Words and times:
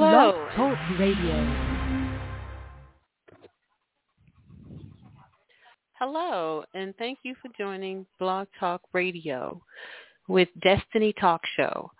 Hello. 0.00 0.46
Talk 0.54 0.78
Radio. 0.96 1.88
Hello, 5.98 6.64
and 6.72 6.94
thank 6.98 7.18
you 7.24 7.34
for 7.42 7.50
joining 7.58 8.06
Blog 8.20 8.46
Talk 8.60 8.80
Radio 8.92 9.60
with 10.28 10.48
Destiny 10.62 11.12
Talk 11.20 11.40
Show. 11.56 11.90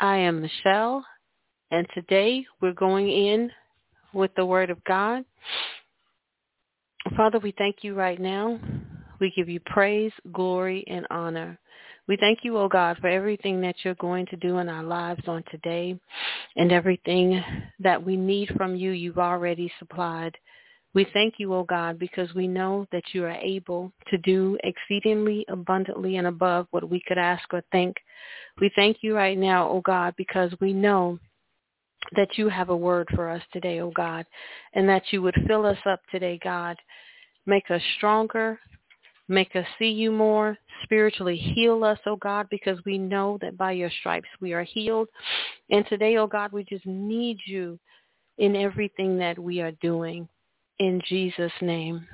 I 0.00 0.16
am 0.16 0.40
Michelle, 0.40 1.04
and 1.70 1.86
today 1.92 2.46
we're 2.62 2.72
going 2.72 3.10
in 3.10 3.50
with 4.14 4.30
the 4.36 4.46
Word 4.46 4.70
of 4.70 4.82
God. 4.84 5.22
Father, 7.18 7.38
we 7.38 7.52
thank 7.58 7.76
you 7.82 7.92
right 7.92 8.18
now. 8.18 8.58
We 9.20 9.30
give 9.36 9.50
you 9.50 9.60
praise, 9.66 10.12
glory, 10.32 10.84
and 10.88 11.06
honor. 11.10 11.58
We 12.08 12.16
thank 12.16 12.40
you, 12.42 12.56
oh 12.58 12.68
God, 12.68 12.98
for 13.00 13.08
everything 13.08 13.60
that 13.62 13.76
you're 13.82 13.94
going 13.96 14.26
to 14.26 14.36
do 14.36 14.58
in 14.58 14.68
our 14.68 14.84
lives 14.84 15.22
on 15.26 15.42
today 15.50 15.98
and 16.56 16.70
everything 16.70 17.42
that 17.80 18.02
we 18.02 18.16
need 18.16 18.48
from 18.56 18.76
you, 18.76 18.92
you've 18.92 19.18
already 19.18 19.72
supplied. 19.78 20.36
We 20.94 21.06
thank 21.12 21.34
you, 21.36 21.52
O 21.52 21.62
God, 21.62 21.98
because 21.98 22.32
we 22.34 22.48
know 22.48 22.86
that 22.90 23.02
you 23.12 23.22
are 23.24 23.30
able 23.30 23.92
to 24.08 24.16
do 24.18 24.56
exceedingly 24.64 25.44
abundantly 25.50 26.16
and 26.16 26.26
above 26.26 26.68
what 26.70 26.88
we 26.88 27.02
could 27.06 27.18
ask 27.18 27.52
or 27.52 27.62
think. 27.70 27.96
We 28.62 28.70
thank 28.74 28.98
you 29.02 29.14
right 29.14 29.36
now, 29.36 29.68
O 29.68 29.82
God, 29.82 30.14
because 30.16 30.52
we 30.58 30.72
know 30.72 31.18
that 32.14 32.38
you 32.38 32.48
have 32.48 32.70
a 32.70 32.76
word 32.76 33.08
for 33.14 33.28
us 33.28 33.42
today, 33.52 33.80
O 33.80 33.90
God, 33.90 34.24
and 34.72 34.88
that 34.88 35.02
you 35.10 35.20
would 35.20 35.34
fill 35.46 35.66
us 35.66 35.76
up 35.84 36.00
today, 36.10 36.38
God. 36.42 36.78
Make 37.44 37.70
us 37.70 37.82
stronger. 37.98 38.58
Make 39.28 39.56
us 39.56 39.66
see 39.78 39.90
you 39.90 40.12
more. 40.12 40.56
Spiritually 40.84 41.36
heal 41.36 41.82
us, 41.82 41.98
O 42.06 42.16
God, 42.16 42.46
because 42.50 42.78
we 42.84 42.96
know 42.96 43.38
that 43.40 43.56
by 43.56 43.72
your 43.72 43.90
stripes 44.00 44.28
we 44.40 44.52
are 44.52 44.62
healed. 44.62 45.08
And 45.70 45.84
today, 45.88 46.16
O 46.16 46.26
God, 46.26 46.52
we 46.52 46.64
just 46.64 46.86
need 46.86 47.38
you 47.44 47.78
in 48.38 48.54
everything 48.54 49.18
that 49.18 49.38
we 49.38 49.60
are 49.60 49.72
doing 49.72 50.28
in 50.78 51.00
Jesus' 51.06 51.52
name. 51.60 52.06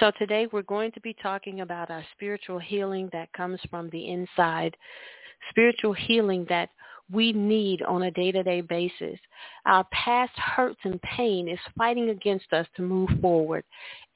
So 0.00 0.10
today 0.18 0.48
we're 0.50 0.62
going 0.62 0.92
to 0.92 1.00
be 1.00 1.14
talking 1.22 1.60
about 1.60 1.90
our 1.90 2.04
spiritual 2.12 2.58
healing 2.58 3.08
that 3.12 3.32
comes 3.32 3.60
from 3.70 3.90
the 3.90 4.10
inside, 4.10 4.76
spiritual 5.50 5.92
healing 5.92 6.46
that 6.48 6.70
we 7.12 7.32
need 7.32 7.82
on 7.82 8.04
a 8.04 8.10
day-to-day 8.10 8.62
basis. 8.62 9.18
Our 9.66 9.84
past 9.92 10.32
hurts 10.36 10.80
and 10.84 11.00
pain 11.02 11.48
is 11.48 11.58
fighting 11.76 12.10
against 12.10 12.52
us 12.52 12.66
to 12.76 12.82
move 12.82 13.10
forward. 13.20 13.64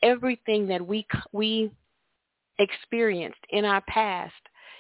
Everything 0.03 0.67
that 0.69 0.85
we 0.85 1.07
we 1.33 1.71
experienced 2.59 3.39
in 3.51 3.65
our 3.65 3.83
past, 3.83 4.33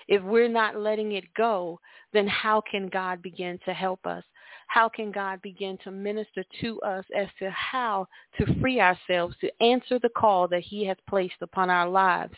if 0.08 0.22
we're 0.22 0.48
not 0.48 0.76
letting 0.76 1.12
it 1.12 1.24
go, 1.36 1.78
then 2.12 2.26
how 2.26 2.62
can 2.70 2.88
God 2.88 3.20
begin 3.20 3.58
to 3.66 3.74
help 3.74 4.06
us? 4.06 4.24
How 4.68 4.88
can 4.88 5.12
God 5.12 5.42
begin 5.42 5.78
to 5.84 5.90
minister 5.90 6.44
to 6.60 6.80
us 6.80 7.04
as 7.14 7.28
to 7.38 7.50
how 7.50 8.08
to 8.38 8.60
free 8.60 8.80
ourselves 8.80 9.36
to 9.40 9.62
answer 9.62 9.98
the 9.98 10.08
call 10.08 10.48
that 10.48 10.62
he 10.62 10.84
has 10.86 10.96
placed 11.08 11.40
upon 11.40 11.70
our 11.70 11.88
lives? 11.88 12.34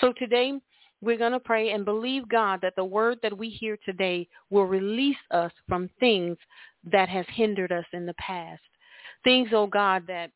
So 0.00 0.12
today, 0.12 0.60
we're 1.00 1.18
going 1.18 1.32
to 1.32 1.40
pray 1.40 1.70
and 1.70 1.84
believe 1.84 2.28
God 2.28 2.60
that 2.62 2.74
the 2.76 2.84
word 2.84 3.18
that 3.22 3.36
we 3.36 3.48
hear 3.48 3.78
today 3.84 4.26
will 4.50 4.66
release 4.66 5.16
us 5.30 5.52
from 5.68 5.90
things 6.00 6.36
that 6.90 7.08
has 7.08 7.26
hindered 7.30 7.72
us 7.72 7.84
in 7.92 8.06
the 8.06 8.14
past. 8.14 8.62
Things, 9.24 9.48
oh 9.52 9.66
God, 9.66 10.04
that 10.06 10.30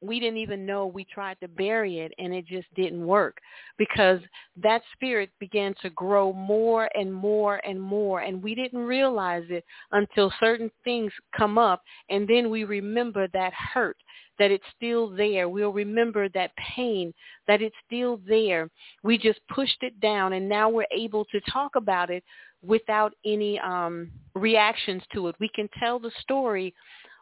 we 0.00 0.20
didn't 0.20 0.38
even 0.38 0.64
know 0.64 0.86
we 0.86 1.04
tried 1.04 1.38
to 1.40 1.48
bury 1.48 1.98
it 1.98 2.12
and 2.18 2.32
it 2.32 2.46
just 2.46 2.72
didn't 2.74 3.04
work 3.04 3.38
because 3.78 4.20
that 4.56 4.82
spirit 4.92 5.30
began 5.40 5.74
to 5.82 5.90
grow 5.90 6.32
more 6.32 6.88
and 6.94 7.12
more 7.12 7.60
and 7.66 7.80
more 7.80 8.20
and 8.20 8.42
we 8.42 8.54
didn't 8.54 8.78
realize 8.78 9.44
it 9.48 9.64
until 9.92 10.32
certain 10.38 10.70
things 10.84 11.12
come 11.36 11.58
up 11.58 11.82
and 12.10 12.28
then 12.28 12.48
we 12.48 12.64
remember 12.64 13.26
that 13.32 13.52
hurt 13.52 13.96
that 14.38 14.50
it's 14.50 14.64
still 14.76 15.08
there 15.08 15.48
we'll 15.48 15.72
remember 15.72 16.28
that 16.28 16.50
pain 16.56 17.12
that 17.46 17.62
it's 17.62 17.76
still 17.86 18.20
there 18.26 18.68
we 19.02 19.18
just 19.18 19.40
pushed 19.54 19.82
it 19.82 19.98
down 20.00 20.34
and 20.34 20.48
now 20.48 20.68
we're 20.68 20.86
able 20.96 21.24
to 21.26 21.40
talk 21.52 21.72
about 21.76 22.10
it 22.10 22.24
without 22.62 23.12
any 23.24 23.58
um 23.60 24.10
reactions 24.34 25.02
to 25.12 25.28
it 25.28 25.36
we 25.40 25.48
can 25.54 25.68
tell 25.78 25.98
the 25.98 26.10
story 26.20 26.74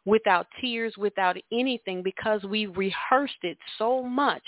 without 0.06 0.46
tears, 0.60 0.94
without 0.96 1.36
anything, 1.52 2.02
because 2.02 2.42
we 2.44 2.66
rehearsed 2.66 3.42
it 3.42 3.58
so 3.76 4.02
much 4.02 4.42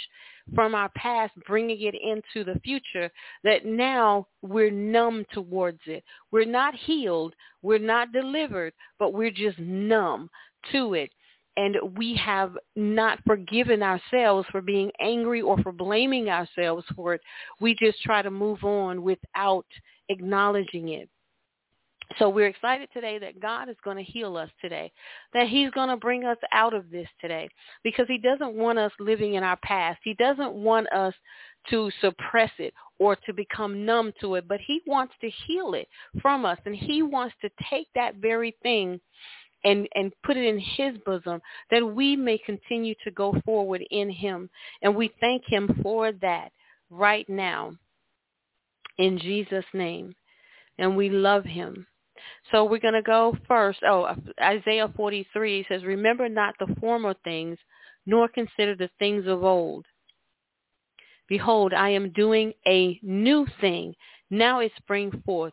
from 0.54 0.74
our 0.74 0.88
past, 0.90 1.32
bringing 1.46 1.82
it 1.82 1.94
into 1.94 2.44
the 2.44 2.58
future, 2.60 3.10
that 3.44 3.66
now 3.66 4.26
we're 4.40 4.70
numb 4.70 5.26
towards 5.32 5.80
it. 5.86 6.02
We're 6.30 6.46
not 6.46 6.74
healed, 6.74 7.34
we're 7.60 7.78
not 7.80 8.12
delivered, 8.12 8.72
but 8.98 9.12
we're 9.12 9.32
just 9.32 9.58
numb 9.58 10.30
to 10.72 10.94
it. 10.94 11.10
And 11.58 11.76
we 11.96 12.14
have 12.14 12.56
not 12.76 13.18
forgiven 13.26 13.82
ourselves 13.82 14.46
for 14.52 14.62
being 14.62 14.92
angry 15.00 15.42
or 15.42 15.58
for 15.58 15.72
blaming 15.72 16.30
ourselves 16.30 16.86
for 16.94 17.14
it. 17.14 17.20
We 17.60 17.74
just 17.74 18.00
try 18.02 18.22
to 18.22 18.30
move 18.30 18.62
on 18.62 19.02
without 19.02 19.66
acknowledging 20.08 20.90
it. 20.90 21.08
So 22.16 22.28
we're 22.28 22.46
excited 22.46 22.88
today 22.92 23.18
that 23.18 23.40
God 23.40 23.68
is 23.68 23.76
going 23.84 23.96
to 23.96 24.02
heal 24.04 24.36
us 24.36 24.48
today, 24.62 24.92
that 25.34 25.48
he's 25.48 25.70
going 25.72 25.88
to 25.88 25.96
bring 25.96 26.24
us 26.24 26.38
out 26.52 26.74
of 26.74 26.90
this 26.90 27.08
today 27.20 27.48
because 27.82 28.06
he 28.06 28.18
doesn't 28.18 28.54
want 28.54 28.78
us 28.78 28.92
living 29.00 29.34
in 29.34 29.42
our 29.42 29.58
past. 29.62 29.98
He 30.04 30.14
doesn't 30.14 30.52
want 30.54 30.90
us 30.92 31.12
to 31.70 31.90
suppress 32.00 32.52
it 32.58 32.72
or 33.00 33.16
to 33.26 33.32
become 33.34 33.84
numb 33.84 34.12
to 34.20 34.36
it, 34.36 34.46
but 34.46 34.60
he 34.64 34.80
wants 34.86 35.12
to 35.20 35.30
heal 35.46 35.74
it 35.74 35.88
from 36.22 36.44
us 36.44 36.58
and 36.64 36.74
he 36.74 37.02
wants 37.02 37.34
to 37.42 37.50
take 37.68 37.88
that 37.96 38.14
very 38.16 38.56
thing 38.62 39.00
and 39.64 39.88
and 39.94 40.12
put 40.24 40.36
it 40.36 40.46
in 40.46 40.58
his 40.58 40.96
bosom 41.04 41.40
that 41.70 41.84
we 41.84 42.16
may 42.16 42.38
continue 42.38 42.94
to 43.04 43.10
go 43.10 43.34
forward 43.44 43.82
in 43.90 44.10
him 44.10 44.48
and 44.82 44.94
we 44.94 45.10
thank 45.20 45.42
him 45.46 45.80
for 45.82 46.12
that 46.12 46.50
right 46.90 47.28
now 47.28 47.72
in 48.98 49.18
Jesus 49.18 49.64
name 49.74 50.14
and 50.78 50.96
we 50.96 51.08
love 51.10 51.44
him 51.44 51.86
so 52.50 52.64
we're 52.64 52.78
going 52.78 52.94
to 52.94 53.02
go 53.02 53.36
first. 53.46 53.80
Oh, 53.86 54.14
Isaiah 54.42 54.92
43 54.96 55.66
says, 55.68 55.84
Remember 55.84 56.28
not 56.28 56.54
the 56.58 56.74
former 56.80 57.14
things, 57.24 57.58
nor 58.06 58.28
consider 58.28 58.74
the 58.74 58.90
things 58.98 59.26
of 59.26 59.44
old. 59.44 59.86
Behold, 61.28 61.74
I 61.74 61.90
am 61.90 62.10
doing 62.12 62.52
a 62.66 62.98
new 63.02 63.46
thing. 63.60 63.94
Now 64.30 64.60
it 64.60 64.72
springs 64.76 65.14
forth. 65.26 65.52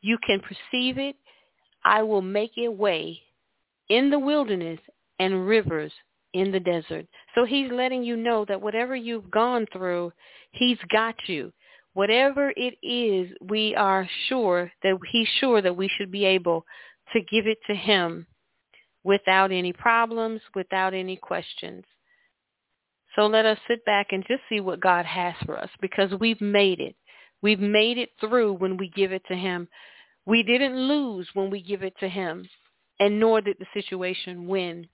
You 0.00 0.18
can 0.24 0.40
perceive 0.40 0.98
it. 0.98 1.16
I 1.86 2.02
will 2.02 2.20
make 2.20 2.58
it 2.58 2.68
way 2.68 3.18
in 3.88 4.10
the 4.10 4.18
wilderness 4.18 4.80
and 5.18 5.46
rivers 5.46 5.92
in 6.34 6.52
the 6.52 6.60
desert. 6.60 7.06
So 7.34 7.46
he's 7.46 7.72
letting 7.72 8.02
you 8.02 8.16
know 8.16 8.44
that 8.44 8.60
whatever 8.60 8.94
you've 8.94 9.30
gone 9.30 9.66
through, 9.72 10.12
he's 10.52 10.78
got 10.90 11.14
you 11.26 11.50
whatever 11.96 12.52
it 12.58 12.76
is, 12.86 13.34
we 13.48 13.74
are 13.74 14.06
sure 14.28 14.70
that 14.82 14.98
he's 15.10 15.26
sure 15.40 15.62
that 15.62 15.74
we 15.74 15.88
should 15.88 16.12
be 16.12 16.26
able 16.26 16.62
to 17.14 17.22
give 17.22 17.46
it 17.46 17.56
to 17.66 17.74
him 17.74 18.26
without 19.02 19.50
any 19.50 19.72
problems, 19.72 20.42
without 20.54 20.92
any 20.92 21.16
questions. 21.16 21.84
So 23.14 23.26
let 23.26 23.46
us 23.46 23.56
sit 23.66 23.82
back 23.86 24.08
and 24.10 24.22
just 24.28 24.42
see 24.46 24.60
what 24.60 24.78
God 24.78 25.06
has 25.06 25.32
for 25.46 25.58
us 25.58 25.70
because 25.80 26.10
we've 26.20 26.40
made 26.42 26.80
it. 26.80 26.94
We've 27.40 27.60
made 27.60 27.96
it 27.96 28.10
through 28.20 28.52
when 28.52 28.76
we 28.76 28.90
give 28.90 29.12
it 29.12 29.22
to 29.28 29.34
him. 29.34 29.66
We 30.26 30.42
didn't 30.42 30.76
lose 30.76 31.28
when 31.34 31.50
we 31.50 31.62
give 31.62 31.82
it 31.82 31.94
to 32.00 32.08
him, 32.08 32.48
and 33.00 33.18
nor 33.20 33.40
did 33.40 33.56
the 33.58 33.66
situation 33.72 34.46
win. 34.46 34.88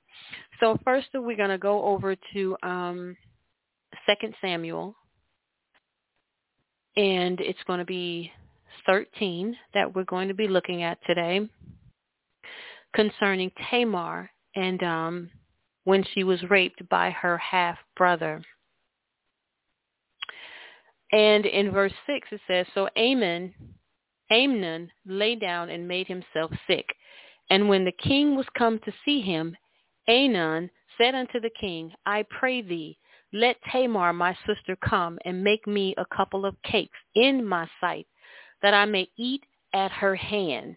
So 0.60 0.78
first 0.84 1.08
we're 1.14 1.36
going 1.36 1.50
to 1.50 1.58
go 1.58 1.84
over 1.84 2.14
to 2.34 2.56
um, 2.62 3.16
2 4.06 4.32
Samuel 4.40 4.94
and 6.96 7.40
it's 7.40 7.62
going 7.66 7.78
to 7.78 7.84
be 7.84 8.30
13 8.86 9.56
that 9.74 9.94
we're 9.94 10.04
going 10.04 10.28
to 10.28 10.34
be 10.34 10.48
looking 10.48 10.82
at 10.82 10.98
today 11.06 11.48
concerning 12.94 13.50
Tamar 13.70 14.30
and 14.54 14.82
um, 14.82 15.30
when 15.84 16.04
she 16.12 16.24
was 16.24 16.42
raped 16.50 16.86
by 16.90 17.10
her 17.10 17.38
half-brother. 17.38 18.42
And 21.12 21.46
in 21.46 21.70
verse 21.70 21.92
6 22.06 22.28
it 22.30 22.40
says, 22.46 22.66
So 22.74 22.88
Amon, 22.96 23.54
Amnon 24.32 24.90
lay 25.06 25.36
down 25.36 25.68
and 25.68 25.86
made 25.86 26.06
himself 26.08 26.50
sick. 26.66 26.86
And 27.50 27.68
when 27.68 27.84
the 27.84 27.92
king 27.92 28.34
was 28.34 28.46
come 28.56 28.78
to 28.80 28.92
see 29.04 29.20
him, 29.20 29.56
Amnon 30.08 30.70
said 30.98 31.14
unto 31.14 31.38
the 31.38 31.50
king, 31.60 31.92
I 32.06 32.24
pray 32.30 32.62
thee, 32.62 32.98
let 33.32 33.56
Tamar 33.70 34.12
my 34.12 34.36
sister 34.46 34.76
come 34.76 35.18
and 35.24 35.44
make 35.44 35.66
me 35.66 35.94
a 35.96 36.16
couple 36.16 36.46
of 36.46 36.60
cakes 36.62 36.98
in 37.14 37.46
my 37.46 37.68
sight, 37.80 38.06
that 38.62 38.74
I 38.74 38.84
may 38.86 39.08
eat 39.16 39.44
at 39.72 39.90
her 39.92 40.14
hand. 40.16 40.76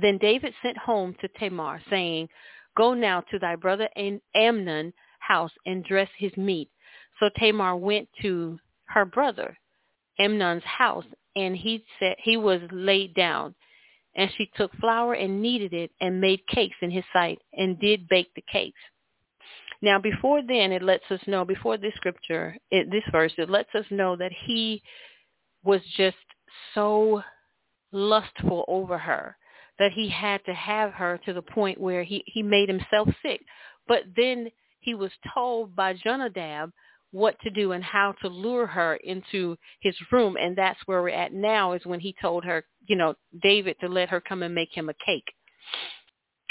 Then 0.00 0.18
David 0.18 0.54
sent 0.62 0.76
home 0.78 1.14
to 1.20 1.28
Tamar, 1.28 1.80
saying, 1.88 2.28
Go 2.76 2.94
now 2.94 3.20
to 3.30 3.38
thy 3.38 3.56
brother 3.56 3.88
Amnon 4.34 4.92
house 5.18 5.52
and 5.66 5.84
dress 5.84 6.08
his 6.16 6.36
meat. 6.36 6.70
So 7.18 7.28
Tamar 7.36 7.76
went 7.76 8.08
to 8.22 8.58
her 8.84 9.04
brother 9.04 9.56
Amnon's 10.18 10.64
house, 10.64 11.04
and 11.36 11.56
he 11.56 11.84
said 11.98 12.16
he 12.18 12.36
was 12.36 12.60
laid 12.70 13.14
down. 13.14 13.54
And 14.16 14.30
she 14.36 14.50
took 14.56 14.72
flour 14.76 15.14
and 15.14 15.40
kneaded 15.40 15.72
it 15.72 15.92
and 16.00 16.20
made 16.20 16.46
cakes 16.48 16.76
in 16.82 16.90
his 16.90 17.04
sight 17.12 17.38
and 17.52 17.78
did 17.78 18.08
bake 18.08 18.34
the 18.34 18.42
cakes. 18.50 18.80
Now, 19.82 19.98
before 19.98 20.42
then, 20.46 20.72
it 20.72 20.82
lets 20.82 21.04
us 21.10 21.20
know, 21.26 21.44
before 21.44 21.78
this 21.78 21.94
scripture, 21.94 22.56
it, 22.70 22.90
this 22.90 23.04
verse, 23.12 23.32
it 23.38 23.48
lets 23.48 23.74
us 23.74 23.86
know 23.90 24.16
that 24.16 24.32
he 24.46 24.82
was 25.62 25.80
just 25.96 26.16
so 26.74 27.22
lustful 27.92 28.64
over 28.68 28.98
her 28.98 29.36
that 29.78 29.92
he 29.92 30.08
had 30.08 30.44
to 30.44 30.52
have 30.52 30.92
her 30.92 31.18
to 31.24 31.32
the 31.32 31.40
point 31.40 31.80
where 31.80 32.02
he, 32.02 32.22
he 32.26 32.42
made 32.42 32.68
himself 32.68 33.08
sick. 33.22 33.40
But 33.88 34.02
then 34.14 34.50
he 34.80 34.94
was 34.94 35.10
told 35.34 35.74
by 35.74 35.94
Jonadab 35.94 36.70
what 37.12 37.38
to 37.40 37.50
do 37.50 37.72
and 37.72 37.82
how 37.82 38.12
to 38.22 38.28
lure 38.28 38.66
her 38.66 38.96
into 38.96 39.56
his 39.80 39.96
room. 40.12 40.36
And 40.36 40.56
that's 40.56 40.80
where 40.86 41.02
we're 41.02 41.10
at 41.10 41.32
now 41.32 41.72
is 41.72 41.84
when 41.84 42.00
he 42.00 42.14
told 42.20 42.44
her, 42.44 42.64
you 42.86 42.96
know, 42.96 43.14
David 43.42 43.76
to 43.80 43.88
let 43.88 44.08
her 44.08 44.20
come 44.20 44.42
and 44.42 44.54
make 44.54 44.70
him 44.72 44.88
a 44.88 44.94
cake. 45.04 45.32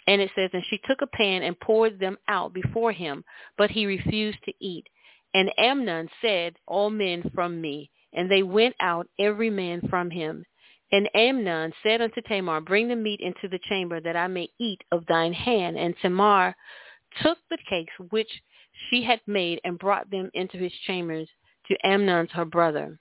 And 0.07 0.21
it 0.21 0.31
says, 0.35 0.49
and 0.53 0.63
she 0.69 0.79
took 0.87 1.01
a 1.01 1.07
pan 1.07 1.43
and 1.43 1.59
poured 1.59 1.99
them 1.99 2.17
out 2.27 2.53
before 2.53 2.91
him, 2.91 3.23
but 3.57 3.69
he 3.69 3.85
refused 3.85 4.39
to 4.45 4.53
eat. 4.59 4.87
And 5.33 5.51
Amnon 5.57 6.09
said, 6.21 6.55
all 6.65 6.89
men 6.89 7.29
from 7.35 7.61
me. 7.61 7.91
And 8.13 8.29
they 8.29 8.41
went 8.41 8.75
out, 8.79 9.07
every 9.19 9.51
man 9.51 9.81
from 9.87 10.09
him. 10.09 10.43
And 10.91 11.07
Amnon 11.13 11.71
said 11.83 12.01
unto 12.01 12.21
Tamar, 12.21 12.61
Bring 12.61 12.87
the 12.87 12.95
meat 12.95 13.19
into 13.19 13.47
the 13.47 13.59
chamber, 13.69 14.01
that 14.01 14.15
I 14.15 14.25
may 14.25 14.49
eat 14.59 14.81
of 14.91 15.05
thine 15.05 15.33
hand. 15.33 15.77
And 15.77 15.93
Tamar 16.01 16.55
took 17.21 17.37
the 17.49 17.59
cakes 17.69 17.93
which 18.09 18.29
she 18.89 19.03
had 19.03 19.21
made 19.27 19.59
and 19.63 19.79
brought 19.79 20.09
them 20.09 20.29
into 20.33 20.57
his 20.57 20.73
chambers 20.85 21.29
to 21.67 21.77
Amnon's 21.85 22.31
her 22.31 22.45
brother. 22.45 22.99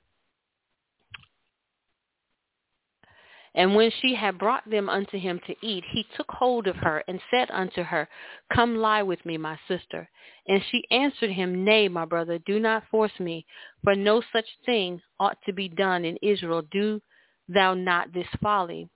And 3.55 3.75
when 3.75 3.91
she 4.01 4.15
had 4.15 4.39
brought 4.39 4.69
them 4.71 4.89
unto 4.89 5.19
him 5.19 5.41
to 5.47 5.57
eat, 5.63 5.85
he 5.91 6.07
took 6.17 6.31
hold 6.31 6.67
of 6.69 6.77
her 6.77 7.03
and 7.09 7.21
said 7.31 7.51
unto 7.51 7.83
her, 7.83 8.09
Come 8.55 8.77
lie 8.77 9.03
with 9.03 9.25
me, 9.25 9.37
my 9.37 9.59
sister. 9.67 10.09
And 10.47 10.63
she 10.71 10.85
answered 10.91 11.31
him, 11.31 11.65
Nay, 11.65 11.89
my 11.89 12.05
brother, 12.05 12.39
do 12.39 12.61
not 12.61 12.87
force 12.89 13.19
me, 13.19 13.47
for 13.83 13.97
no 13.97 14.23
such 14.33 14.47
thing 14.65 15.01
ought 15.19 15.39
to 15.47 15.53
be 15.53 15.69
done 15.69 16.05
in 16.05 16.19
Israel. 16.23 16.63
Do 16.71 17.01
thou 17.49 17.75
not 17.75 18.13
this 18.13 18.29
folly? 18.41 18.91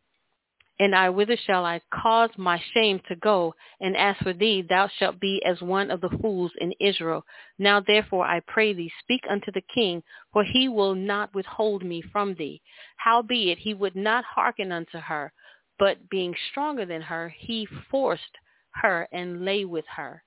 And 0.82 0.96
I, 0.96 1.10
whither 1.10 1.36
shall 1.36 1.64
I 1.64 1.80
cause 1.94 2.30
my 2.36 2.60
shame 2.74 3.00
to 3.06 3.14
go? 3.14 3.54
And 3.80 3.96
as 3.96 4.16
for 4.16 4.32
thee, 4.32 4.66
thou 4.68 4.88
shalt 4.88 5.20
be 5.20 5.40
as 5.44 5.62
one 5.62 5.92
of 5.92 6.00
the 6.00 6.10
fools 6.20 6.50
in 6.60 6.74
Israel. 6.80 7.24
Now 7.56 7.78
therefore 7.78 8.26
I 8.26 8.40
pray 8.48 8.72
thee, 8.72 8.90
speak 8.98 9.20
unto 9.30 9.52
the 9.52 9.62
king, 9.72 10.02
for 10.32 10.42
he 10.42 10.68
will 10.68 10.96
not 10.96 11.32
withhold 11.36 11.84
me 11.84 12.02
from 12.10 12.34
thee. 12.34 12.60
Howbeit 12.96 13.58
he 13.58 13.74
would 13.74 13.94
not 13.94 14.24
hearken 14.24 14.72
unto 14.72 14.98
her, 14.98 15.32
but 15.78 16.08
being 16.08 16.34
stronger 16.50 16.84
than 16.84 17.02
her, 17.02 17.28
he 17.28 17.64
forced 17.88 18.36
her 18.74 19.06
and 19.12 19.44
lay 19.44 19.64
with 19.64 19.86
her. 19.86 20.24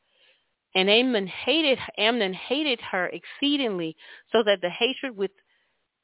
And 0.73 0.89
Amnon 0.89 1.27
hated 1.27 1.79
Amnon 1.97 2.33
hated 2.33 2.79
her 2.79 3.07
exceedingly, 3.07 3.97
so 4.31 4.41
that 4.43 4.61
the 4.61 4.69
hatred 4.69 5.17
with 5.17 5.31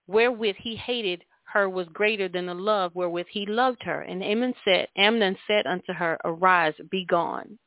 wherewith 0.07 0.57
he 0.59 0.75
hated 0.75 1.23
her 1.53 1.69
was 1.69 1.87
greater 1.93 2.27
than 2.27 2.45
the 2.45 2.53
love 2.53 2.95
wherewith 2.95 3.27
he 3.29 3.45
loved 3.45 3.83
her. 3.83 4.01
And 4.01 4.23
Amnon 4.23 4.53
said, 4.65 4.87
Amnon 4.95 5.37
said 5.47 5.65
unto 5.65 5.93
her, 5.93 6.17
Arise, 6.23 6.73
be 6.89 7.05
gone. 7.05 7.59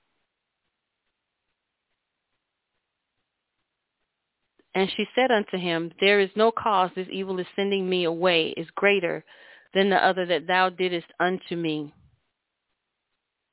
And 4.75 4.91
she 4.91 5.07
said 5.15 5.31
unto 5.31 5.57
him, 5.57 5.93
There 6.01 6.19
is 6.19 6.31
no 6.35 6.51
cause 6.51 6.91
this 6.95 7.07
evil 7.11 7.39
is 7.39 7.47
sending 7.55 7.89
me 7.89 8.05
away 8.05 8.49
is 8.57 8.67
greater 8.75 9.25
than 9.73 9.91
the 9.91 10.05
other 10.05 10.27
that 10.27 10.47
thou 10.47 10.69
didst 10.69 11.07
unto 11.21 11.57
me. 11.57 11.95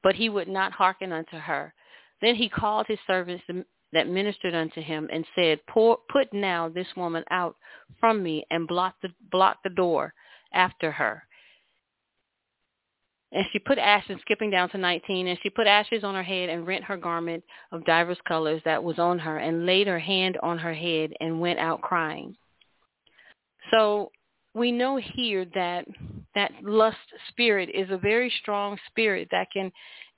But 0.01 0.15
he 0.15 0.29
would 0.29 0.47
not 0.47 0.71
hearken 0.71 1.11
unto 1.11 1.37
her. 1.37 1.73
Then 2.21 2.35
he 2.35 2.49
called 2.49 2.87
his 2.87 2.99
servants 3.05 3.43
that 3.93 4.07
ministered 4.07 4.55
unto 4.55 4.81
him 4.81 5.09
and 5.11 5.25
said, 5.35 5.59
Put 5.67 6.33
now 6.33 6.69
this 6.69 6.87
woman 6.95 7.23
out 7.29 7.55
from 7.99 8.23
me 8.23 8.45
and 8.51 8.67
block 8.67 8.95
the, 9.01 9.09
block 9.31 9.57
the 9.63 9.69
door 9.69 10.13
after 10.53 10.91
her. 10.91 11.23
And 13.33 13.45
she 13.53 13.59
put 13.59 13.77
ashes, 13.77 14.17
skipping 14.21 14.51
down 14.51 14.69
to 14.71 14.77
19, 14.77 15.27
and 15.27 15.39
she 15.41 15.49
put 15.49 15.65
ashes 15.65 16.03
on 16.03 16.15
her 16.15 16.23
head 16.23 16.49
and 16.49 16.67
rent 16.67 16.83
her 16.83 16.97
garment 16.97 17.43
of 17.71 17.85
divers 17.85 18.17
colors 18.27 18.61
that 18.65 18.83
was 18.83 18.99
on 18.99 19.19
her 19.19 19.37
and 19.37 19.65
laid 19.65 19.87
her 19.87 19.99
hand 19.99 20.37
on 20.43 20.57
her 20.57 20.73
head 20.73 21.13
and 21.21 21.39
went 21.39 21.59
out 21.59 21.81
crying. 21.81 22.35
So 23.71 24.11
we 24.53 24.71
know 24.71 24.97
here 24.97 25.45
that 25.53 25.85
that 26.35 26.51
lust 26.61 26.97
spirit 27.29 27.69
is 27.73 27.89
a 27.89 27.97
very 27.97 28.31
strong 28.41 28.77
spirit 28.87 29.29
that 29.31 29.47
can 29.53 29.71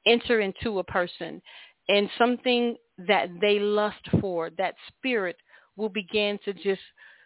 enter 0.08 0.42
into 0.42 0.80
a 0.80 0.84
person 0.84 1.42
and 1.90 2.10
something 2.18 2.76
that 3.08 3.30
they 3.42 3.60
lust 3.60 4.06
for, 4.22 4.50
that 4.58 4.76
spirit 4.88 5.38
will 5.76 5.90
begin 5.90 6.40
to 6.46 6.54
just 6.54 6.82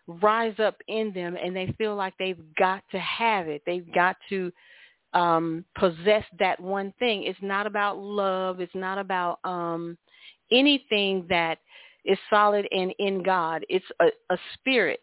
rise 0.07 0.55
up 0.59 0.77
in 0.87 1.11
them 1.13 1.35
and 1.41 1.55
they 1.55 1.73
feel 1.77 1.95
like 1.95 2.13
they've 2.17 2.41
got 2.57 2.83
to 2.91 2.99
have 2.99 3.47
it. 3.47 3.61
They've 3.65 3.93
got 3.93 4.15
to 4.29 4.51
um 5.13 5.63
possess 5.77 6.23
that 6.39 6.59
one 6.59 6.93
thing. 6.99 7.23
It's 7.23 7.39
not 7.41 7.67
about 7.67 7.97
love. 7.97 8.59
It's 8.59 8.75
not 8.75 8.97
about 8.97 9.39
um 9.43 9.97
anything 10.51 11.25
that 11.29 11.59
is 12.05 12.17
solid 12.29 12.67
and 12.71 12.93
in 12.99 13.21
God. 13.21 13.65
It's 13.69 13.85
a, 13.99 14.07
a 14.29 14.37
spirit 14.53 14.99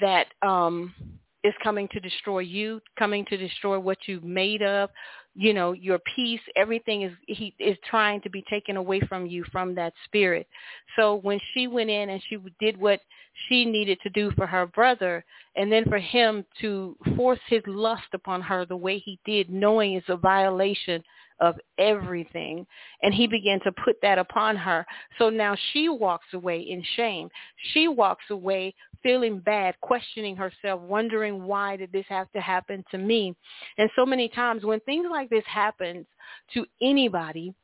that 0.00 0.26
um 0.42 0.94
is 1.44 1.54
coming 1.62 1.88
to 1.92 2.00
destroy 2.00 2.40
you, 2.40 2.80
coming 2.98 3.24
to 3.26 3.36
destroy 3.36 3.78
what 3.78 3.98
you've 4.06 4.24
made 4.24 4.62
of, 4.62 4.90
you 5.38 5.54
know 5.54 5.72
your 5.72 6.00
peace 6.16 6.40
everything 6.56 7.02
is 7.02 7.12
he 7.28 7.54
is 7.60 7.76
trying 7.88 8.20
to 8.20 8.28
be 8.28 8.42
taken 8.50 8.76
away 8.76 9.00
from 9.08 9.24
you 9.24 9.44
from 9.52 9.74
that 9.74 9.92
spirit. 10.04 10.48
So 10.96 11.14
when 11.16 11.38
she 11.54 11.68
went 11.68 11.90
in 11.90 12.10
and 12.10 12.20
she 12.28 12.38
did 12.58 12.76
what 12.76 13.00
she 13.48 13.64
needed 13.64 13.98
to 14.02 14.10
do 14.10 14.32
for 14.32 14.46
her 14.46 14.66
brother 14.66 15.24
and 15.54 15.70
then 15.70 15.84
for 15.84 15.98
him 15.98 16.44
to 16.60 16.96
force 17.16 17.38
his 17.46 17.62
lust 17.66 18.08
upon 18.12 18.42
her 18.42 18.66
the 18.66 18.76
way 18.76 18.98
he 18.98 19.20
did 19.24 19.48
knowing 19.48 19.92
it's 19.92 20.08
a 20.08 20.16
violation 20.16 21.04
of 21.40 21.56
everything 21.78 22.66
and 23.02 23.14
he 23.14 23.26
began 23.26 23.60
to 23.60 23.72
put 23.84 23.96
that 24.02 24.18
upon 24.18 24.56
her 24.56 24.84
so 25.18 25.30
now 25.30 25.56
she 25.72 25.88
walks 25.88 26.26
away 26.34 26.60
in 26.60 26.82
shame 26.96 27.28
she 27.72 27.88
walks 27.88 28.24
away 28.30 28.74
feeling 29.02 29.40
bad, 29.40 29.74
questioning 29.80 30.36
herself, 30.36 30.80
wondering 30.80 31.44
why 31.44 31.76
did 31.76 31.92
this 31.92 32.06
have 32.08 32.30
to 32.32 32.40
happen 32.40 32.84
to 32.90 32.98
me? 32.98 33.34
And 33.76 33.90
so 33.96 34.04
many 34.04 34.28
times 34.28 34.64
when 34.64 34.80
things 34.80 35.06
like 35.10 35.30
this 35.30 35.44
happens 35.46 36.06
to 36.54 36.66
anybody, 36.82 37.54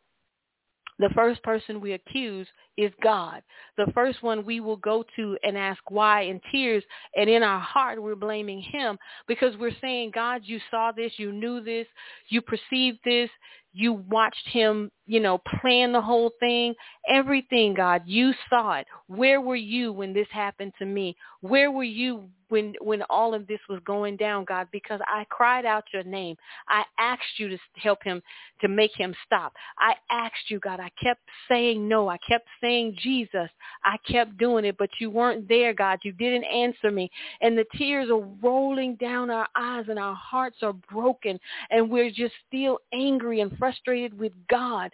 the 1.01 1.11
first 1.15 1.43
person 1.43 1.81
we 1.81 1.95
accuse 1.95 2.47
is 2.77 2.93
God. 3.03 3.43
The 3.77 3.91
first 3.95 4.23
one 4.23 4.45
we 4.45 4.61
will 4.61 4.77
go 4.77 5.05
to 5.17 5.37
and 5.43 5.59
ask 5.59 5.81
why 5.91 6.23
in 6.23 6.41
tears. 6.53 6.85
And 7.17 7.29
in 7.29 7.43
our 7.43 7.59
heart, 7.59 8.01
we're 8.01 8.15
blaming 8.15 8.61
him 8.61 8.97
because 9.27 9.57
we're 9.57 9.77
saying, 9.81 10.13
God, 10.15 10.43
you 10.45 10.61
saw 10.71 10.93
this, 10.93 11.11
you 11.17 11.33
knew 11.33 11.61
this, 11.61 11.89
you 12.29 12.41
perceived 12.41 12.99
this, 13.05 13.29
you 13.75 13.95
watched 14.09 14.49
him, 14.49 14.91
you 15.07 15.19
know, 15.19 15.43
plan 15.61 15.93
the 15.93 16.01
whole 16.01 16.31
thing. 16.39 16.75
Everything, 17.09 17.75
God, 17.75 18.03
you 18.07 18.33
saw 18.49 18.75
it. 18.75 18.87
Where 19.09 19.41
were 19.41 19.57
you 19.57 19.93
when 19.93 20.15
this 20.15 20.29
happened 20.31 20.73
to 20.79 20.87
me? 20.87 21.17
Where 21.41 21.71
were 21.73 21.85
you 21.85 22.29
when 22.49 22.75
when 22.81 23.03
all 23.11 23.35
of 23.35 23.47
this 23.47 23.59
was 23.69 23.81
going 23.85 24.17
down, 24.17 24.45
God? 24.45 24.69
Because 24.71 25.01
I 25.07 25.27
cried 25.29 25.67
out 25.67 25.85
your 25.93 26.05
name. 26.05 26.37
I 26.69 26.85
asked 26.99 27.39
you 27.39 27.49
to 27.49 27.59
help 27.75 28.03
him 28.05 28.23
to 28.61 28.69
make 28.69 28.93
him 28.97 29.15
stop. 29.27 29.53
I 29.79 29.95
asked 30.09 30.49
you, 30.49 30.61
God. 30.61 30.79
I 30.79 30.91
kept 31.03 31.23
saying 31.49 31.87
no. 31.87 32.09
I 32.09 32.19
kept 32.29 32.47
saying 32.61 32.97
Jesus. 33.03 33.51
I 33.83 33.97
kept 34.11 34.39
doing 34.39 34.65
it, 34.65 34.77
but 34.79 34.91
you 35.01 35.11
weren't 35.11 35.49
there, 35.49 35.75
God. 35.75 35.99
You 36.05 36.13
didn't 36.13 36.45
answer 36.45 36.91
me. 36.91 37.11
And 37.41 37.59
the 37.59 37.67
tears 37.77 38.09
are 38.09 38.27
rolling 38.41 38.95
down 38.97 39.31
our 39.31 39.49
eyes 39.57 39.87
and 39.89 39.99
our 39.99 40.15
hearts 40.15 40.59
are 40.63 40.75
broken 40.93 41.41
and 41.71 41.91
we're 41.91 42.11
just 42.11 42.35
still 42.49 42.79
angry 42.93 43.41
and 43.41 43.57
frustrated 43.65 44.19
with 44.19 44.33
God 44.51 44.91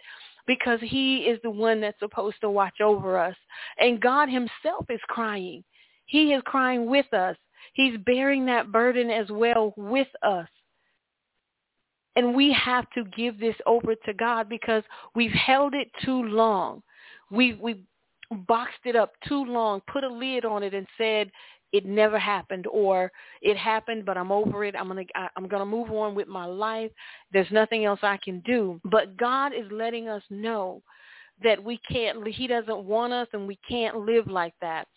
because 0.47 0.79
he 0.81 1.17
is 1.17 1.37
the 1.43 1.49
one 1.49 1.81
that's 1.81 1.99
supposed 1.99 2.37
to 2.39 2.49
watch 2.49 2.79
over 2.81 3.19
us. 3.19 3.35
And 3.79 3.99
God 3.99 4.29
himself 4.29 4.85
is 4.89 4.99
crying. 5.09 5.61
He 6.05 6.31
is 6.31 6.41
crying 6.45 6.89
with 6.89 7.13
us. 7.13 7.35
He's 7.73 7.97
bearing 8.05 8.45
that 8.45 8.71
burden 8.71 9.09
as 9.09 9.29
well 9.29 9.73
with 9.75 10.07
us. 10.23 10.47
And 12.15 12.33
we 12.33 12.53
have 12.53 12.89
to 12.91 13.03
give 13.15 13.39
this 13.39 13.55
over 13.65 13.93
to 13.93 14.13
God 14.13 14.47
because 14.47 14.83
we've 15.15 15.31
held 15.31 15.73
it 15.73 15.89
too 16.05 16.23
long. 16.23 16.81
We 17.29 17.53
we 17.53 17.83
boxed 18.47 18.85
it 18.85 18.95
up 18.95 19.11
too 19.27 19.43
long, 19.43 19.81
put 19.91 20.05
a 20.05 20.09
lid 20.09 20.45
on 20.45 20.63
it 20.63 20.73
and 20.73 20.87
said, 20.97 21.29
it 21.71 21.85
never 21.85 22.19
happened 22.19 22.67
or 22.67 23.11
it 23.41 23.57
happened 23.57 24.05
but 24.05 24.17
I'm 24.17 24.31
over 24.31 24.65
it. 24.65 24.75
I'm 24.75 24.87
going 24.87 25.05
to 25.05 25.29
I'm 25.35 25.47
going 25.47 25.61
to 25.61 25.65
move 25.65 25.91
on 25.91 26.15
with 26.15 26.27
my 26.27 26.45
life. 26.45 26.91
There's 27.31 27.51
nothing 27.51 27.85
else 27.85 27.99
I 28.03 28.17
can 28.17 28.39
do. 28.41 28.79
But 28.85 29.17
God 29.17 29.53
is 29.53 29.65
letting 29.71 30.07
us 30.07 30.23
know 30.29 30.81
that 31.43 31.63
we 31.63 31.79
can't 31.89 32.27
he 32.27 32.47
doesn't 32.47 32.83
want 32.83 33.13
us 33.13 33.27
and 33.33 33.47
we 33.47 33.57
can't 33.67 33.97
live 33.97 34.27
like 34.27 34.53
that. 34.61 34.87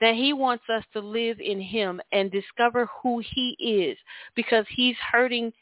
that 0.00 0.14
he 0.14 0.32
wants 0.32 0.64
us 0.68 0.84
to 0.92 1.00
live 1.00 1.38
in 1.40 1.60
him 1.60 2.00
and 2.12 2.30
discover 2.30 2.88
who 3.02 3.22
he 3.34 3.56
is 3.58 3.96
because 4.34 4.66
he's 4.68 4.96
hurting 5.12 5.52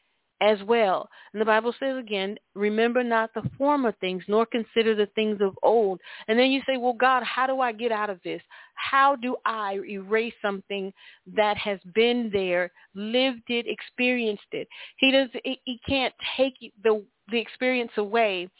as 0.45 0.63
well. 0.65 1.09
And 1.33 1.41
the 1.41 1.47
Bible 1.47 1.75
says 1.81 1.97
again, 1.97 2.37
remember 2.55 3.03
not 3.03 3.31
the 3.35 3.49
former 3.57 3.93
things, 4.01 4.23
nor 4.29 4.45
consider 4.45 4.95
the 4.95 5.09
things 5.15 5.39
of 5.41 5.59
old. 5.63 6.01
And 6.29 6.39
then 6.39 6.51
you 6.51 6.61
say, 6.67 6.77
well, 6.77 6.93
God, 6.93 7.23
how 7.23 7.47
do 7.47 7.61
I 7.61 7.73
get 7.73 7.91
out 7.91 8.11
of 8.11 8.21
this? 8.23 8.43
How 8.75 9.17
do 9.17 9.37
I 9.47 9.81
erase 9.89 10.35
something 10.43 10.93
that 11.35 11.57
has 11.57 11.79
been 11.95 12.31
there, 12.33 12.71
lived 12.95 13.49
it, 13.49 13.67
experienced 13.67 14.43
it? 14.53 14.69
He 14.99 15.11
does. 15.11 15.29
He 15.45 15.81
can't 15.89 16.15
take 16.37 16.55
the 16.83 17.03
the 17.31 17.39
experience 17.39 17.93
away, 17.97 18.51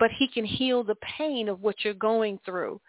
but 0.00 0.10
he 0.18 0.26
can 0.26 0.44
heal 0.44 0.82
the 0.82 0.96
pain 0.96 1.48
of 1.48 1.60
what 1.62 1.76
you're 1.84 1.94
going 1.94 2.40
through. 2.44 2.80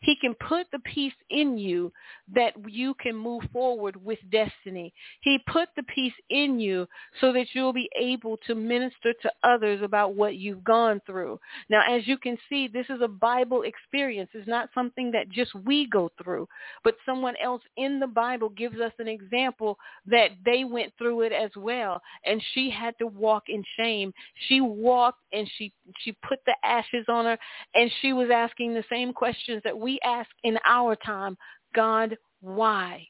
He 0.00 0.16
can 0.16 0.34
put 0.34 0.66
the 0.70 0.78
peace 0.80 1.14
in 1.30 1.58
you 1.58 1.92
that 2.32 2.54
you 2.68 2.94
can 2.94 3.16
move 3.16 3.42
forward 3.52 3.96
with 4.04 4.18
destiny. 4.30 4.92
He 5.22 5.38
put 5.50 5.68
the 5.76 5.82
peace 5.82 6.12
in 6.30 6.60
you 6.60 6.86
so 7.20 7.32
that 7.32 7.46
you'll 7.52 7.72
be 7.72 7.90
able 7.98 8.36
to 8.46 8.54
minister 8.54 9.12
to 9.22 9.32
others 9.42 9.80
about 9.82 10.14
what 10.14 10.36
you've 10.36 10.62
gone 10.62 11.00
through. 11.04 11.40
Now, 11.68 11.82
as 11.88 12.06
you 12.06 12.16
can 12.16 12.38
see, 12.48 12.68
this 12.68 12.86
is 12.88 13.00
a 13.02 13.08
Bible 13.08 13.62
experience. 13.62 14.30
It's 14.34 14.46
not 14.46 14.68
something 14.72 15.10
that 15.12 15.30
just 15.30 15.54
we 15.54 15.88
go 15.88 16.10
through, 16.22 16.48
but 16.84 16.96
someone 17.04 17.34
else 17.42 17.62
in 17.76 17.98
the 17.98 18.06
Bible 18.06 18.50
gives 18.50 18.78
us 18.78 18.92
an 18.98 19.08
example 19.08 19.78
that 20.06 20.30
they 20.44 20.64
went 20.64 20.92
through 20.96 21.22
it 21.22 21.32
as 21.32 21.50
well. 21.56 22.00
And 22.24 22.40
she 22.54 22.70
had 22.70 22.94
to 22.98 23.06
walk 23.08 23.44
in 23.48 23.64
shame. 23.76 24.12
She 24.48 24.60
walked 24.60 25.22
and 25.32 25.50
she, 25.56 25.72
she 26.00 26.12
put 26.26 26.38
the 26.46 26.54
ashes 26.64 27.06
on 27.08 27.24
her 27.24 27.38
and 27.74 27.90
she 28.00 28.12
was 28.12 28.28
asking 28.32 28.74
the 28.74 28.84
same 28.90 29.12
questions 29.12 29.60
that 29.64 29.76
we 29.76 29.87
we 29.88 29.98
ask 30.04 30.28
in 30.44 30.58
our 30.66 30.94
time, 30.96 31.38
God, 31.74 32.14
why? 32.42 33.06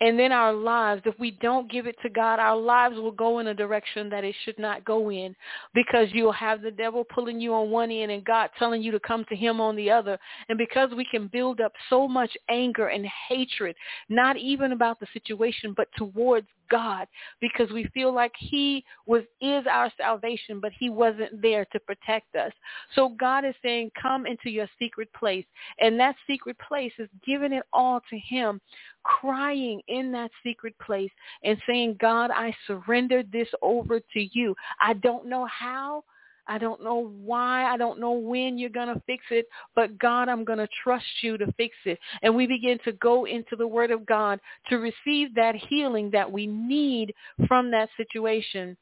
And 0.00 0.16
then 0.16 0.30
our 0.30 0.52
lives, 0.52 1.02
if 1.06 1.18
we 1.18 1.32
don't 1.32 1.70
give 1.70 1.88
it 1.88 1.96
to 2.02 2.08
God, 2.08 2.38
our 2.38 2.56
lives 2.56 2.96
will 2.96 3.10
go 3.10 3.40
in 3.40 3.48
a 3.48 3.54
direction 3.54 4.08
that 4.10 4.22
it 4.22 4.34
should 4.44 4.58
not 4.60 4.84
go 4.84 5.10
in 5.10 5.34
because 5.74 6.06
you'll 6.12 6.32
have 6.32 6.62
the 6.62 6.70
devil 6.70 7.02
pulling 7.02 7.40
you 7.40 7.52
on 7.52 7.70
one 7.70 7.90
end 7.90 8.12
and 8.12 8.24
God 8.24 8.50
telling 8.58 8.80
you 8.80 8.92
to 8.92 9.00
come 9.00 9.24
to 9.28 9.34
him 9.34 9.60
on 9.60 9.74
the 9.74 9.90
other. 9.90 10.16
And 10.48 10.56
because 10.56 10.90
we 10.94 11.04
can 11.10 11.26
build 11.28 11.60
up 11.60 11.72
so 11.90 12.06
much 12.06 12.30
anger 12.48 12.88
and 12.88 13.06
hatred, 13.28 13.74
not 14.08 14.36
even 14.36 14.70
about 14.70 15.00
the 15.00 15.08
situation, 15.14 15.74
but 15.76 15.88
towards 15.96 16.46
God 16.70 17.06
because 17.40 17.70
we 17.70 17.84
feel 17.94 18.12
like 18.12 18.32
he 18.38 18.84
was 19.06 19.22
is 19.40 19.64
our 19.70 19.92
salvation, 19.96 20.60
but 20.60 20.72
he 20.78 20.90
wasn't 20.90 21.40
there 21.40 21.64
to 21.72 21.80
protect 21.80 22.34
us. 22.36 22.52
So 22.94 23.10
God 23.10 23.44
is 23.44 23.54
saying, 23.62 23.90
come 24.00 24.26
into 24.26 24.50
your 24.50 24.68
secret 24.78 25.12
place. 25.12 25.44
And 25.80 25.98
that 26.00 26.16
secret 26.26 26.56
place 26.58 26.92
is 26.98 27.08
giving 27.24 27.52
it 27.52 27.64
all 27.72 28.00
to 28.10 28.18
him, 28.18 28.60
crying 29.02 29.80
in 29.88 30.12
that 30.12 30.30
secret 30.42 30.74
place 30.78 31.10
and 31.44 31.58
saying, 31.66 31.96
God, 32.00 32.30
I 32.30 32.54
surrender 32.66 33.22
this 33.32 33.48
over 33.62 34.00
to 34.00 34.38
you. 34.38 34.54
I 34.80 34.94
don't 34.94 35.26
know 35.26 35.46
how. 35.46 36.04
I 36.48 36.58
don't 36.58 36.82
know 36.82 37.12
why. 37.24 37.64
I 37.64 37.76
don't 37.76 38.00
know 38.00 38.12
when 38.12 38.58
you're 38.58 38.70
going 38.70 38.94
to 38.94 39.02
fix 39.06 39.24
it, 39.30 39.46
but 39.74 39.98
God, 39.98 40.28
I'm 40.28 40.44
going 40.44 40.58
to 40.58 40.68
trust 40.82 41.04
you 41.22 41.36
to 41.38 41.52
fix 41.52 41.74
it. 41.84 41.98
And 42.22 42.34
we 42.34 42.46
begin 42.46 42.78
to 42.84 42.92
go 42.92 43.26
into 43.26 43.56
the 43.56 43.66
word 43.66 43.90
of 43.90 44.06
God 44.06 44.40
to 44.68 44.76
receive 44.76 45.34
that 45.34 45.54
healing 45.56 46.10
that 46.12 46.30
we 46.30 46.46
need 46.46 47.14
from 47.48 47.70
that 47.72 47.88
situation. 47.96 48.76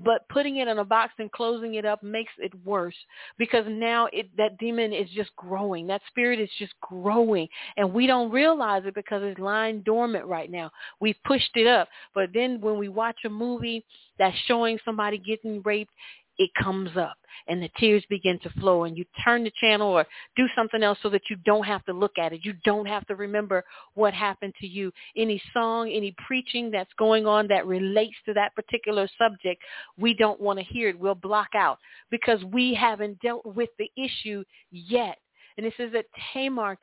But 0.00 0.28
putting 0.28 0.56
it 0.56 0.68
in 0.68 0.78
a 0.78 0.84
box 0.84 1.12
and 1.18 1.30
closing 1.30 1.74
it 1.74 1.84
up 1.84 2.02
makes 2.02 2.32
it 2.38 2.52
worse 2.64 2.96
because 3.38 3.64
now 3.68 4.08
it, 4.12 4.28
that 4.36 4.58
demon 4.58 4.92
is 4.92 5.08
just 5.10 5.34
growing. 5.36 5.86
That 5.86 6.02
spirit 6.08 6.40
is 6.40 6.50
just 6.58 6.74
growing. 6.80 7.48
And 7.76 7.92
we 7.92 8.06
don't 8.06 8.30
realize 8.30 8.82
it 8.86 8.94
because 8.94 9.22
it's 9.22 9.38
lying 9.38 9.82
dormant 9.82 10.26
right 10.26 10.50
now. 10.50 10.70
We've 11.00 11.22
pushed 11.24 11.50
it 11.54 11.66
up. 11.66 11.88
But 12.14 12.30
then 12.34 12.60
when 12.60 12.78
we 12.78 12.88
watch 12.88 13.18
a 13.24 13.30
movie 13.30 13.84
that's 14.18 14.36
showing 14.46 14.78
somebody 14.84 15.18
getting 15.18 15.62
raped, 15.62 15.92
it 16.38 16.50
comes 16.62 16.90
up 16.96 17.16
and 17.48 17.62
the 17.62 17.70
tears 17.78 18.04
begin 18.08 18.38
to 18.40 18.50
flow 18.60 18.84
and 18.84 18.96
you 18.96 19.04
turn 19.24 19.44
the 19.44 19.52
channel 19.60 19.88
or 19.88 20.06
do 20.36 20.46
something 20.56 20.82
else 20.82 20.98
so 21.02 21.08
that 21.10 21.22
you 21.30 21.36
don't 21.44 21.64
have 21.64 21.84
to 21.84 21.92
look 21.92 22.18
at 22.18 22.32
it. 22.32 22.40
You 22.44 22.54
don't 22.64 22.86
have 22.86 23.06
to 23.06 23.14
remember 23.14 23.64
what 23.94 24.14
happened 24.14 24.54
to 24.60 24.66
you. 24.66 24.92
Any 25.16 25.40
song, 25.52 25.90
any 25.90 26.14
preaching 26.26 26.70
that's 26.70 26.92
going 26.98 27.26
on 27.26 27.48
that 27.48 27.66
relates 27.66 28.16
to 28.26 28.34
that 28.34 28.54
particular 28.54 29.08
subject, 29.18 29.62
we 29.98 30.14
don't 30.14 30.40
want 30.40 30.58
to 30.58 30.64
hear 30.64 30.88
it. 30.88 30.98
We'll 30.98 31.14
block 31.14 31.48
out 31.54 31.78
because 32.10 32.42
we 32.44 32.74
haven't 32.74 33.20
dealt 33.20 33.46
with 33.46 33.70
the 33.78 33.90
issue 33.96 34.44
yet. 34.70 35.18
And 35.56 35.64
it 35.64 35.72
says 35.76 35.90
that 35.92 36.06
Tamar 36.32 36.78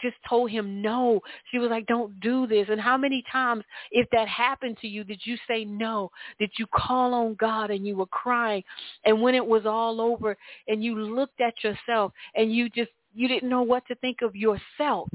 just 0.00 0.16
told 0.28 0.50
him 0.50 0.82
no. 0.82 1.20
She 1.50 1.58
was 1.58 1.70
like, 1.70 1.86
don't 1.86 2.18
do 2.20 2.46
this. 2.46 2.66
And 2.70 2.80
how 2.80 2.96
many 2.96 3.24
times, 3.30 3.64
if 3.90 4.08
that 4.10 4.28
happened 4.28 4.78
to 4.80 4.88
you, 4.88 5.04
did 5.04 5.20
you 5.24 5.36
say 5.48 5.64
no? 5.64 6.10
Did 6.38 6.50
you 6.58 6.66
call 6.74 7.14
on 7.14 7.34
God 7.34 7.70
and 7.70 7.86
you 7.86 7.96
were 7.96 8.06
crying? 8.06 8.62
And 9.04 9.20
when 9.20 9.34
it 9.34 9.46
was 9.46 9.66
all 9.66 10.00
over 10.00 10.36
and 10.66 10.82
you 10.82 10.98
looked 10.98 11.40
at 11.40 11.54
yourself 11.62 12.12
and 12.34 12.52
you 12.52 12.68
just, 12.68 12.90
you 13.14 13.28
didn't 13.28 13.48
know 13.48 13.62
what 13.62 13.86
to 13.88 13.94
think 13.96 14.22
of 14.22 14.36
yourself 14.36 15.08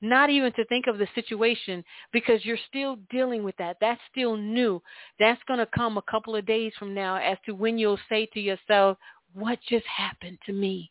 not 0.00 0.30
even 0.30 0.52
to 0.54 0.64
think 0.66 0.86
of 0.86 0.98
the 0.98 1.06
situation 1.14 1.84
because 2.12 2.44
you're 2.44 2.58
still 2.68 2.96
dealing 3.10 3.42
with 3.42 3.56
that. 3.58 3.76
That's 3.80 4.00
still 4.10 4.36
new. 4.36 4.82
That's 5.18 5.40
going 5.46 5.58
to 5.58 5.68
come 5.74 5.98
a 5.98 6.02
couple 6.10 6.34
of 6.34 6.46
days 6.46 6.72
from 6.78 6.94
now 6.94 7.16
as 7.16 7.36
to 7.46 7.52
when 7.52 7.78
you'll 7.78 7.98
say 8.08 8.26
to 8.32 8.40
yourself, 8.40 8.96
what 9.34 9.58
just 9.68 9.86
happened 9.86 10.38
to 10.46 10.52
me? 10.52 10.90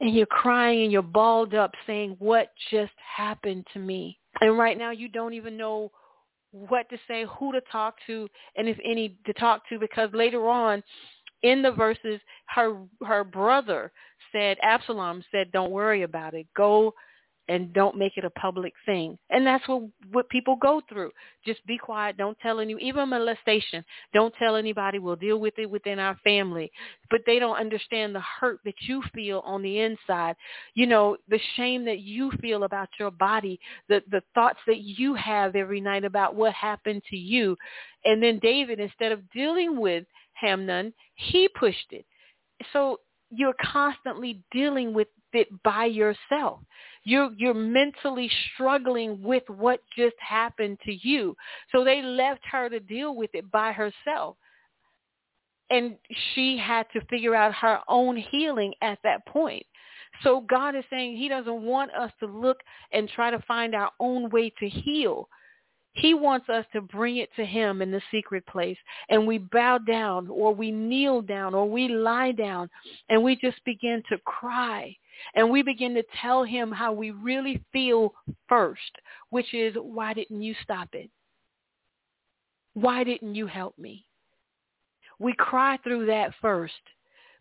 And 0.00 0.14
you're 0.14 0.26
crying 0.26 0.82
and 0.84 0.92
you're 0.92 1.02
balled 1.02 1.54
up 1.54 1.72
saying, 1.86 2.16
what 2.18 2.52
just 2.70 2.92
happened 3.16 3.66
to 3.72 3.78
me? 3.78 4.18
And 4.40 4.58
right 4.58 4.76
now 4.76 4.90
you 4.90 5.08
don't 5.08 5.34
even 5.34 5.56
know 5.56 5.90
what 6.50 6.88
to 6.90 6.98
say, 7.08 7.24
who 7.38 7.52
to 7.52 7.60
talk 7.72 7.96
to, 8.06 8.28
and 8.56 8.68
if 8.68 8.78
any 8.84 9.16
to 9.26 9.32
talk 9.34 9.68
to, 9.68 9.78
because 9.78 10.10
later 10.12 10.48
on 10.48 10.82
in 11.42 11.62
the 11.62 11.70
verses, 11.70 12.20
her 12.46 12.76
her 13.04 13.24
brother 13.24 13.92
said, 14.32 14.56
Absalom 14.62 15.22
said, 15.30 15.52
don't 15.52 15.70
worry 15.70 16.02
about 16.02 16.34
it. 16.34 16.46
Go 16.56 16.94
and 17.48 17.72
don't 17.72 17.96
make 17.96 18.16
it 18.16 18.24
a 18.24 18.30
public 18.30 18.72
thing. 18.84 19.18
And 19.30 19.46
that's 19.46 19.66
what 19.68 19.82
what 20.12 20.28
people 20.28 20.56
go 20.56 20.80
through. 20.88 21.10
Just 21.44 21.64
be 21.66 21.78
quiet. 21.78 22.16
Don't 22.16 22.38
tell 22.40 22.60
any 22.60 22.74
even 22.80 23.08
molestation. 23.08 23.84
Don't 24.12 24.34
tell 24.38 24.56
anybody. 24.56 24.98
We'll 24.98 25.16
deal 25.16 25.38
with 25.38 25.54
it 25.58 25.70
within 25.70 25.98
our 25.98 26.16
family. 26.24 26.70
But 27.10 27.20
they 27.26 27.38
don't 27.38 27.58
understand 27.58 28.14
the 28.14 28.22
hurt 28.40 28.60
that 28.64 28.74
you 28.80 29.02
feel 29.14 29.42
on 29.44 29.62
the 29.62 29.80
inside. 29.80 30.34
You 30.74 30.86
know, 30.86 31.16
the 31.28 31.40
shame 31.56 31.84
that 31.84 32.00
you 32.00 32.32
feel 32.40 32.64
about 32.64 32.88
your 32.98 33.10
body, 33.10 33.60
the 33.88 34.02
the 34.10 34.22
thoughts 34.34 34.58
that 34.66 34.80
you 34.80 35.14
have 35.14 35.54
every 35.54 35.80
night 35.80 36.04
about 36.04 36.34
what 36.34 36.52
happened 36.52 37.02
to 37.10 37.16
you. 37.16 37.56
And 38.04 38.22
then 38.22 38.38
David, 38.40 38.80
instead 38.80 39.12
of 39.12 39.28
dealing 39.30 39.80
with 39.80 40.04
Hamnon, 40.32 40.92
he 41.14 41.48
pushed 41.48 41.92
it. 41.92 42.04
So 42.72 43.00
you're 43.30 43.54
constantly 43.60 44.42
dealing 44.52 44.94
with 44.94 45.08
it 45.32 45.48
by 45.62 45.86
yourself. 45.86 46.60
You're 47.06 47.30
you're 47.36 47.54
mentally 47.54 48.28
struggling 48.52 49.22
with 49.22 49.44
what 49.46 49.80
just 49.96 50.16
happened 50.18 50.78
to 50.84 51.08
you. 51.08 51.36
So 51.70 51.84
they 51.84 52.02
left 52.02 52.40
her 52.50 52.68
to 52.68 52.80
deal 52.80 53.14
with 53.14 53.30
it 53.32 53.48
by 53.52 53.70
herself. 53.70 54.36
And 55.70 55.96
she 56.34 56.58
had 56.58 56.86
to 56.94 57.00
figure 57.06 57.36
out 57.36 57.54
her 57.54 57.78
own 57.88 58.16
healing 58.16 58.74
at 58.82 58.98
that 59.04 59.24
point. 59.26 59.64
So 60.24 60.40
God 60.40 60.74
is 60.74 60.82
saying 60.90 61.16
he 61.16 61.28
doesn't 61.28 61.62
want 61.62 61.92
us 61.92 62.10
to 62.18 62.26
look 62.26 62.58
and 62.92 63.08
try 63.08 63.30
to 63.30 63.38
find 63.46 63.76
our 63.76 63.92
own 64.00 64.28
way 64.30 64.52
to 64.58 64.68
heal. 64.68 65.28
He 65.92 66.12
wants 66.12 66.48
us 66.48 66.66
to 66.72 66.80
bring 66.80 67.18
it 67.18 67.30
to 67.36 67.44
him 67.44 67.82
in 67.82 67.92
the 67.92 68.02
secret 68.10 68.44
place 68.46 68.78
and 69.10 69.28
we 69.28 69.38
bow 69.38 69.78
down 69.78 70.28
or 70.28 70.52
we 70.52 70.72
kneel 70.72 71.22
down 71.22 71.54
or 71.54 71.70
we 71.70 71.86
lie 71.86 72.32
down 72.32 72.68
and 73.08 73.22
we 73.22 73.36
just 73.36 73.64
begin 73.64 74.02
to 74.08 74.18
cry 74.24 74.96
and 75.34 75.50
we 75.50 75.62
begin 75.62 75.94
to 75.94 76.04
tell 76.20 76.44
him 76.44 76.70
how 76.72 76.92
we 76.92 77.10
really 77.10 77.62
feel 77.72 78.14
first, 78.48 78.80
which 79.30 79.52
is, 79.54 79.74
why 79.80 80.12
didn't 80.14 80.42
you 80.42 80.54
stop 80.62 80.88
it? 80.92 81.10
Why 82.74 83.04
didn't 83.04 83.34
you 83.34 83.46
help 83.46 83.78
me? 83.78 84.04
We 85.18 85.32
cry 85.32 85.78
through 85.82 86.06
that 86.06 86.32
first 86.42 86.74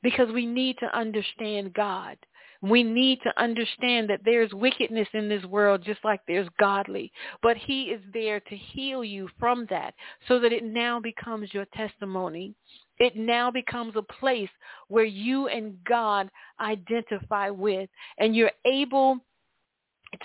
because 0.01 0.31
we 0.31 0.45
need 0.45 0.77
to 0.79 0.97
understand 0.97 1.73
God. 1.73 2.17
We 2.61 2.83
need 2.83 3.19
to 3.23 3.41
understand 3.41 4.09
that 4.09 4.21
there's 4.23 4.53
wickedness 4.53 5.07
in 5.13 5.27
this 5.27 5.43
world 5.45 5.83
just 5.83 5.99
like 6.03 6.21
there's 6.27 6.47
godly. 6.59 7.11
But 7.43 7.57
he 7.57 7.85
is 7.85 8.01
there 8.13 8.39
to 8.39 8.55
heal 8.55 9.03
you 9.03 9.29
from 9.39 9.67
that 9.69 9.93
so 10.27 10.39
that 10.39 10.53
it 10.53 10.63
now 10.63 10.99
becomes 10.99 11.53
your 11.53 11.65
testimony. 11.73 12.55
It 12.99 13.15
now 13.15 13.51
becomes 13.51 13.95
a 13.95 14.01
place 14.01 14.49
where 14.87 15.03
you 15.05 15.47
and 15.47 15.75
God 15.83 16.29
identify 16.59 17.49
with 17.49 17.89
and 18.17 18.35
you're 18.35 18.51
able 18.65 19.19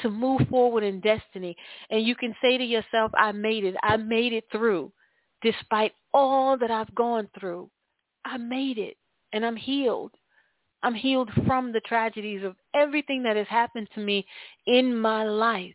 to 0.02 0.10
move 0.10 0.42
forward 0.48 0.84
in 0.84 1.00
destiny. 1.00 1.56
And 1.90 2.06
you 2.06 2.14
can 2.14 2.34
say 2.40 2.58
to 2.58 2.64
yourself, 2.64 3.10
I 3.14 3.32
made 3.32 3.64
it. 3.64 3.74
I 3.82 3.96
made 3.96 4.32
it 4.32 4.44
through. 4.52 4.92
Despite 5.42 5.92
all 6.12 6.56
that 6.58 6.70
I've 6.70 6.94
gone 6.94 7.28
through, 7.38 7.70
I 8.24 8.36
made 8.36 8.78
it 8.78 8.96
and 9.32 9.44
I'm 9.44 9.56
healed. 9.56 10.12
I'm 10.82 10.94
healed 10.94 11.30
from 11.46 11.72
the 11.72 11.80
tragedies 11.80 12.44
of 12.44 12.56
everything 12.74 13.22
that 13.24 13.36
has 13.36 13.46
happened 13.48 13.88
to 13.94 14.00
me 14.00 14.26
in 14.66 14.98
my 14.98 15.24
life. 15.24 15.74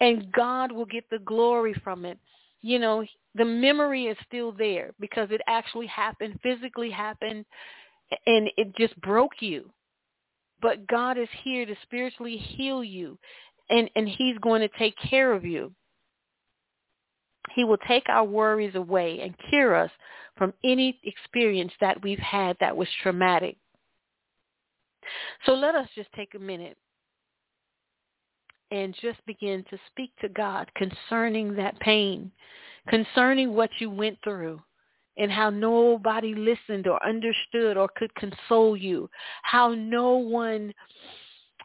And 0.00 0.30
God 0.32 0.70
will 0.72 0.84
get 0.84 1.08
the 1.10 1.18
glory 1.20 1.74
from 1.82 2.04
it. 2.04 2.18
You 2.66 2.80
know, 2.80 3.04
the 3.36 3.44
memory 3.44 4.06
is 4.06 4.16
still 4.26 4.50
there 4.50 4.90
because 4.98 5.28
it 5.30 5.40
actually 5.46 5.86
happened, 5.86 6.40
physically 6.42 6.90
happened, 6.90 7.44
and 8.26 8.50
it 8.56 8.74
just 8.76 9.00
broke 9.00 9.40
you. 9.40 9.70
But 10.60 10.88
God 10.88 11.16
is 11.16 11.28
here 11.44 11.64
to 11.64 11.76
spiritually 11.82 12.36
heal 12.36 12.82
you, 12.82 13.20
and, 13.70 13.88
and 13.94 14.08
he's 14.08 14.36
going 14.38 14.62
to 14.62 14.78
take 14.80 14.96
care 15.08 15.32
of 15.32 15.44
you. 15.44 15.72
He 17.54 17.62
will 17.62 17.78
take 17.86 18.08
our 18.08 18.24
worries 18.24 18.74
away 18.74 19.20
and 19.20 19.38
cure 19.48 19.76
us 19.76 19.92
from 20.36 20.52
any 20.64 20.98
experience 21.04 21.72
that 21.80 22.02
we've 22.02 22.18
had 22.18 22.56
that 22.58 22.76
was 22.76 22.88
traumatic. 23.00 23.58
So 25.44 25.52
let 25.52 25.76
us 25.76 25.86
just 25.94 26.08
take 26.16 26.34
a 26.34 26.40
minute 26.40 26.76
and 28.70 28.94
just 29.00 29.24
begin 29.26 29.64
to 29.70 29.78
speak 29.90 30.10
to 30.20 30.28
God 30.28 30.70
concerning 30.74 31.54
that 31.54 31.78
pain, 31.80 32.30
concerning 32.88 33.54
what 33.54 33.70
you 33.78 33.90
went 33.90 34.18
through 34.24 34.60
and 35.18 35.30
how 35.30 35.50
nobody 35.50 36.34
listened 36.34 36.86
or 36.86 37.04
understood 37.06 37.76
or 37.76 37.88
could 37.96 38.14
console 38.16 38.76
you, 38.76 39.08
how 39.42 39.74
no 39.74 40.16
one 40.16 40.72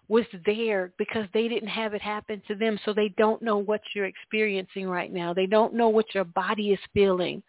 was 0.07 0.25
there 0.45 0.91
because 0.97 1.25
they 1.33 1.47
didn't 1.47 1.69
have 1.69 1.93
it 1.93 2.01
happen 2.01 2.41
to 2.47 2.55
them, 2.55 2.77
so 2.83 2.93
they 2.93 3.13
don't 3.17 3.41
know 3.41 3.57
what 3.57 3.81
you're 3.95 4.05
experiencing 4.05 4.87
right 4.87 5.11
now. 5.11 5.33
They 5.33 5.45
don't 5.45 5.73
know 5.73 5.89
what 5.89 6.13
your 6.13 6.25
body 6.25 6.71
is 6.71 6.79
feeling. 6.93 7.41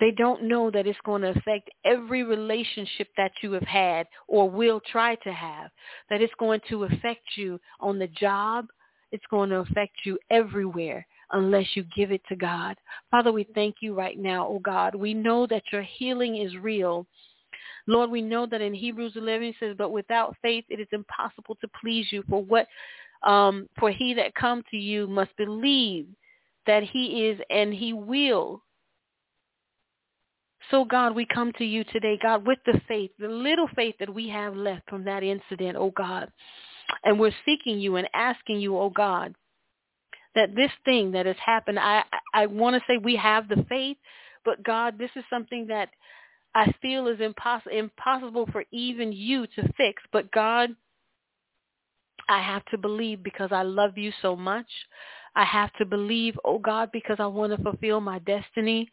They 0.00 0.10
don't 0.10 0.44
know 0.44 0.70
that 0.70 0.86
it's 0.86 0.98
going 1.04 1.22
to 1.22 1.30
affect 1.30 1.70
every 1.84 2.24
relationship 2.24 3.08
that 3.18 3.32
you 3.42 3.52
have 3.52 3.64
had 3.64 4.06
or 4.28 4.48
will 4.48 4.80
try 4.80 5.14
to 5.16 5.32
have, 5.32 5.70
that 6.08 6.22
it's 6.22 6.32
going 6.38 6.60
to 6.70 6.84
affect 6.84 7.36
you 7.36 7.60
on 7.80 7.98
the 7.98 8.08
job. 8.08 8.66
It's 9.12 9.26
going 9.30 9.50
to 9.50 9.56
affect 9.56 9.92
you 10.04 10.18
everywhere 10.30 11.06
unless 11.32 11.66
you 11.74 11.84
give 11.94 12.10
it 12.12 12.22
to 12.28 12.36
God. 12.36 12.76
Father, 13.10 13.30
we 13.30 13.46
thank 13.54 13.76
you 13.80 13.94
right 13.94 14.18
now, 14.18 14.46
oh 14.46 14.58
God. 14.58 14.94
We 14.94 15.12
know 15.14 15.46
that 15.48 15.64
your 15.70 15.82
healing 15.82 16.36
is 16.36 16.56
real. 16.56 17.06
Lord, 17.86 18.10
we 18.10 18.22
know 18.22 18.46
that 18.46 18.60
in 18.60 18.72
Hebrews 18.72 19.12
11 19.16 19.48
it 19.48 19.54
says, 19.60 19.74
but 19.76 19.90
without 19.90 20.36
faith 20.40 20.64
it 20.68 20.80
is 20.80 20.88
impossible 20.92 21.56
to 21.60 21.68
please 21.80 22.06
you. 22.10 22.24
For 22.28 22.42
what, 22.42 22.66
um, 23.22 23.68
for 23.78 23.90
he 23.90 24.14
that 24.14 24.34
come 24.34 24.62
to 24.70 24.76
you 24.76 25.06
must 25.06 25.36
believe 25.36 26.06
that 26.66 26.84
he 26.84 27.26
is 27.26 27.40
and 27.50 27.74
he 27.74 27.92
will 27.92 28.62
so 30.70 30.84
God, 30.84 31.14
we 31.14 31.26
come 31.26 31.52
to 31.58 31.64
you 31.64 31.84
today, 31.84 32.18
God, 32.20 32.46
with 32.46 32.58
the 32.66 32.80
faith, 32.86 33.10
the 33.18 33.28
little 33.28 33.68
faith 33.74 33.96
that 34.00 34.12
we 34.12 34.28
have 34.28 34.54
left 34.54 34.88
from 34.88 35.04
that 35.04 35.22
incident, 35.22 35.76
oh 35.76 35.92
God. 35.96 36.30
And 37.04 37.18
we're 37.18 37.34
seeking 37.44 37.78
you 37.78 37.96
and 37.96 38.08
asking 38.14 38.60
you, 38.60 38.76
oh 38.76 38.90
God, 38.90 39.34
that 40.34 40.54
this 40.54 40.70
thing 40.84 41.12
that 41.12 41.26
has 41.26 41.36
happened, 41.44 41.78
I, 41.78 42.04
I 42.34 42.46
want 42.46 42.74
to 42.74 42.82
say 42.86 42.98
we 42.98 43.16
have 43.16 43.48
the 43.48 43.64
faith, 43.68 43.96
but 44.44 44.62
God, 44.62 44.98
this 44.98 45.10
is 45.16 45.24
something 45.30 45.66
that 45.68 45.90
I 46.54 46.72
feel 46.82 47.06
is 47.08 47.20
impossible, 47.20 47.76
impossible 47.76 48.48
for 48.50 48.64
even 48.72 49.12
you 49.12 49.46
to 49.46 49.72
fix. 49.76 50.02
But 50.12 50.30
God, 50.32 50.70
I 52.28 52.42
have 52.42 52.64
to 52.66 52.78
believe 52.78 53.22
because 53.22 53.50
I 53.52 53.62
love 53.62 53.96
you 53.98 54.12
so 54.22 54.36
much. 54.36 54.66
I 55.36 55.44
have 55.44 55.72
to 55.74 55.84
believe, 55.84 56.36
oh 56.44 56.58
God, 56.58 56.90
because 56.92 57.16
I 57.18 57.26
want 57.26 57.56
to 57.56 57.62
fulfill 57.62 58.00
my 58.00 58.18
destiny. 58.20 58.90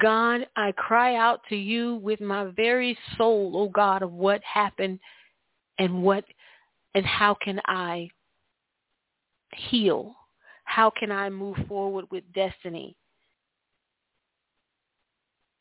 God, 0.00 0.46
I 0.56 0.72
cry 0.72 1.16
out 1.16 1.40
to 1.48 1.56
you 1.56 1.96
with 1.96 2.20
my 2.20 2.46
very 2.56 2.98
soul, 3.16 3.52
oh 3.54 3.68
God, 3.68 4.02
of 4.02 4.12
what 4.12 4.42
happened 4.42 4.98
and 5.78 6.02
what 6.02 6.24
and 6.94 7.06
how 7.06 7.34
can 7.34 7.60
I 7.66 8.10
heal? 9.54 10.14
How 10.64 10.90
can 10.90 11.12
I 11.12 11.30
move 11.30 11.56
forward 11.68 12.06
with 12.10 12.24
destiny? 12.34 12.96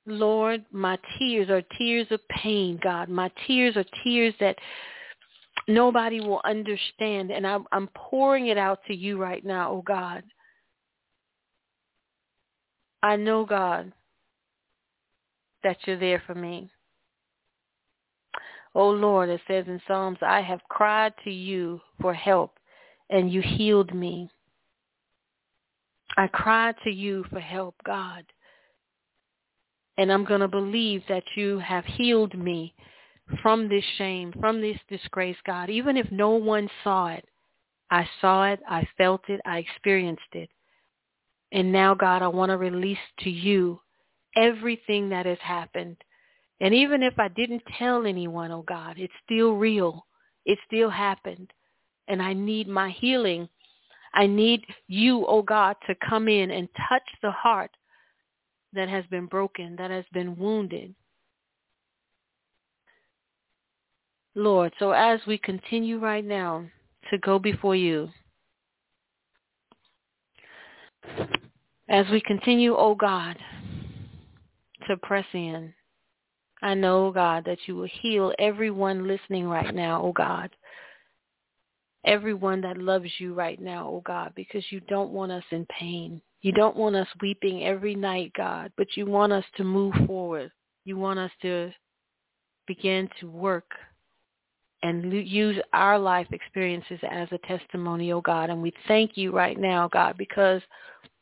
Lord, 0.05 0.65
my 0.71 0.97
tears 1.19 1.50
are 1.50 1.62
tears 1.77 2.07
of 2.12 2.25
pain, 2.29 2.79
God. 2.81 3.09
My 3.09 3.29
tears 3.46 3.75
are 3.75 3.85
tears 4.03 4.33
that 4.39 4.55
nobody 5.68 6.20
will 6.20 6.42
understand. 6.44 7.32
And 7.32 7.46
I'm, 7.46 7.66
I'm 7.72 7.90
pouring 7.96 8.48
it 8.48 8.58
out 8.58 8.80
to 8.88 8.96
you 8.96 9.18
right 9.18 9.44
now, 9.46 9.72
oh 9.72 9.82
God. 9.82 10.24
I 13.03 13.16
know, 13.16 13.46
God, 13.46 13.94
that 15.64 15.77
you're 15.86 16.00
there 16.00 16.22
for 16.25 16.36
me. 16.36 16.70
Oh 18.74 18.90
Lord, 18.90 19.30
it 19.30 19.42
says 19.48 19.66
in 19.68 19.82
Psalms, 19.88 20.20
I 20.22 20.42
have 20.42 20.62
cried 20.70 21.14
to 21.24 21.32
you 21.32 21.82
for 22.00 22.14
help 22.14 22.58
and 23.10 23.32
you 23.32 23.42
healed 23.42 23.94
me. 23.94 24.30
I 26.16 26.27
cried 26.27 26.75
to 26.84 26.92
you 26.92 27.25
for 27.30 27.40
help, 27.40 27.75
God. 27.86 28.24
And 29.98 30.12
I'm 30.12 30.25
going 30.25 30.42
to 30.42 30.48
believe 30.48 31.01
that 31.10 31.24
you 31.36 31.60
have 31.60 31.86
healed 31.86 32.38
me 32.38 32.75
from 33.42 33.68
this 33.68 33.83
shame, 33.98 34.33
from 34.40 34.61
this 34.61 34.77
disgrace, 34.90 35.37
God. 35.46 35.70
Even 35.70 35.98
if 35.98 36.11
no 36.11 36.31
one 36.31 36.70
saw 36.83 37.07
it, 37.07 37.25
I 37.90 38.07
saw 38.22 38.46
it, 38.46 38.59
I 38.68 38.87
felt 38.98 39.22
it, 39.29 39.42
I 39.46 39.59
experienced 39.59 40.33
it. 40.33 40.50
And 41.51 41.72
now, 41.72 41.94
God, 41.94 42.22
I 42.22 42.27
want 42.27 42.50
to 42.50 42.57
release 42.57 42.98
to 43.20 43.29
you 43.29 43.79
everything 44.35 45.09
that 45.09 45.25
has 45.25 45.37
happened. 45.42 45.98
And 46.59 46.74
even 46.74 47.03
if 47.03 47.18
I 47.20 47.29
didn't 47.29 47.63
tell 47.77 48.05
anyone, 48.05 48.51
oh 48.51 48.63
God, 48.63 48.96
it's 48.98 49.13
still 49.24 49.53
real. 49.53 50.05
It 50.46 50.57
still 50.66 50.90
happened. 50.90 51.51
And 52.07 52.22
I 52.22 52.33
need 52.33 52.68
my 52.68 52.90
healing. 52.90 53.48
I 54.13 54.27
need 54.27 54.66
you, 54.87 55.25
oh 55.27 55.42
God, 55.42 55.75
to 55.87 55.96
come 56.07 56.27
in 56.27 56.51
and 56.51 56.68
touch 56.90 57.07
the 57.22 57.31
heart 57.31 57.72
that 58.74 58.90
has 58.90 59.05
been 59.05 59.27
broken, 59.27 59.75
that 59.77 59.92
has 59.92 60.05
been 60.13 60.37
wounded. 60.37 60.96
Lord, 64.37 64.71
so 64.77 64.91
as 64.91 65.19
we 65.25 65.39
continue 65.39 65.97
right 65.97 66.23
now 66.23 66.63
to 67.09 67.17
go 67.17 67.39
before 67.39 67.75
you, 67.75 68.07
as 71.89 72.05
we 72.11 72.21
continue, 72.21 72.75
oh 72.77 72.93
God, 72.93 73.35
to 74.87 74.95
press 74.97 75.25
in, 75.33 75.73
I 76.61 76.75
know, 76.75 77.11
God, 77.11 77.45
that 77.45 77.57
you 77.65 77.77
will 77.77 77.89
heal 78.01 78.31
everyone 78.37 79.07
listening 79.07 79.47
right 79.47 79.73
now, 79.73 80.03
oh 80.03 80.11
God. 80.11 80.51
Everyone 82.05 82.61
that 82.61 82.77
loves 82.77 83.09
you 83.17 83.33
right 83.33 83.59
now, 83.59 83.87
oh 83.87 84.03
God, 84.05 84.33
because 84.35 84.63
you 84.69 84.81
don't 84.81 85.09
want 85.09 85.31
us 85.31 85.45
in 85.50 85.65
pain. 85.65 86.21
You 86.41 86.51
don't 86.51 86.77
want 86.77 86.95
us 86.95 87.07
weeping 87.21 87.63
every 87.63 87.95
night, 87.95 88.33
God, 88.37 88.71
but 88.77 88.95
you 88.95 89.07
want 89.07 89.33
us 89.33 89.45
to 89.55 89.63
move 89.63 89.95
forward. 90.05 90.51
You 90.85 90.95
want 90.95 91.17
us 91.17 91.31
to 91.41 91.71
begin 92.67 93.09
to 93.19 93.31
work 93.31 93.71
and 94.83 95.11
use 95.11 95.57
our 95.74 95.98
life 95.98 96.27
experiences 96.31 97.00
as 97.09 97.27
a 97.31 97.40
testimony, 97.48 98.11
oh 98.11 98.22
God. 98.22 98.50
And 98.50 98.61
we 98.61 98.74
thank 98.87 99.18
you 99.18 99.31
right 99.31 99.59
now, 99.59 99.87
God, 99.87 100.18
because 100.18 100.61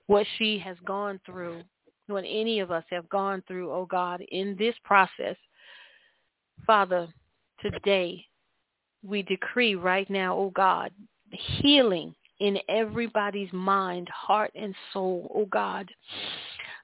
what 0.07 0.25
she 0.37 0.59
has 0.59 0.77
gone 0.85 1.19
through, 1.25 1.61
what 2.07 2.25
any 2.27 2.59
of 2.59 2.71
us 2.71 2.83
have 2.89 3.09
gone 3.09 3.43
through, 3.47 3.71
oh 3.71 3.85
God, 3.85 4.21
in 4.31 4.55
this 4.59 4.75
process, 4.83 5.35
Father, 6.65 7.07
today 7.61 8.25
we 9.03 9.21
decree 9.21 9.75
right 9.75 10.09
now, 10.09 10.35
oh 10.35 10.51
God, 10.55 10.91
healing 11.31 12.13
in 12.39 12.57
everybody's 12.69 13.51
mind, 13.53 14.09
heart, 14.09 14.51
and 14.55 14.75
soul, 14.91 15.31
oh 15.33 15.45
God. 15.45 15.89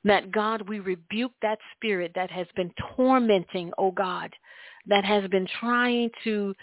That 0.03 0.31
God, 0.31 0.67
we 0.67 0.79
rebuke 0.79 1.33
that 1.41 1.59
spirit 1.75 2.11
that 2.15 2.31
has 2.31 2.47
been 2.55 2.73
tormenting, 2.95 3.71
oh 3.77 3.91
God, 3.91 4.33
that 4.87 5.05
has 5.05 5.27
been 5.29 5.47
trying 5.59 6.09
to 6.23 6.53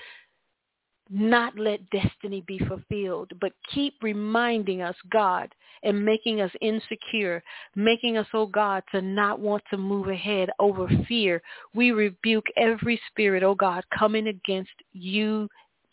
not 1.11 1.59
let 1.59 1.89
destiny 1.91 2.43
be 2.47 2.59
fulfilled, 2.59 3.33
but 3.41 3.53
keep 3.73 3.95
reminding 4.03 4.83
us, 4.83 4.97
God, 5.11 5.55
and 5.83 6.05
making 6.05 6.41
us 6.41 6.51
insecure, 6.61 7.43
making 7.75 8.19
us, 8.19 8.27
oh 8.35 8.47
God, 8.47 8.83
to 8.93 9.01
not 9.01 9.41
want 9.41 9.63
to 9.71 9.79
move 9.79 10.09
ahead 10.09 10.51
over 10.59 10.89
fear. 11.07 11.41
We 11.75 11.93
rebuke 11.93 12.47
every 12.57 13.01
spirit, 13.09 13.43
oh 13.43 13.55
God, 13.55 13.85
coming 13.97 14.29
against 14.29 14.71
you 14.93 15.49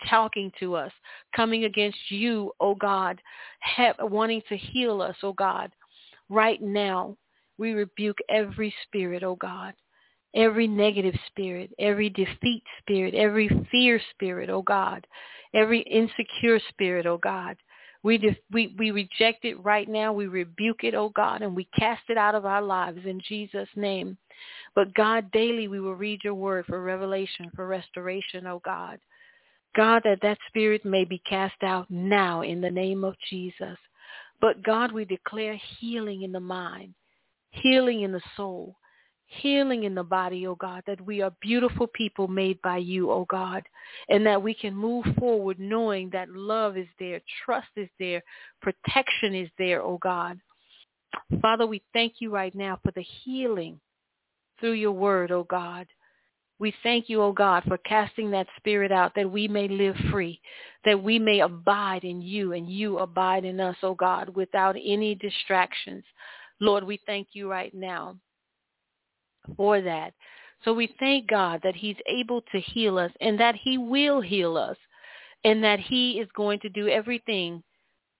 talking 0.09 0.51
to 0.59 0.75
us, 0.75 0.91
coming 1.35 1.63
against 1.63 1.97
you, 2.09 2.51
oh 2.59 2.75
God, 2.75 3.21
have, 3.61 3.95
wanting 3.99 4.41
to 4.49 4.57
heal 4.57 5.01
us, 5.01 5.15
oh 5.23 5.33
God. 5.33 5.71
Right 6.27 6.61
now, 6.61 7.15
we 7.57 7.71
rebuke 7.71 8.17
every 8.29 8.73
spirit, 8.85 9.23
oh 9.23 9.35
God 9.35 9.73
every 10.35 10.67
negative 10.67 11.15
spirit, 11.27 11.71
every 11.79 12.09
defeat 12.09 12.63
spirit, 12.79 13.13
every 13.15 13.49
fear 13.71 13.99
spirit, 14.11 14.49
oh 14.49 14.61
God, 14.61 15.07
every 15.53 15.81
insecure 15.81 16.59
spirit, 16.69 17.05
oh 17.05 17.17
God. 17.17 17.57
We, 18.03 18.37
we, 18.51 18.75
we 18.77 18.91
reject 18.91 19.45
it 19.45 19.55
right 19.63 19.89
now. 19.89 20.13
We 20.13 20.27
rebuke 20.27 20.83
it, 20.83 20.93
oh 20.93 21.09
God, 21.09 21.41
and 21.41 21.55
we 21.55 21.67
cast 21.75 22.03
it 22.09 22.19
out 22.19 22.35
of 22.35 22.45
our 22.45 22.61
lives 22.61 22.99
in 23.03 23.19
Jesus' 23.27 23.69
name. 23.75 24.15
But 24.75 24.93
God, 24.93 25.31
daily 25.31 25.67
we 25.67 25.79
will 25.79 25.95
read 25.95 26.19
your 26.23 26.35
word 26.35 26.65
for 26.67 26.83
revelation, 26.83 27.49
for 27.55 27.65
restoration, 27.65 28.45
oh 28.45 28.61
God. 28.63 28.99
God, 29.75 30.03
that 30.05 30.19
that 30.21 30.37
spirit 30.47 30.85
may 30.85 31.03
be 31.03 31.21
cast 31.27 31.61
out 31.63 31.89
now 31.89 32.41
in 32.41 32.61
the 32.61 32.69
name 32.69 33.03
of 33.03 33.15
Jesus. 33.29 33.77
But 34.39 34.63
God, 34.63 34.91
we 34.91 35.05
declare 35.05 35.59
healing 35.79 36.21
in 36.21 36.31
the 36.31 36.39
mind, 36.39 36.93
healing 37.49 38.01
in 38.01 38.11
the 38.11 38.21
soul, 38.37 38.75
healing 39.37 39.83
in 39.83 39.95
the 39.95 40.03
body, 40.03 40.47
oh 40.47 40.55
God, 40.55 40.83
that 40.87 40.99
we 41.01 41.21
are 41.21 41.31
beautiful 41.41 41.87
people 41.87 42.27
made 42.27 42.61
by 42.61 42.77
you, 42.77 43.11
oh 43.11 43.25
God, 43.29 43.63
and 44.09 44.25
that 44.25 44.41
we 44.41 44.53
can 44.53 44.75
move 44.75 45.05
forward 45.19 45.59
knowing 45.59 46.09
that 46.11 46.29
love 46.29 46.77
is 46.77 46.87
there, 46.99 47.21
trust 47.45 47.67
is 47.75 47.89
there, 47.99 48.23
protection 48.61 49.35
is 49.35 49.49
there, 49.57 49.81
oh 49.81 49.97
God. 50.01 50.39
Father, 51.41 51.65
we 51.65 51.81
thank 51.93 52.15
you 52.19 52.29
right 52.31 52.53
now 52.55 52.79
for 52.83 52.91
the 52.91 53.05
healing 53.23 53.79
through 54.59 54.73
your 54.73 54.91
word, 54.91 55.31
oh 55.31 55.43
God. 55.43 55.87
We 56.57 56.73
thank 56.83 57.09
you, 57.09 57.21
O 57.21 57.33
God, 57.33 57.63
for 57.67 57.77
casting 57.79 58.31
that 58.31 58.47
spirit 58.55 58.89
out 58.89 59.11
that 59.15 59.29
we 59.29 59.45
may 59.45 59.67
live 59.67 59.95
free, 60.09 60.39
that 60.85 61.01
we 61.01 61.19
may 61.19 61.41
abide 61.41 62.05
in 62.05 62.21
you 62.21 62.53
and 62.53 62.69
you 62.69 62.99
abide 62.99 63.43
in 63.43 63.59
us, 63.59 63.75
O 63.83 63.93
God, 63.93 64.29
without 64.29 64.77
any 64.81 65.15
distractions. 65.15 66.05
Lord, 66.61 66.85
we 66.85 66.97
thank 67.05 67.29
you 67.33 67.51
right 67.51 67.73
now 67.73 68.15
for 69.55 69.81
that. 69.81 70.13
So 70.63 70.73
we 70.73 70.95
thank 70.99 71.27
God 71.27 71.61
that 71.63 71.75
he's 71.75 71.97
able 72.07 72.41
to 72.51 72.59
heal 72.59 72.97
us 72.97 73.11
and 73.21 73.39
that 73.39 73.55
he 73.55 73.77
will 73.77 74.21
heal 74.21 74.57
us 74.57 74.77
and 75.43 75.63
that 75.63 75.79
he 75.79 76.19
is 76.19 76.27
going 76.35 76.59
to 76.61 76.69
do 76.69 76.87
everything 76.87 77.63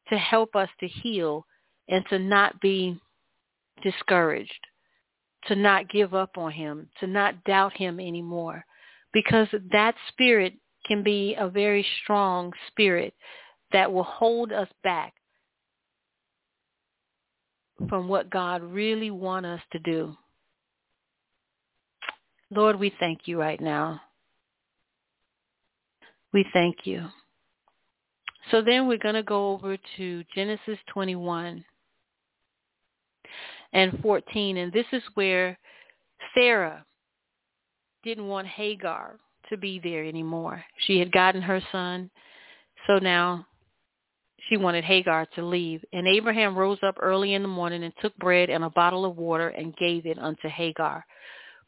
to 0.10 0.18
help 0.18 0.56
us 0.56 0.70
to 0.80 0.88
heal 0.88 1.46
and 1.88 2.04
to 2.10 2.20
not 2.20 2.60
be 2.62 3.00
discouraged 3.82 4.54
to 5.48 5.56
not 5.56 5.90
give 5.90 6.14
up 6.14 6.38
on 6.38 6.52
him, 6.52 6.90
to 7.00 7.08
not 7.08 7.44
doubt 7.44 7.74
him 7.74 8.00
anymore, 8.00 8.66
because 9.14 9.48
that 9.72 9.96
spirit 10.10 10.54
can 10.86 11.04
be 11.04 11.36
a 11.40 11.48
very 11.48 11.86
strong 12.04 12.52
spirit 12.68 13.14
that 13.72 13.92
will 13.92 14.04
hold 14.04 14.52
us 14.52 14.68
back 14.84 15.14
from 17.90 18.08
what 18.08 18.30
God 18.30 18.64
really 18.64 19.12
wants 19.12 19.48
us 19.48 19.62
to 19.72 19.80
do. 19.80 20.16
Lord, 22.52 22.80
we 22.80 22.94
thank 23.00 23.22
you 23.26 23.40
right 23.40 23.60
now. 23.60 24.02
We 26.34 26.46
thank 26.54 26.86
you. 26.86 27.08
So 28.52 28.62
then 28.62 28.88
we're 28.88 28.98
going 28.98 29.16
to 29.16 29.24
go 29.24 29.52
over 29.52 29.78
to 29.98 30.24
Genesis 30.36 30.78
21 30.94 31.64
and 33.74 34.00
14. 34.02 34.58
And 34.58 34.72
this 34.72 34.86
is 34.92 35.02
where 35.16 35.58
Sarah 36.34 36.86
didn't 38.04 38.28
want 38.28 38.48
Hagar 38.48 39.18
to 39.50 39.58
be 39.58 39.80
there 39.84 40.04
anymore. 40.04 40.64
She 40.86 41.00
had 41.00 41.12
gotten 41.12 41.42
her 41.42 41.62
son, 41.72 42.10
so 42.88 42.98
now 42.98 43.46
she 44.48 44.58
wanted 44.58 44.84
Hagar 44.84 45.26
to 45.36 45.46
leave. 45.46 45.84
And 45.94 46.08
Abraham 46.08 46.58
rose 46.58 46.80
up 46.84 46.96
early 47.02 47.34
in 47.34 47.42
the 47.42 47.48
morning 47.48 47.84
and 47.84 47.94
took 48.02 48.16
bread 48.18 48.50
and 48.50 48.64
a 48.64 48.70
bottle 48.70 49.06
of 49.06 49.18
water 49.18 49.50
and 49.50 49.76
gave 49.78 50.06
it 50.06 50.20
unto 50.20 50.48
Hagar, 50.48 51.06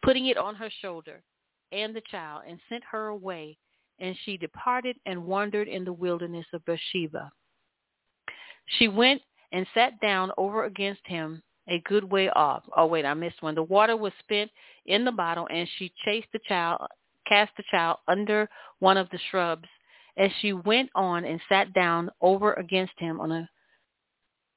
putting 0.03 0.27
it 0.27 0.37
on 0.37 0.55
her 0.55 0.69
shoulder 0.81 1.23
and 1.71 1.95
the 1.95 2.01
child, 2.09 2.43
and 2.47 2.59
sent 2.69 2.83
her 2.91 3.07
away. 3.07 3.57
And 3.99 4.15
she 4.23 4.37
departed 4.37 4.95
and 5.05 5.25
wandered 5.25 5.67
in 5.67 5.83
the 5.83 5.91
wilderness 5.91 6.45
of 6.53 6.63
Beersheba. 6.65 7.31
She 8.77 8.87
went 8.87 9.21
and 9.51 9.65
sat 9.73 9.99
down 9.99 10.31
over 10.37 10.65
against 10.65 11.01
him 11.05 11.41
a 11.67 11.81
good 11.85 12.03
way 12.03 12.29
off. 12.29 12.63
Oh 12.75 12.85
wait, 12.85 13.05
I 13.05 13.13
missed 13.13 13.41
one. 13.41 13.55
The 13.55 13.63
water 13.63 13.97
was 13.97 14.13
spent 14.19 14.51
in 14.85 15.03
the 15.03 15.11
bottle, 15.11 15.47
and 15.49 15.67
she 15.77 15.91
chased 16.05 16.27
the 16.31 16.39
child, 16.47 16.81
cast 17.27 17.51
the 17.57 17.63
child 17.71 17.97
under 18.07 18.49
one 18.79 18.97
of 18.97 19.09
the 19.09 19.19
shrubs. 19.29 19.67
As 20.17 20.31
she 20.41 20.53
went 20.53 20.89
on 20.95 21.25
and 21.25 21.39
sat 21.47 21.73
down 21.73 22.09
over 22.21 22.53
against 22.53 22.93
him 22.97 23.19
on 23.19 23.31
a 23.31 23.49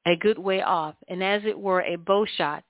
a 0.07 0.16
good 0.16 0.38
way 0.38 0.62
off, 0.62 0.94
and 1.09 1.22
as 1.22 1.42
it 1.44 1.59
were 1.59 1.83
a 1.83 1.96
bow 1.96 2.24
shot. 2.37 2.64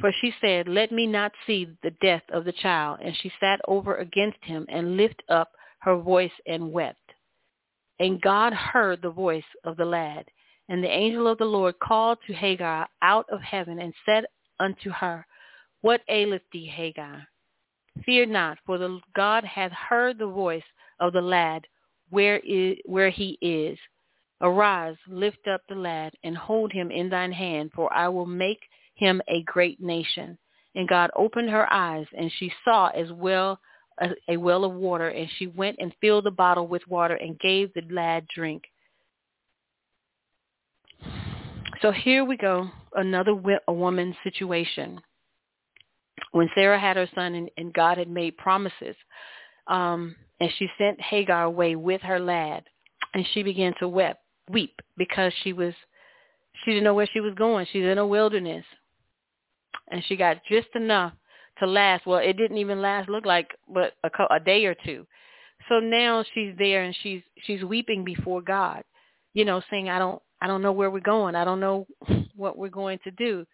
For 0.00 0.12
she 0.20 0.32
said, 0.40 0.68
Let 0.68 0.92
me 0.92 1.06
not 1.06 1.32
see 1.46 1.68
the 1.82 1.92
death 2.02 2.22
of 2.30 2.44
the 2.44 2.52
child. 2.52 3.00
And 3.02 3.16
she 3.16 3.32
sat 3.40 3.60
over 3.66 3.96
against 3.96 4.38
him 4.42 4.66
and 4.68 4.96
lifted 4.96 5.24
up 5.28 5.52
her 5.80 5.96
voice 5.96 6.32
and 6.46 6.72
wept. 6.72 7.12
And 7.98 8.20
God 8.20 8.52
heard 8.52 9.00
the 9.00 9.10
voice 9.10 9.44
of 9.64 9.76
the 9.76 9.84
lad. 9.84 10.26
And 10.68 10.82
the 10.82 10.90
angel 10.90 11.26
of 11.28 11.38
the 11.38 11.44
Lord 11.44 11.78
called 11.78 12.18
to 12.26 12.34
Hagar 12.34 12.88
out 13.00 13.26
of 13.30 13.40
heaven 13.40 13.78
and 13.78 13.94
said 14.04 14.24
unto 14.58 14.90
her, 14.90 15.26
What 15.80 16.02
aileth 16.08 16.42
thee, 16.52 16.66
Hagar? 16.66 17.26
Fear 18.04 18.26
not, 18.26 18.58
for 18.66 18.76
the 18.76 19.00
God 19.14 19.44
hath 19.44 19.72
heard 19.72 20.18
the 20.18 20.26
voice 20.26 20.64
of 21.00 21.12
the 21.12 21.22
lad 21.22 21.66
where, 22.10 22.38
is, 22.38 22.76
where 22.84 23.10
he 23.10 23.38
is. 23.40 23.78
Arise, 24.42 24.96
lift 25.08 25.46
up 25.48 25.62
the 25.68 25.74
lad, 25.74 26.12
and 26.22 26.36
hold 26.36 26.70
him 26.72 26.90
in 26.90 27.08
thine 27.08 27.32
hand, 27.32 27.70
for 27.74 27.90
I 27.92 28.08
will 28.08 28.26
make 28.26 28.60
him 28.96 29.22
a 29.28 29.42
great 29.44 29.80
nation. 29.80 30.36
And 30.74 30.88
God 30.88 31.10
opened 31.16 31.48
her 31.50 31.72
eyes, 31.72 32.06
and 32.16 32.30
she 32.38 32.52
saw 32.64 32.88
as 32.88 33.10
well 33.12 33.58
a, 34.00 34.10
a 34.28 34.36
well 34.36 34.64
of 34.64 34.74
water, 34.74 35.08
and 35.08 35.28
she 35.38 35.46
went 35.46 35.76
and 35.78 35.94
filled 36.00 36.24
the 36.24 36.30
bottle 36.30 36.66
with 36.66 36.86
water 36.86 37.14
and 37.14 37.38
gave 37.38 37.72
the 37.72 37.82
lad 37.90 38.26
drink. 38.34 38.64
So 41.82 41.92
here 41.92 42.24
we 42.24 42.36
go, 42.36 42.68
another 42.94 43.32
a 43.68 43.72
woman 43.72 44.16
situation. 44.24 45.00
When 46.32 46.48
Sarah 46.54 46.78
had 46.80 46.96
her 46.96 47.08
son 47.14 47.34
and, 47.34 47.50
and 47.56 47.72
God 47.72 47.98
had 47.98 48.08
made 48.08 48.36
promises, 48.36 48.96
um, 49.66 50.14
and 50.40 50.50
she 50.58 50.68
sent 50.78 51.00
Hagar 51.00 51.44
away 51.44 51.76
with 51.76 52.00
her 52.02 52.18
lad, 52.18 52.64
and 53.14 53.26
she 53.32 53.42
began 53.42 53.74
to 53.78 53.88
weep, 53.88 54.16
weep 54.50 54.80
because 54.96 55.32
she 55.42 55.52
was, 55.52 55.74
she 56.64 56.72
didn't 56.72 56.84
know 56.84 56.94
where 56.94 57.08
she 57.12 57.20
was 57.20 57.34
going. 57.34 57.66
She's 57.72 57.84
in 57.84 57.98
a 57.98 58.06
wilderness, 58.06 58.64
and 59.90 60.02
she 60.06 60.16
got 60.16 60.38
just 60.48 60.68
enough 60.74 61.12
to 61.58 61.66
last. 61.66 62.06
Well, 62.06 62.18
it 62.18 62.36
didn't 62.36 62.58
even 62.58 62.82
last. 62.82 63.08
Look 63.08 63.26
like 63.26 63.48
but 63.72 63.94
a, 64.04 64.34
a 64.34 64.40
day 64.40 64.66
or 64.66 64.74
two. 64.84 65.06
So 65.68 65.80
now 65.80 66.24
she's 66.34 66.54
there 66.58 66.82
and 66.82 66.96
she's 67.02 67.22
she's 67.44 67.64
weeping 67.64 68.04
before 68.04 68.42
God, 68.42 68.84
you 69.34 69.44
know, 69.44 69.62
saying, 69.70 69.88
"I 69.88 69.98
don't 69.98 70.20
I 70.40 70.46
don't 70.46 70.62
know 70.62 70.72
where 70.72 70.90
we're 70.90 71.00
going. 71.00 71.34
I 71.34 71.44
don't 71.44 71.60
know 71.60 71.86
what 72.36 72.58
we're 72.58 72.68
going 72.68 72.98
to 73.04 73.10
do. 73.12 73.46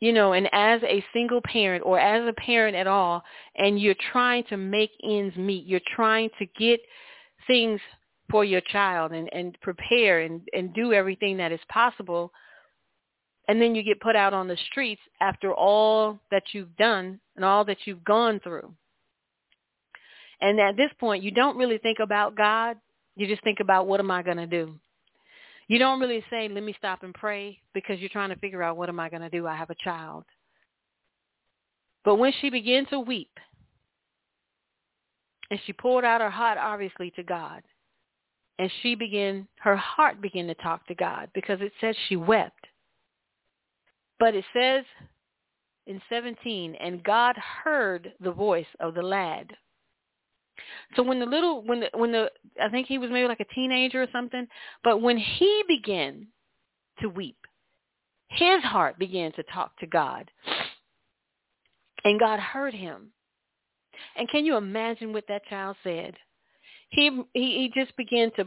You 0.00 0.12
know, 0.12 0.32
and 0.32 0.48
as 0.52 0.80
a 0.84 1.04
single 1.12 1.40
parent 1.42 1.82
or 1.84 1.98
as 1.98 2.26
a 2.28 2.32
parent 2.40 2.76
at 2.76 2.86
all, 2.86 3.22
and 3.56 3.80
you're 3.80 3.96
trying 4.12 4.44
to 4.44 4.56
make 4.56 4.90
ends 5.02 5.36
meet, 5.36 5.66
you're 5.66 5.80
trying 5.96 6.30
to 6.38 6.46
get 6.58 6.80
things 7.48 7.80
for 8.30 8.44
your 8.44 8.60
child 8.60 9.12
and, 9.12 9.28
and 9.32 9.58
prepare 9.60 10.20
and, 10.20 10.42
and 10.52 10.72
do 10.72 10.92
everything 10.92 11.36
that 11.38 11.50
is 11.50 11.60
possible, 11.68 12.30
and 13.48 13.60
then 13.60 13.74
you 13.74 13.82
get 13.82 14.00
put 14.00 14.14
out 14.14 14.34
on 14.34 14.46
the 14.46 14.58
streets 14.70 15.00
after 15.20 15.52
all 15.52 16.18
that 16.30 16.42
you've 16.52 16.76
done 16.76 17.18
and 17.34 17.44
all 17.44 17.64
that 17.64 17.78
you've 17.86 18.04
gone 18.04 18.38
through. 18.40 18.72
And 20.40 20.60
at 20.60 20.76
this 20.76 20.90
point, 21.00 21.22
you 21.22 21.30
don't 21.30 21.56
really 21.56 21.78
think 21.78 21.98
about 21.98 22.36
God. 22.36 22.76
You 23.16 23.26
just 23.26 23.42
think 23.42 23.58
about 23.60 23.86
what 23.86 24.00
am 24.00 24.10
I 24.10 24.22
going 24.22 24.36
to 24.36 24.46
do? 24.46 24.78
You 25.66 25.78
don't 25.78 25.98
really 25.98 26.22
say, 26.30 26.48
let 26.48 26.62
me 26.62 26.74
stop 26.78 27.02
and 27.02 27.12
pray 27.12 27.58
because 27.74 27.98
you're 27.98 28.08
trying 28.10 28.30
to 28.30 28.36
figure 28.36 28.62
out 28.62 28.76
what 28.76 28.88
am 28.88 29.00
I 29.00 29.08
going 29.08 29.22
to 29.22 29.30
do? 29.30 29.46
I 29.46 29.56
have 29.56 29.70
a 29.70 29.74
child. 29.82 30.24
But 32.04 32.16
when 32.16 32.32
she 32.40 32.50
began 32.50 32.86
to 32.86 33.00
weep 33.00 33.32
and 35.50 35.58
she 35.66 35.72
poured 35.72 36.04
out 36.04 36.20
her 36.20 36.30
heart 36.30 36.58
obviously 36.58 37.10
to 37.12 37.22
God 37.22 37.62
and 38.58 38.70
she 38.82 38.94
began, 38.94 39.46
her 39.56 39.76
heart 39.76 40.20
began 40.20 40.46
to 40.46 40.54
talk 40.54 40.86
to 40.86 40.94
God 40.94 41.28
because 41.34 41.60
it 41.60 41.72
says 41.80 41.96
she 42.08 42.16
wept. 42.16 42.57
But 44.18 44.34
it 44.34 44.44
says 44.52 44.84
in 45.86 46.00
17, 46.08 46.74
and 46.74 47.02
God 47.02 47.36
heard 47.36 48.12
the 48.20 48.32
voice 48.32 48.66
of 48.80 48.94
the 48.94 49.02
lad 49.02 49.52
so 50.96 51.02
when 51.02 51.20
the 51.20 51.26
little 51.26 51.62
when 51.62 51.80
the 51.80 51.90
when 51.94 52.12
the 52.12 52.30
I 52.62 52.68
think 52.68 52.86
he 52.86 52.98
was 52.98 53.10
maybe 53.10 53.28
like 53.28 53.40
a 53.40 53.54
teenager 53.54 54.02
or 54.02 54.08
something, 54.12 54.46
but 54.84 55.00
when 55.00 55.18
he 55.18 55.62
began 55.68 56.28
to 57.00 57.08
weep, 57.08 57.38
his 58.28 58.62
heart 58.62 58.98
began 58.98 59.32
to 59.32 59.42
talk 59.44 59.76
to 59.78 59.86
God. 59.86 60.30
And 62.04 62.20
God 62.20 62.38
heard 62.38 62.74
him. 62.74 63.12
And 64.16 64.28
can 64.28 64.44
you 64.44 64.56
imagine 64.56 65.12
what 65.12 65.24
that 65.28 65.46
child 65.46 65.76
said? 65.82 66.14
He 66.90 67.10
he, 67.34 67.70
he 67.72 67.72
just 67.74 67.96
began 67.96 68.30
to 68.36 68.46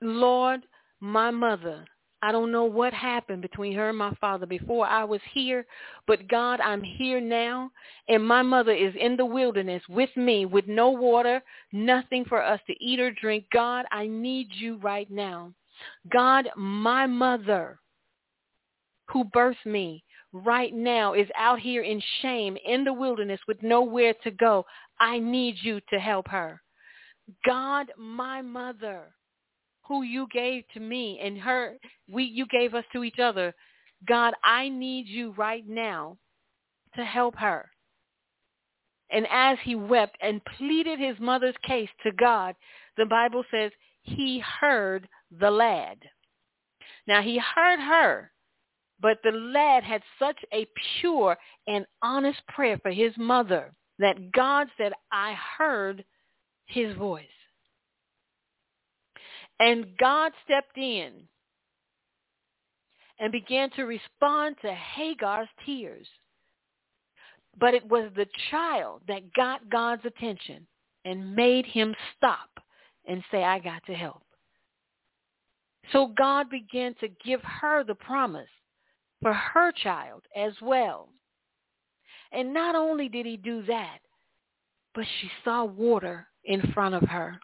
Lord, 0.00 0.62
my 1.00 1.30
mother, 1.30 1.84
I 2.24 2.32
don't 2.32 2.50
know 2.50 2.64
what 2.64 2.94
happened 2.94 3.42
between 3.42 3.74
her 3.74 3.90
and 3.90 3.98
my 3.98 4.14
father 4.18 4.46
before 4.46 4.86
I 4.86 5.04
was 5.04 5.20
here, 5.34 5.66
but 6.06 6.26
God, 6.26 6.58
I'm 6.58 6.82
here 6.82 7.20
now, 7.20 7.70
and 8.08 8.26
my 8.26 8.40
mother 8.40 8.72
is 8.72 8.94
in 8.98 9.18
the 9.18 9.26
wilderness 9.26 9.82
with 9.90 10.08
me 10.16 10.46
with 10.46 10.66
no 10.66 10.88
water, 10.88 11.42
nothing 11.70 12.24
for 12.24 12.42
us 12.42 12.60
to 12.66 12.82
eat 12.82 12.98
or 12.98 13.10
drink. 13.10 13.44
God, 13.52 13.84
I 13.92 14.06
need 14.06 14.48
you 14.52 14.78
right 14.78 15.10
now. 15.10 15.52
God, 16.10 16.48
my 16.56 17.06
mother 17.06 17.78
who 19.10 19.26
birthed 19.26 19.66
me 19.66 20.02
right 20.32 20.72
now 20.72 21.12
is 21.12 21.28
out 21.36 21.60
here 21.60 21.82
in 21.82 22.02
shame 22.22 22.56
in 22.64 22.84
the 22.84 22.92
wilderness 22.94 23.40
with 23.46 23.62
nowhere 23.62 24.14
to 24.24 24.30
go. 24.30 24.64
I 24.98 25.18
need 25.18 25.56
you 25.60 25.78
to 25.90 26.00
help 26.00 26.28
her. 26.28 26.62
God, 27.44 27.92
my 27.98 28.40
mother 28.40 29.14
who 29.86 30.02
you 30.02 30.26
gave 30.32 30.64
to 30.74 30.80
me 30.80 31.20
and 31.22 31.38
her 31.38 31.76
we 32.10 32.24
you 32.24 32.46
gave 32.46 32.74
us 32.74 32.84
to 32.92 33.04
each 33.04 33.18
other. 33.18 33.54
God, 34.06 34.34
I 34.44 34.68
need 34.68 35.06
you 35.06 35.32
right 35.32 35.66
now 35.66 36.18
to 36.96 37.04
help 37.04 37.36
her. 37.36 37.70
And 39.10 39.26
as 39.30 39.58
he 39.62 39.74
wept 39.74 40.16
and 40.20 40.44
pleaded 40.56 40.98
his 40.98 41.18
mother's 41.20 41.54
case 41.66 41.88
to 42.02 42.12
God, 42.12 42.54
the 42.96 43.06
Bible 43.06 43.44
says 43.50 43.70
he 44.02 44.40
heard 44.60 45.08
the 45.40 45.50
lad. 45.50 45.98
Now 47.06 47.22
he 47.22 47.38
heard 47.38 47.80
her, 47.80 48.32
but 49.00 49.18
the 49.22 49.32
lad 49.32 49.84
had 49.84 50.02
such 50.18 50.38
a 50.52 50.66
pure 51.00 51.36
and 51.66 51.86
honest 52.02 52.40
prayer 52.48 52.78
for 52.78 52.90
his 52.90 53.12
mother 53.18 53.72
that 53.98 54.32
God 54.32 54.68
said, 54.76 54.92
I 55.12 55.36
heard 55.58 56.04
his 56.66 56.96
voice. 56.96 57.26
And 59.60 59.86
God 59.98 60.32
stepped 60.44 60.76
in 60.76 61.12
and 63.18 63.32
began 63.32 63.70
to 63.70 63.84
respond 63.84 64.56
to 64.62 64.72
Hagar's 64.72 65.48
tears. 65.64 66.06
But 67.58 67.74
it 67.74 67.88
was 67.88 68.10
the 68.16 68.26
child 68.50 69.02
that 69.06 69.32
got 69.34 69.70
God's 69.70 70.04
attention 70.04 70.66
and 71.04 71.36
made 71.36 71.66
him 71.66 71.94
stop 72.16 72.50
and 73.06 73.22
say, 73.30 73.44
I 73.44 73.60
got 73.60 73.84
to 73.86 73.94
help. 73.94 74.22
So 75.92 76.08
God 76.16 76.50
began 76.50 76.94
to 77.00 77.08
give 77.24 77.40
her 77.42 77.84
the 77.84 77.94
promise 77.94 78.48
for 79.22 79.32
her 79.32 79.70
child 79.72 80.22
as 80.34 80.52
well. 80.60 81.10
And 82.32 82.52
not 82.52 82.74
only 82.74 83.08
did 83.08 83.26
he 83.26 83.36
do 83.36 83.62
that, 83.66 83.98
but 84.94 85.04
she 85.20 85.30
saw 85.44 85.64
water 85.64 86.26
in 86.44 86.72
front 86.72 86.94
of 86.94 87.02
her. 87.02 87.38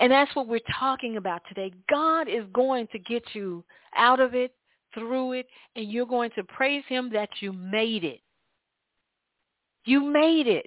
And 0.00 0.10
that's 0.12 0.34
what 0.34 0.48
we're 0.48 0.60
talking 0.78 1.16
about 1.16 1.42
today. 1.48 1.72
God 1.90 2.28
is 2.28 2.44
going 2.52 2.88
to 2.92 2.98
get 2.98 3.22
you 3.32 3.64
out 3.96 4.20
of 4.20 4.34
it, 4.34 4.54
through 4.94 5.32
it, 5.32 5.46
and 5.76 5.90
you're 5.90 6.06
going 6.06 6.30
to 6.36 6.44
praise 6.44 6.84
him 6.88 7.10
that 7.12 7.28
you 7.40 7.52
made 7.52 8.04
it. 8.04 8.20
You 9.84 10.00
made 10.04 10.46
it. 10.46 10.66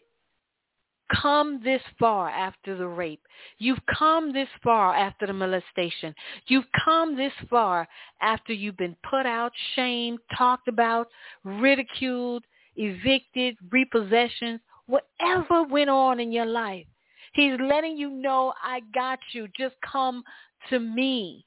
Come 1.22 1.62
this 1.64 1.82
far 1.98 2.30
after 2.30 2.78
the 2.78 2.88
rape. 2.88 3.22
You've 3.60 3.80
come 3.98 4.34
this 4.34 4.50
far 4.62 4.94
after 4.94 5.26
the 5.26 5.34
molestation. 5.34 6.14
You've 6.48 6.66
come 6.84 7.16
this 7.16 7.32
far 7.50 7.88
after 8.22 8.52
you've 8.52 8.76
been 8.76 8.96
put 9.10 9.26
out, 9.26 9.54
shamed, 9.76 10.20
talked 10.38 10.68
about, 10.68 11.08
ridiculed, 11.46 12.44
evicted, 12.76 13.56
repossessions, 13.70 14.60
whatever 14.88 15.64
went 15.64 15.90
on 15.90 16.20
in 16.20 16.32
your 16.32 16.46
life. 16.46 16.86
He's 17.38 17.54
letting 17.60 17.96
you 17.96 18.10
know, 18.10 18.52
I 18.64 18.82
got 18.96 19.20
you. 19.32 19.48
Just 19.56 19.76
come 19.86 20.24
to 20.72 20.80
me. 20.80 21.46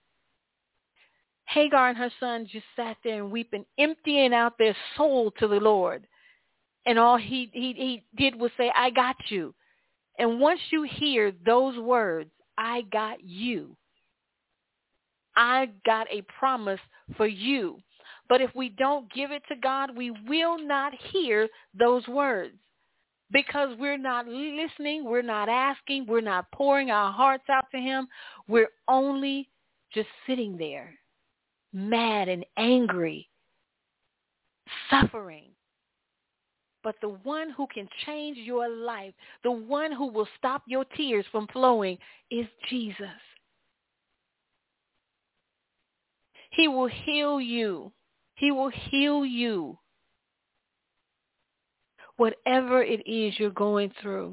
Hagar 1.46 1.88
and 1.88 1.98
her 1.98 2.12
son 2.20 2.46
just 2.48 2.64
sat 2.76 2.96
there 3.02 3.20
and 3.20 3.32
weeping, 3.32 3.64
emptying 3.76 4.32
out 4.32 4.56
their 4.56 4.76
soul 4.96 5.32
to 5.40 5.48
the 5.48 5.56
Lord. 5.56 6.06
And 6.86 6.96
all 6.96 7.16
he, 7.16 7.50
he, 7.52 7.72
he 7.72 8.04
did 8.16 8.36
was 8.36 8.52
say, 8.56 8.70
I 8.72 8.90
got 8.90 9.16
you. 9.30 9.52
And 10.16 10.38
once 10.38 10.60
you 10.70 10.84
hear 10.84 11.32
those 11.44 11.76
words, 11.76 12.30
I 12.56 12.82
got 12.92 13.24
you, 13.24 13.76
I 15.34 15.70
got 15.84 16.06
a 16.08 16.22
promise 16.38 16.80
for 17.16 17.26
you. 17.26 17.78
But 18.28 18.40
if 18.40 18.54
we 18.54 18.68
don't 18.68 19.12
give 19.12 19.32
it 19.32 19.42
to 19.48 19.56
God, 19.56 19.96
we 19.96 20.12
will 20.28 20.56
not 20.56 20.92
hear 21.10 21.48
those 21.76 22.06
words 22.06 22.54
because 23.32 23.70
we're 23.78 23.98
not 23.98 24.26
listening, 24.26 25.04
we're 25.04 25.22
not 25.22 25.48
asking, 25.48 26.06
we're 26.06 26.20
not 26.20 26.50
pouring 26.52 26.90
our 26.90 27.12
hearts 27.12 27.44
out 27.48 27.66
to 27.72 27.78
him. 27.78 28.08
We're 28.48 28.70
only 28.88 29.48
just 29.92 30.08
sitting 30.26 30.56
there, 30.56 30.94
mad 31.72 32.28
and 32.28 32.44
angry, 32.56 33.28
suffering. 34.90 35.44
But 36.82 36.96
the 37.02 37.10
one 37.24 37.50
who 37.50 37.66
can 37.72 37.88
change 38.06 38.38
your 38.38 38.68
life, 38.68 39.12
the 39.44 39.50
one 39.50 39.92
who 39.92 40.06
will 40.06 40.28
stop 40.38 40.62
your 40.66 40.84
tears 40.96 41.26
from 41.30 41.46
flowing 41.52 41.98
is 42.30 42.46
Jesus. 42.68 43.06
He 46.50 46.66
will 46.68 46.88
heal 46.88 47.40
you. 47.40 47.92
He 48.34 48.50
will 48.50 48.70
heal 48.70 49.24
you 49.24 49.78
whatever 52.20 52.82
it 52.82 53.00
is 53.08 53.32
you're 53.38 53.48
going 53.48 53.90
through. 54.02 54.30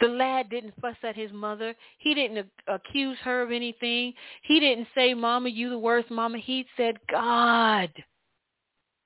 The 0.00 0.08
lad 0.08 0.48
didn't 0.48 0.72
fuss 0.80 0.96
at 1.02 1.14
his 1.14 1.30
mother. 1.32 1.74
He 1.98 2.14
didn't 2.14 2.48
accuse 2.66 3.18
her 3.24 3.42
of 3.42 3.52
anything. 3.52 4.14
He 4.42 4.58
didn't 4.58 4.88
say, 4.94 5.12
Mama, 5.12 5.50
you 5.50 5.68
the 5.68 5.78
worst, 5.78 6.10
Mama. 6.10 6.38
He 6.38 6.64
said, 6.78 6.96
God. 7.10 7.90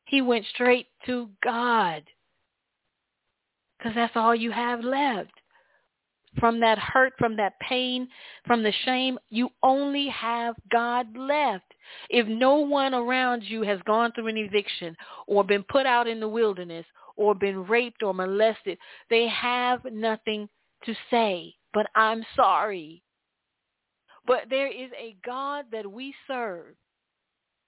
He 0.05 0.23
went 0.23 0.47
straight 0.55 0.87
to 1.07 1.29
God. 1.43 2.05
Because 3.79 3.97
that's 3.97 4.15
all 4.15 4.35
you 4.35 4.53
have 4.53 4.85
left. 4.85 5.33
From 6.39 6.61
that 6.61 6.79
hurt, 6.79 7.15
from 7.19 7.37
that 7.39 7.59
pain, 7.69 8.07
from 8.47 8.63
the 8.63 8.73
shame, 8.85 9.19
you 9.29 9.51
only 9.65 10.07
have 10.09 10.55
God 10.71 11.09
left. 11.17 11.65
If 12.09 12.29
no 12.29 12.59
one 12.59 12.95
around 12.95 13.43
you 13.43 13.63
has 13.63 13.81
gone 13.87 14.13
through 14.13 14.29
an 14.29 14.37
eviction 14.37 14.97
or 15.27 15.43
been 15.43 15.65
put 15.65 15.85
out 15.85 16.07
in 16.07 16.21
the 16.21 16.29
wilderness 16.29 16.87
or 17.17 17.35
been 17.35 17.65
raped 17.67 18.03
or 18.03 18.15
molested, 18.15 18.79
they 19.11 19.29
have 19.29 19.85
nothing 19.91 20.49
to 20.85 20.95
say, 21.11 21.55
but 21.73 21.87
I'm 21.95 22.25
sorry. 22.35 23.03
But 24.27 24.45
there 24.51 24.69
is 24.69 24.91
a 24.99 25.17
God 25.25 25.67
that 25.73 25.91
we 25.91 26.15
serve 26.27 26.75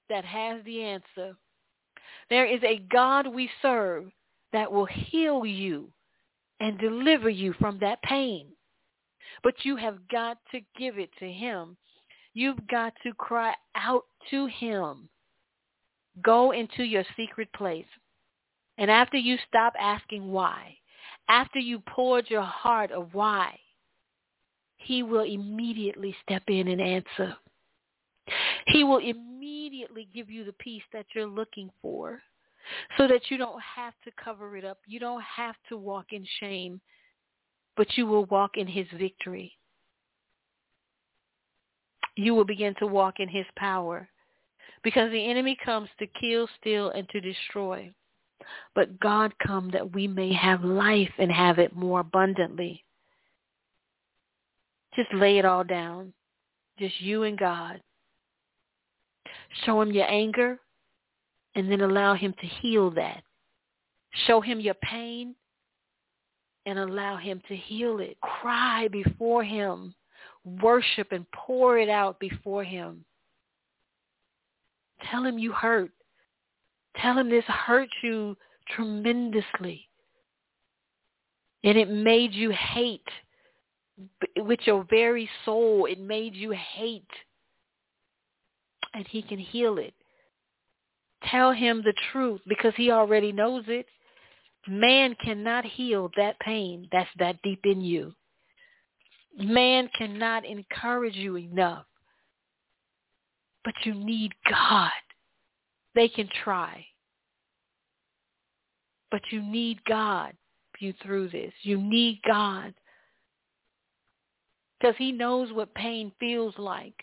that 0.09 0.25
has 0.25 0.63
the 0.65 0.83
answer. 0.83 1.37
There 2.31 2.47
is 2.47 2.63
a 2.63 2.83
God 2.91 3.27
we 3.27 3.51
serve 3.61 4.07
that 4.53 4.71
will 4.71 4.87
heal 4.87 5.45
you 5.45 5.89
and 6.61 6.79
deliver 6.79 7.29
you 7.29 7.55
from 7.59 7.79
that 7.81 8.03
pain. 8.03 8.47
But 9.43 9.55
you 9.65 9.77
have 9.77 10.07
got 10.09 10.39
to 10.53 10.61
give 10.79 10.99
it 10.99 11.11
to 11.19 11.31
him. 11.31 11.77
You've 12.35 12.67
got 12.69 12.93
to 13.03 13.13
cry 13.15 13.55
out 13.75 14.05
to 14.31 14.47
him. 14.47 15.09
Go 16.23 16.53
into 16.53 16.85
your 16.85 17.05
secret 17.17 17.53
place. 17.53 17.87
And 18.79 18.91
after 18.91 19.17
you 19.17 19.37
stop 19.49 19.75
asking 19.79 20.31
why, 20.31 20.77
after 21.29 21.59
you 21.59 21.81
poured 21.81 22.29
your 22.29 22.43
heart 22.43 22.91
of 22.91 23.15
why, 23.15 23.59
he 24.77 25.03
will 25.03 25.25
immediately 25.25 26.15
step 26.23 26.43
in 26.49 26.69
and 26.69 26.81
answer. 26.81 27.37
He 28.67 28.85
will 28.85 28.99
immediately 28.99 30.09
give 30.15 30.31
you 30.31 30.45
the 30.45 30.53
peace 30.55 30.83
that 30.93 31.07
you're 31.15 31.27
looking 31.27 31.71
for 31.81 32.23
so 32.97 33.07
that 33.09 33.31
you 33.31 33.37
don't 33.37 33.61
have 33.61 33.95
to 34.05 34.11
cover 34.23 34.57
it 34.57 34.65
up. 34.65 34.79
You 34.87 34.99
don't 35.01 35.23
have 35.23 35.57
to 35.69 35.77
walk 35.77 36.07
in 36.13 36.27
shame, 36.41 36.81
but 37.77 37.97
you 37.97 38.07
will 38.07 38.25
walk 38.27 38.57
in 38.57 38.67
his 38.67 38.87
victory. 38.99 39.53
You 42.17 42.35
will 42.35 42.45
begin 42.45 42.75
to 42.79 42.87
walk 42.87 43.21
in 43.21 43.29
his 43.29 43.47
power 43.57 44.09
because 44.83 45.11
the 45.11 45.31
enemy 45.31 45.57
comes 45.65 45.89
to 45.99 46.07
kill, 46.07 46.49
steal, 46.61 46.91
and 46.91 47.09
to 47.11 47.21
destroy. 47.21 47.93
But 48.75 48.99
God 49.01 49.33
come 49.45 49.71
that 49.73 49.95
we 49.95 50.07
may 50.09 50.33
have 50.33 50.65
life 50.65 51.13
and 51.19 51.31
have 51.31 51.59
it 51.59 51.75
more 51.75 52.01
abundantly. 52.01 52.85
Just 54.95 55.13
lay 55.13 55.39
it 55.39 55.45
all 55.45 55.65
down. 55.65 56.13
Just 56.79 57.01
you 57.01 57.25
and 57.25 57.39
God. 57.39 57.81
Show 59.65 59.81
him 59.81 59.93
your 59.93 60.11
anger 60.11 60.59
and 61.55 61.71
then 61.71 61.81
allow 61.81 62.15
him 62.15 62.35
to 62.41 62.47
heal 62.47 62.91
that. 62.93 63.23
Show 64.27 64.41
him 64.41 64.61
your 64.61 64.75
pain 64.75 65.35
and 66.67 66.79
allow 66.79 67.17
him 67.17 67.41
to 67.49 67.57
heal 67.57 68.01
it. 68.01 68.17
Cry 68.21 68.89
before 68.89 69.45
him. 69.45 69.95
Worship 70.63 71.13
and 71.13 71.27
pour 71.33 71.79
it 71.79 71.89
out 71.89 72.19
before 72.21 72.65
him. 72.65 73.05
Tell 75.11 75.25
him 75.25 75.39
you 75.39 75.53
hurt. 75.53 75.91
Tell 77.01 77.19
him 77.19 77.31
this 77.31 77.45
hurt 77.45 77.89
you 78.03 78.37
tremendously. 78.75 79.89
And 81.65 81.79
it 81.79 81.91
made 81.91 82.35
you 82.35 82.51
hate 82.51 83.09
with 84.37 84.61
your 84.65 84.87
very 84.91 85.29
soul. 85.45 85.87
It 85.87 86.01
made 86.01 86.35
you 86.35 86.51
hate. 86.53 87.07
and 88.95 89.07
he 89.09 89.23
can 89.23 89.39
heal 89.39 89.79
it. 89.79 89.95
Tell 91.31 91.53
him 91.53 91.83
the 91.85 91.95
truth 92.13 92.41
because 92.47 92.73
he 92.77 92.91
already 92.91 93.33
knows 93.33 93.65
it. 93.67 93.87
Man 94.69 95.17
cannot 95.23 95.65
heal 95.65 96.11
that 96.17 96.39
pain 96.41 96.89
that's 96.93 97.11
that 97.19 97.43
deep 97.43 97.61
in 97.65 97.81
you. 97.81 98.15
Man 99.37 99.89
cannot 99.97 100.45
encourage 100.45 101.17
you 101.17 101.37
enough. 101.37 101.87
But 103.65 103.75
you 103.85 103.95
need 103.95 104.33
God. 104.49 104.91
They 105.95 106.09
can 106.09 106.29
try. 106.43 106.87
But 109.11 109.23
you 109.31 109.43
need 109.43 109.85
God 109.85 110.35
you 110.81 110.95
through 111.03 111.29
this. 111.29 111.53
You 111.63 111.79
need 111.79 112.21
God. 112.27 112.75
Because 114.79 114.95
he 114.99 115.13
knows 115.13 115.53
what 115.53 115.75
pain 115.75 116.13
feels 116.21 116.55
like. 116.59 116.95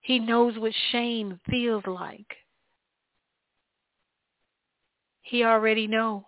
He 0.00 0.18
knows 0.18 0.58
what 0.58 0.72
shame 0.90 1.40
feels 1.48 1.84
like. 1.86 2.26
He 5.22 5.44
already 5.44 5.86
know. 5.86 6.26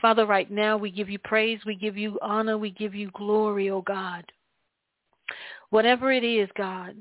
Father, 0.00 0.24
right 0.26 0.50
now 0.50 0.76
we 0.76 0.90
give 0.90 1.10
you 1.10 1.18
praise, 1.18 1.60
we 1.66 1.74
give 1.74 1.96
you 1.96 2.18
honor, 2.22 2.56
we 2.56 2.70
give 2.70 2.94
you 2.94 3.10
glory, 3.12 3.68
O 3.68 3.76
oh 3.76 3.82
God. 3.82 4.24
Whatever 5.68 6.10
it 6.10 6.24
is, 6.24 6.48
God, 6.56 6.94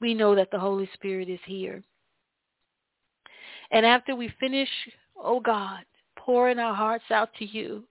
we 0.00 0.14
know 0.14 0.34
that 0.34 0.50
the 0.50 0.58
Holy 0.58 0.88
Spirit 0.94 1.28
is 1.28 1.40
here. 1.46 1.82
And 3.70 3.84
after 3.84 4.14
we 4.14 4.32
finish, 4.38 4.68
oh 5.16 5.40
God, 5.40 5.84
pouring 6.18 6.58
our 6.58 6.74
hearts 6.74 7.04
out 7.10 7.30
to 7.38 7.44
you, 7.44 7.84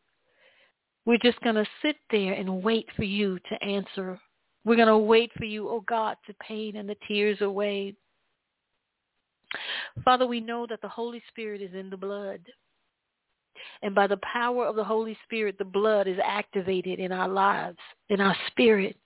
we're 1.05 1.17
just 1.17 1.39
going 1.41 1.55
to 1.55 1.65
sit 1.81 1.97
there 2.09 2.33
and 2.33 2.63
wait 2.63 2.87
for 2.95 3.03
you 3.03 3.39
to 3.49 3.63
answer. 3.63 4.19
We're 4.63 4.75
going 4.75 4.87
to 4.87 4.97
wait 4.97 5.31
for 5.37 5.45
you, 5.45 5.69
oh 5.69 5.83
God, 5.87 6.17
to 6.25 6.33
pain 6.35 6.77
and 6.77 6.89
the 6.89 6.97
tears 7.07 7.41
away. 7.41 7.95
Father, 10.03 10.25
we 10.25 10.39
know 10.39 10.65
that 10.67 10.81
the 10.81 10.89
Holy 10.89 11.21
Spirit 11.29 11.61
is 11.61 11.73
in 11.73 11.89
the 11.89 11.97
blood. 11.97 12.39
And 13.81 13.93
by 13.93 14.07
the 14.07 14.17
power 14.17 14.65
of 14.65 14.75
the 14.75 14.83
Holy 14.83 15.17
Spirit, 15.23 15.57
the 15.57 15.65
blood 15.65 16.07
is 16.07 16.17
activated 16.23 16.99
in 16.99 17.11
our 17.11 17.27
lives, 17.29 17.77
in 18.09 18.19
our 18.19 18.35
spirit. 18.47 18.97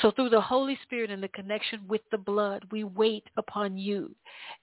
So 0.00 0.10
through 0.10 0.30
the 0.30 0.40
Holy 0.40 0.78
Spirit 0.82 1.10
and 1.10 1.22
the 1.22 1.28
connection 1.28 1.80
with 1.88 2.02
the 2.10 2.18
blood, 2.18 2.64
we 2.70 2.84
wait 2.84 3.24
upon 3.36 3.76
you. 3.76 4.14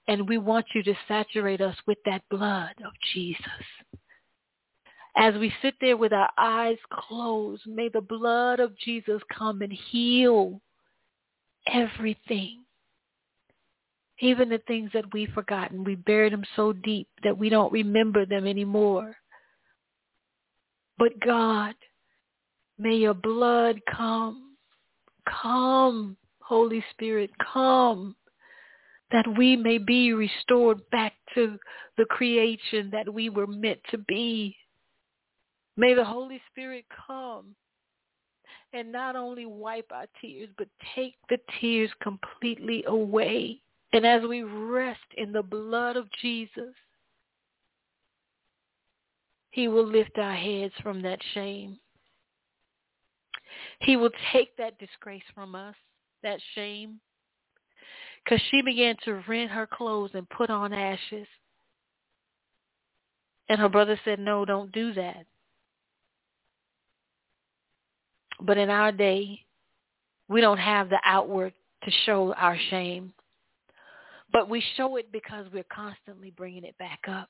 And 0.07 0.27
we 0.27 0.37
want 0.37 0.65
you 0.73 0.83
to 0.83 0.93
saturate 1.07 1.61
us 1.61 1.75
with 1.87 1.97
that 2.05 2.23
blood 2.29 2.73
of 2.85 2.91
Jesus. 3.13 3.45
As 5.15 5.35
we 5.35 5.53
sit 5.61 5.75
there 5.81 5.97
with 5.97 6.13
our 6.13 6.29
eyes 6.37 6.77
closed, 6.91 7.63
may 7.65 7.89
the 7.89 8.01
blood 8.01 8.59
of 8.59 8.77
Jesus 8.77 9.21
come 9.35 9.61
and 9.61 9.73
heal 9.91 10.61
everything. 11.67 12.63
Even 14.21 14.49
the 14.49 14.61
things 14.67 14.91
that 14.93 15.13
we've 15.13 15.31
forgotten. 15.33 15.83
We 15.83 15.95
buried 15.95 16.33
them 16.33 16.43
so 16.55 16.73
deep 16.73 17.07
that 17.23 17.37
we 17.37 17.49
don't 17.49 17.71
remember 17.71 18.25
them 18.25 18.45
anymore. 18.45 19.15
But 20.97 21.19
God, 21.21 21.75
may 22.77 22.95
your 22.95 23.13
blood 23.13 23.79
come 23.89 24.48
Come, 25.41 26.17
Holy 26.41 26.83
Spirit, 26.91 27.31
come, 27.53 28.15
that 29.11 29.25
we 29.37 29.55
may 29.55 29.77
be 29.77 30.13
restored 30.13 30.81
back 30.89 31.13
to 31.35 31.57
the 31.97 32.05
creation 32.05 32.89
that 32.91 33.11
we 33.11 33.29
were 33.29 33.47
meant 33.47 33.79
to 33.91 33.97
be. 33.97 34.55
May 35.77 35.93
the 35.93 36.03
Holy 36.03 36.41
Spirit 36.51 36.85
come 37.07 37.55
and 38.73 38.91
not 38.91 39.15
only 39.15 39.45
wipe 39.45 39.91
our 39.91 40.05
tears, 40.21 40.49
but 40.57 40.67
take 40.95 41.15
the 41.29 41.39
tears 41.59 41.89
completely 42.01 42.83
away. 42.87 43.61
And 43.93 44.05
as 44.05 44.21
we 44.27 44.43
rest 44.43 44.99
in 45.17 45.31
the 45.31 45.41
blood 45.41 45.95
of 45.95 46.07
Jesus, 46.21 46.73
he 49.51 49.67
will 49.67 49.87
lift 49.87 50.17
our 50.17 50.35
heads 50.35 50.73
from 50.83 51.01
that 51.01 51.19
shame. 51.33 51.79
He 53.79 53.97
will 53.97 54.11
take 54.33 54.55
that 54.57 54.79
disgrace 54.79 55.23
from 55.33 55.55
us, 55.55 55.75
that 56.23 56.39
shame. 56.55 56.99
Because 58.23 58.41
she 58.51 58.61
began 58.61 58.95
to 59.05 59.23
rent 59.27 59.51
her 59.51 59.67
clothes 59.67 60.11
and 60.13 60.29
put 60.29 60.49
on 60.49 60.73
ashes. 60.73 61.27
And 63.47 63.59
her 63.59 63.69
brother 63.69 63.99
said, 64.05 64.19
no, 64.19 64.45
don't 64.45 64.71
do 64.71 64.93
that. 64.93 65.25
But 68.41 68.57
in 68.57 68.69
our 68.69 68.91
day, 68.91 69.41
we 70.27 70.41
don't 70.41 70.59
have 70.59 70.89
the 70.89 70.99
outward 71.03 71.53
to 71.83 71.91
show 72.05 72.33
our 72.33 72.57
shame. 72.69 73.13
But 74.31 74.49
we 74.49 74.63
show 74.77 74.95
it 74.97 75.11
because 75.11 75.47
we're 75.51 75.63
constantly 75.63 76.29
bringing 76.29 76.63
it 76.63 76.77
back 76.77 76.99
up. 77.07 77.29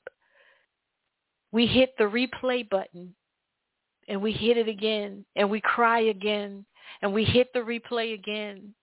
We 1.50 1.66
hit 1.66 1.94
the 1.98 2.04
replay 2.04 2.68
button 2.68 3.14
and 4.10 4.20
we 4.20 4.32
hit 4.32 4.58
it 4.58 4.68
again 4.68 5.24
and 5.36 5.48
we 5.48 5.60
cry 5.60 6.00
again 6.00 6.66
and 7.00 7.14
we 7.14 7.24
hit 7.24 7.48
the 7.54 7.60
replay 7.60 8.12
again. 8.12 8.74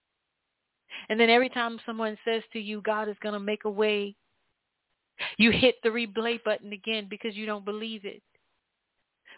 And 1.10 1.20
then 1.20 1.30
every 1.30 1.50
time 1.50 1.80
someone 1.86 2.18
says 2.24 2.44
to 2.54 2.60
you, 2.60 2.82
God 2.82 3.10
is 3.10 3.18
going 3.22 3.34
to 3.34 3.40
make 3.40 3.66
a 3.66 3.70
way, 3.70 4.16
you 5.38 5.52
hit 5.52 5.76
the 5.84 5.90
replay 5.90 6.42
button 6.44 6.72
again 6.72 7.08
because 7.10 7.36
you 7.36 7.46
don't 7.46 7.66
believe 7.66 8.06
it. 8.06 8.24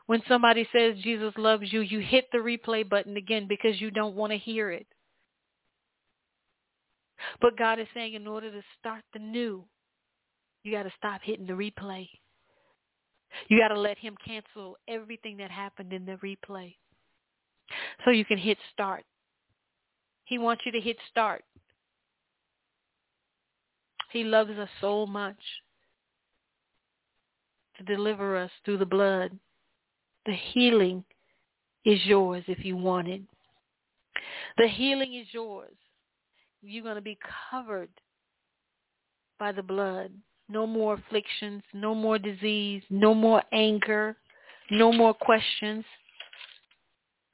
When 0.05 0.21
somebody 0.27 0.67
says 0.71 0.95
Jesus 1.01 1.33
loves 1.37 1.73
you, 1.73 1.81
you 1.81 1.99
hit 1.99 2.27
the 2.31 2.37
replay 2.37 2.87
button 2.87 3.17
again 3.17 3.47
because 3.49 3.81
you 3.81 3.89
don't 3.89 4.15
want 4.15 4.31
to 4.31 4.37
hear 4.37 4.71
it. 4.71 4.85
But 7.41 7.57
God 7.57 7.79
is 7.79 7.87
saying 7.95 8.13
in 8.13 8.27
order 8.27 8.51
to 8.51 8.61
start 8.79 9.01
the 9.13 9.19
new, 9.19 9.65
you 10.63 10.71
got 10.71 10.83
to 10.83 10.93
stop 10.97 11.21
hitting 11.23 11.47
the 11.47 11.53
replay. 11.53 12.07
You 13.47 13.59
got 13.59 13.69
to 13.69 13.79
let 13.79 13.97
him 13.97 14.15
cancel 14.25 14.77
everything 14.87 15.37
that 15.37 15.51
happened 15.51 15.93
in 15.93 16.05
the 16.05 16.17
replay. 16.17 16.75
So 18.03 18.11
you 18.11 18.25
can 18.25 18.37
hit 18.37 18.57
start. 18.73 19.03
He 20.25 20.37
wants 20.37 20.63
you 20.65 20.71
to 20.71 20.79
hit 20.79 20.97
start. 21.09 21.43
He 24.11 24.23
loves 24.23 24.51
us 24.51 24.69
so 24.81 25.05
much 25.05 25.37
to 27.77 27.83
deliver 27.83 28.35
us 28.37 28.51
through 28.65 28.77
the 28.77 28.85
blood. 28.85 29.37
The 30.25 30.35
healing 30.53 31.03
is 31.85 31.99
yours 32.05 32.43
if 32.47 32.65
you 32.65 32.75
want 32.75 33.07
it. 33.07 33.21
The 34.57 34.67
healing 34.67 35.15
is 35.15 35.27
yours. 35.31 35.75
You're 36.61 36.83
going 36.83 36.95
to 36.95 37.01
be 37.01 37.17
covered 37.49 37.89
by 39.39 39.51
the 39.51 39.63
blood. 39.63 40.11
No 40.51 40.65
more 40.65 40.95
afflictions, 40.95 41.61
no 41.73 41.93
more 41.93 42.17
disease, 42.17 42.81
no 42.89 43.13
more 43.13 43.43
anger, 43.53 44.17
no 44.71 44.91
more 44.91 45.13
questions. 45.13 45.85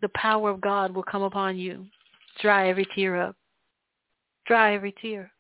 The 0.02 0.10
power 0.10 0.50
of 0.50 0.60
God 0.60 0.94
will 0.94 1.04
come 1.04 1.24
upon 1.24 1.58
you. 1.58 1.86
Dry 2.42 2.70
every 2.70 2.86
tear 2.94 3.22
up. 3.22 3.38
Dry 4.46 4.76
every 4.76 4.94
tear. 5.02 5.32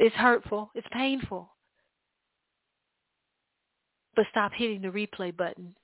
It's 0.00 0.16
hurtful. 0.16 0.72
It's 0.74 0.86
painful. 0.92 1.48
But 4.16 4.26
stop 4.30 4.52
hitting 4.52 4.82
the 4.82 4.88
replay 4.88 5.34
button. 5.34 5.76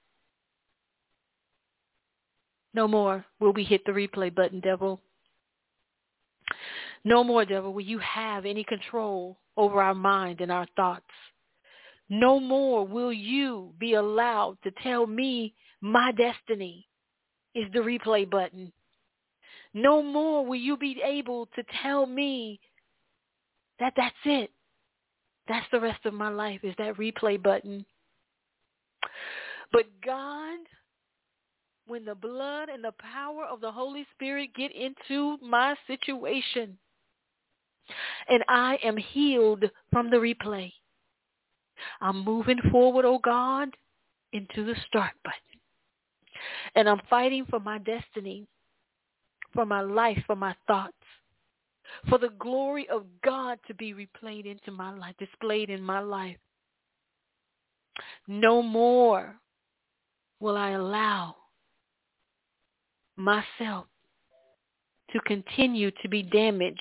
No 2.75 2.89
more 2.89 3.25
will 3.39 3.53
we 3.53 3.63
hit 3.63 3.87
the 3.87 3.93
replay 3.93 4.35
button, 4.35 4.59
devil. 4.61 5.01
No 7.05 7.23
more, 7.23 7.45
devil, 7.45 7.73
will 7.73 7.83
you 7.83 8.01
have 8.01 8.45
any 8.45 8.65
control 8.65 9.39
over 9.57 9.83
our 9.83 9.95
mind 9.95 10.41
and 10.41 10.53
our 10.53 10.67
thoughts. 10.77 11.05
No 12.09 12.39
more 12.39 12.87
will 12.87 13.13
you 13.13 13.73
be 13.79 13.95
allowed 13.95 14.59
to 14.63 14.71
tell 14.83 15.07
me 15.07 15.55
my 15.81 16.13
destiny 16.13 16.87
is 17.55 17.67
the 17.73 17.81
replay 17.81 18.29
button. 18.29 18.73
No 19.75 20.03
more 20.03 20.47
will 20.47 20.57
you 20.57 20.77
be 20.77 21.01
able 21.05 21.47
to 21.57 21.63
tell 21.83 22.07
me 22.07 22.61
that 23.81 23.93
that's 23.97 24.15
it. 24.25 24.51
That's 25.49 25.67
the 25.71 25.81
rest 25.81 26.05
of 26.07 26.15
my 26.15 26.29
life 26.29 26.61
is 26.63 26.75
that 26.79 26.97
replay 26.97 27.43
button. 27.43 27.85
But 29.73 29.85
God, 30.05 30.59
when 31.87 32.05
the 32.05 32.15
blood 32.15 32.69
and 32.69 32.83
the 32.83 32.95
power 32.99 33.45
of 33.45 33.61
the 33.61 33.71
Holy 33.71 34.07
Spirit 34.15 34.51
get 34.57 34.73
into 34.75 35.39
my 35.43 35.75
situation, 35.87 36.79
and 38.29 38.45
I 38.49 38.79
am 38.83 38.97
healed 38.97 39.65
from 39.93 40.11
the 40.11 40.17
replay. 40.17 40.73
I'm 42.01 42.25
moving 42.25 42.59
forward, 42.71 43.05
oh 43.05 43.19
God, 43.19 43.77
into 44.33 44.65
the 44.65 44.75
start 44.87 45.13
button. 45.25 45.41
And 46.75 46.89
I'm 46.89 47.01
fighting 47.09 47.47
for 47.49 47.61
my 47.61 47.79
destiny, 47.79 48.47
for 49.55 49.65
my 49.65 49.81
life, 49.81 50.19
for 50.27 50.37
my 50.37 50.55
thoughts, 50.67 50.93
for 52.09 52.19
the 52.19 52.31
glory 52.39 52.89
of 52.89 53.05
God 53.25 53.59
to 53.67 53.75
be 53.75 53.95
replayed 53.95 54.47
into 54.47 54.71
my 54.71 54.95
life, 54.95 55.15
displayed 55.19 55.71
in 55.71 55.83
my 55.83 56.01
life. 56.01 56.37
No 58.27 58.63
more 58.63 59.37
will 60.41 60.57
I 60.57 60.71
allow 60.73 61.37
myself 63.17 63.87
to 65.13 65.21
continue 65.21 65.91
to 66.03 66.09
be 66.09 66.23
damaged, 66.23 66.81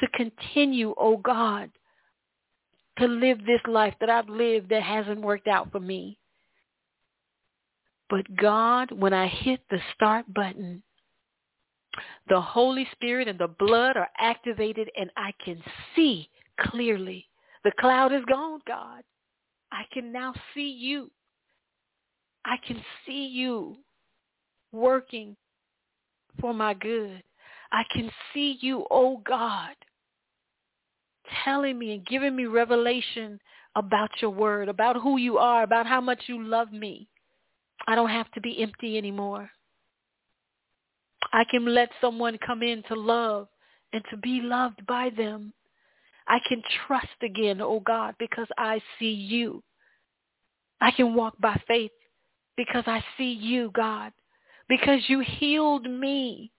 to 0.00 0.08
continue, 0.08 0.94
oh 0.98 1.16
God, 1.16 1.70
to 2.98 3.06
live 3.06 3.38
this 3.44 3.60
life 3.66 3.94
that 4.00 4.10
I've 4.10 4.28
lived 4.28 4.70
that 4.70 4.82
hasn't 4.82 5.20
worked 5.20 5.48
out 5.48 5.70
for 5.70 5.80
me. 5.80 6.18
But 8.10 8.36
God, 8.36 8.90
when 8.92 9.12
I 9.12 9.26
hit 9.26 9.60
the 9.70 9.78
start 9.94 10.32
button, 10.32 10.82
the 12.28 12.40
Holy 12.40 12.86
Spirit 12.92 13.28
and 13.28 13.38
the 13.38 13.48
blood 13.48 13.96
are 13.96 14.08
activated 14.18 14.90
and 14.98 15.10
I 15.16 15.32
can 15.44 15.62
see 15.94 16.28
clearly. 16.60 17.26
The 17.64 17.72
cloud 17.78 18.12
is 18.12 18.24
gone, 18.28 18.60
God. 18.66 19.02
I 19.72 19.82
can 19.92 20.12
now 20.12 20.32
see 20.54 20.70
you. 20.70 21.10
I 22.44 22.56
can 22.66 22.82
see 23.04 23.26
you 23.26 23.76
working 24.72 25.36
for 26.40 26.54
my 26.54 26.74
good. 26.74 27.22
I 27.72 27.82
can 27.92 28.10
see 28.32 28.58
you, 28.60 28.86
oh 28.90 29.18
God, 29.26 29.74
telling 31.44 31.78
me 31.78 31.92
and 31.94 32.06
giving 32.06 32.34
me 32.34 32.46
revelation 32.46 33.40
about 33.74 34.10
your 34.20 34.30
word, 34.30 34.68
about 34.68 34.96
who 34.96 35.16
you 35.16 35.38
are, 35.38 35.62
about 35.62 35.86
how 35.86 36.00
much 36.00 36.24
you 36.26 36.42
love 36.42 36.72
me. 36.72 37.08
I 37.86 37.94
don't 37.94 38.10
have 38.10 38.30
to 38.32 38.40
be 38.40 38.62
empty 38.62 38.98
anymore. 38.98 39.50
I 41.32 41.44
can 41.50 41.64
let 41.64 41.90
someone 42.00 42.38
come 42.44 42.62
in 42.62 42.82
to 42.88 42.94
love 42.94 43.48
and 43.92 44.02
to 44.10 44.16
be 44.16 44.40
loved 44.42 44.86
by 44.86 45.10
them. 45.16 45.52
I 46.26 46.38
can 46.46 46.62
trust 46.86 47.06
again, 47.22 47.60
oh 47.60 47.80
God, 47.80 48.14
because 48.18 48.48
I 48.58 48.80
see 48.98 49.12
you. 49.12 49.62
I 50.80 50.90
can 50.90 51.14
walk 51.14 51.34
by 51.40 51.60
faith 51.66 51.90
because 52.56 52.84
I 52.86 53.02
see 53.16 53.32
you, 53.32 53.70
God, 53.74 54.12
because 54.68 55.00
you 55.08 55.20
healed 55.20 55.88
me. 55.88 56.52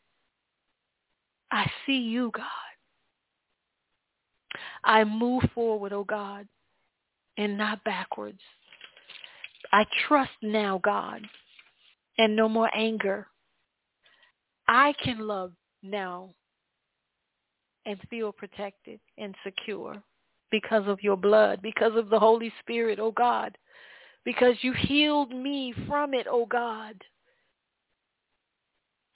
I 1.52 1.70
see 1.86 1.98
you, 1.98 2.32
God. 2.34 2.69
I 4.84 5.04
move 5.04 5.44
forward, 5.54 5.94
oh 5.94 6.04
God, 6.04 6.48
and 7.38 7.58
not 7.58 7.84
backwards. 7.84 8.40
I 9.72 9.86
trust 10.08 10.32
now, 10.42 10.80
God, 10.84 11.22
and 12.18 12.36
no 12.36 12.50
more 12.50 12.70
anger. 12.76 13.28
I 14.68 14.94
can 15.04 15.20
love 15.20 15.52
now 15.84 16.30
and 17.86 18.00
feel 18.10 18.32
protected 18.32 19.00
and 19.18 19.36
secure 19.44 20.02
because 20.52 20.88
of 20.88 21.02
your 21.02 21.18
blood, 21.18 21.62
because 21.62 21.96
of 21.96 22.10
the 22.10 22.20
Holy 22.20 22.52
Spirit, 22.60 23.00
oh 23.00 23.12
God, 23.12 23.58
because 24.26 24.56
you 24.62 24.74
healed 24.74 25.32
me 25.32 25.74
from 25.88 26.14
it, 26.14 26.28
oh 26.30 26.46
God. 26.46 26.96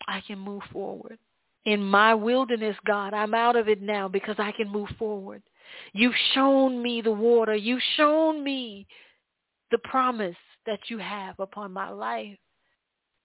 I 0.08 0.22
can 0.28 0.38
move 0.40 0.64
forward. 0.72 1.18
In 1.66 1.84
my 1.84 2.14
wilderness, 2.14 2.76
God, 2.86 3.14
I'm 3.14 3.34
out 3.34 3.56
of 3.56 3.70
it 3.70 3.82
now 3.82 4.08
because 4.08 4.36
I 4.38 4.52
can 4.52 4.70
move 4.70 4.90
forward. 5.00 5.42
You've 5.94 6.16
shown 6.34 6.82
me 6.82 7.02
the 7.02 7.12
water. 7.12 7.56
You've 7.56 7.82
shown 7.96 8.44
me 8.44 8.86
the 9.72 9.78
promise 9.80 10.36
that 10.66 10.80
you 10.88 10.98
have 10.98 11.40
upon 11.40 11.72
my 11.72 11.90
life. 11.90 12.38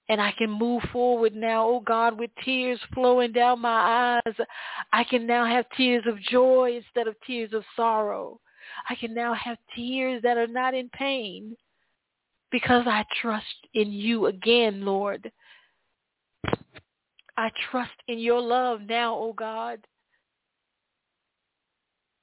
And 0.09 0.21
I 0.21 0.33
can 0.33 0.51
move 0.51 0.83
forward 0.91 1.35
now, 1.35 1.67
oh 1.67 1.81
God, 1.81 2.19
with 2.19 2.31
tears 2.43 2.81
flowing 2.95 3.33
down 3.33 3.61
my 3.61 4.21
eyes. 4.27 4.35
I 4.93 5.05
can 5.05 5.27
now 5.27 5.45
have 5.45 5.67
tears 5.77 6.05
of 6.07 6.19
joy 6.23 6.77
instead 6.77 7.09
of 7.09 7.17
tears 7.27 7.53
of 7.53 7.65
sorrow. 7.77 8.41
I 8.89 8.95
can 8.95 9.13
now 9.15 9.35
have 9.35 9.59
tears 9.75 10.23
that 10.23 10.39
are 10.39 10.47
not 10.47 10.75
in 10.75 10.89
pain 10.91 11.57
because 12.51 12.85
I 12.87 13.05
trust 13.21 13.45
in 13.75 13.93
you 13.93 14.27
again, 14.27 14.85
Lord. 14.85 15.31
I 17.39 17.53
trust 17.71 17.93
in 18.09 18.19
your 18.19 18.41
love 18.41 18.81
now, 18.81 19.15
O 19.15 19.33
God. 19.33 19.79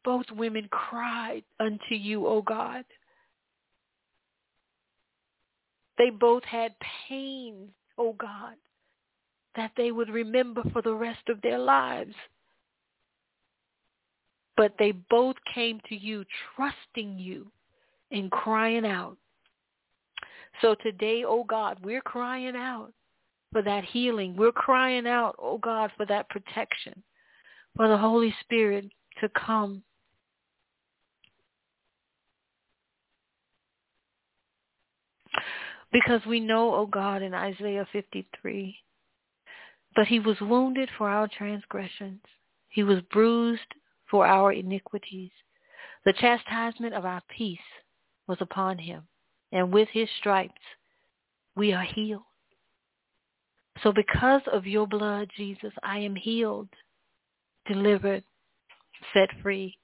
Both 0.03 0.25
women 0.29 0.67
cried 0.69 1.43
unto 1.57 1.95
you, 1.95 2.27
O 2.27 2.41
God. 2.41 2.83
They 5.97 6.09
both 6.09 6.43
had 6.43 6.73
pain, 7.07 7.69
O 7.97 8.11
God, 8.11 8.55
that 9.55 9.71
they 9.77 9.93
would 9.93 10.09
remember 10.09 10.63
for 10.73 10.81
the 10.81 10.93
rest 10.93 11.29
of 11.29 11.41
their 11.41 11.59
lives. 11.59 12.13
But 14.57 14.73
they 14.77 14.91
both 15.09 15.37
came 15.53 15.79
to 15.87 15.95
you 15.95 16.25
trusting 16.57 17.17
you 17.17 17.49
and 18.11 18.29
crying 18.31 18.85
out. 18.85 19.15
So 20.61 20.75
today, 20.83 21.23
O 21.23 21.45
God, 21.45 21.77
we're 21.81 22.01
crying 22.01 22.57
out 22.57 22.91
for 23.55 23.61
that 23.61 23.85
healing. 23.85 24.35
We're 24.35 24.51
crying 24.51 25.07
out, 25.07 25.37
oh 25.41 25.57
God, 25.57 25.89
for 25.95 26.05
that 26.07 26.27
protection, 26.27 27.01
for 27.77 27.87
the 27.87 27.97
Holy 27.97 28.35
Spirit 28.41 28.91
to 29.21 29.29
come 29.29 29.81
Because 35.93 36.19
we 36.27 36.41
know, 36.41 36.73
O 36.73 36.79
oh 36.79 36.85
God, 36.87 37.21
in 37.21 37.33
Isaiah 37.33 37.87
53, 37.93 38.75
but 39.95 40.07
he 40.07 40.19
was 40.19 40.35
wounded 40.41 40.89
for 40.97 41.07
our 41.07 41.29
transgressions. 41.29 42.19
He 42.67 42.83
was 42.83 42.99
bruised 43.13 43.61
for 44.11 44.27
our 44.27 44.51
iniquities. 44.51 45.31
The 46.03 46.11
chastisement 46.11 46.95
of 46.95 47.05
our 47.05 47.21
peace 47.29 47.59
was 48.27 48.39
upon 48.41 48.77
him, 48.77 49.03
and 49.53 49.73
with 49.73 49.87
his 49.93 50.09
stripes 50.19 50.61
we 51.55 51.71
are 51.71 51.85
healed. 51.85 52.23
So 53.83 53.91
because 53.91 54.41
of 54.51 54.65
your 54.65 54.87
blood, 54.87 55.29
Jesus, 55.35 55.73
I 55.83 55.99
am 55.99 56.15
healed, 56.15 56.69
delivered, 57.67 58.23
set 59.13 59.29
free. 59.41 59.77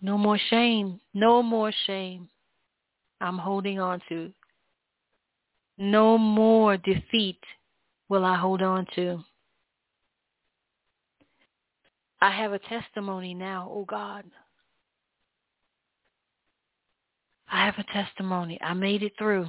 No 0.00 0.16
more 0.16 0.38
shame. 0.48 1.00
No 1.12 1.42
more 1.42 1.72
shame. 1.86 2.28
I'm 3.20 3.38
holding 3.38 3.78
on 3.78 4.00
to. 4.08 4.32
No 5.76 6.16
more 6.18 6.76
defeat 6.76 7.40
will 8.08 8.24
I 8.24 8.36
hold 8.36 8.62
on 8.62 8.86
to. 8.94 9.22
I 12.22 12.30
have 12.30 12.52
a 12.52 12.58
testimony 12.58 13.34
now, 13.34 13.70
oh 13.72 13.84
God. 13.84 14.24
I 17.50 17.64
have 17.64 17.78
a 17.78 17.92
testimony. 17.92 18.58
I 18.62 18.74
made 18.74 19.02
it 19.02 19.12
through. 19.18 19.48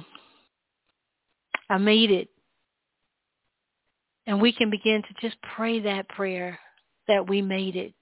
I 1.68 1.78
made 1.78 2.10
it. 2.10 2.28
And 4.26 4.40
we 4.40 4.52
can 4.52 4.70
begin 4.70 5.02
to 5.02 5.14
just 5.20 5.36
pray 5.56 5.80
that 5.80 6.08
prayer 6.08 6.58
that 7.08 7.28
we 7.28 7.42
made 7.42 7.76
it. 7.76 7.92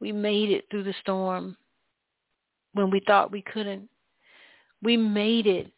We 0.00 0.12
made 0.12 0.50
it 0.50 0.66
through 0.70 0.84
the 0.84 0.94
storm 1.00 1.56
when 2.74 2.90
we 2.90 3.00
thought 3.06 3.32
we 3.32 3.42
couldn't. 3.42 3.88
We 4.82 4.96
made 4.96 5.46
it. 5.46 5.72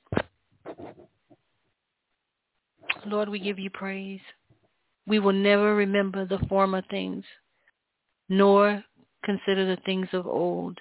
Lord, 3.07 3.29
we 3.29 3.39
give 3.39 3.59
you 3.59 3.71
praise. 3.71 4.21
We 5.07 5.19
will 5.19 5.33
never 5.33 5.75
remember 5.75 6.27
the 6.27 6.41
former 6.49 6.83
things, 6.91 7.25
nor 8.29 8.85
consider 9.25 9.65
the 9.65 9.81
things 9.87 10.09
of 10.13 10.27
old. 10.27 10.79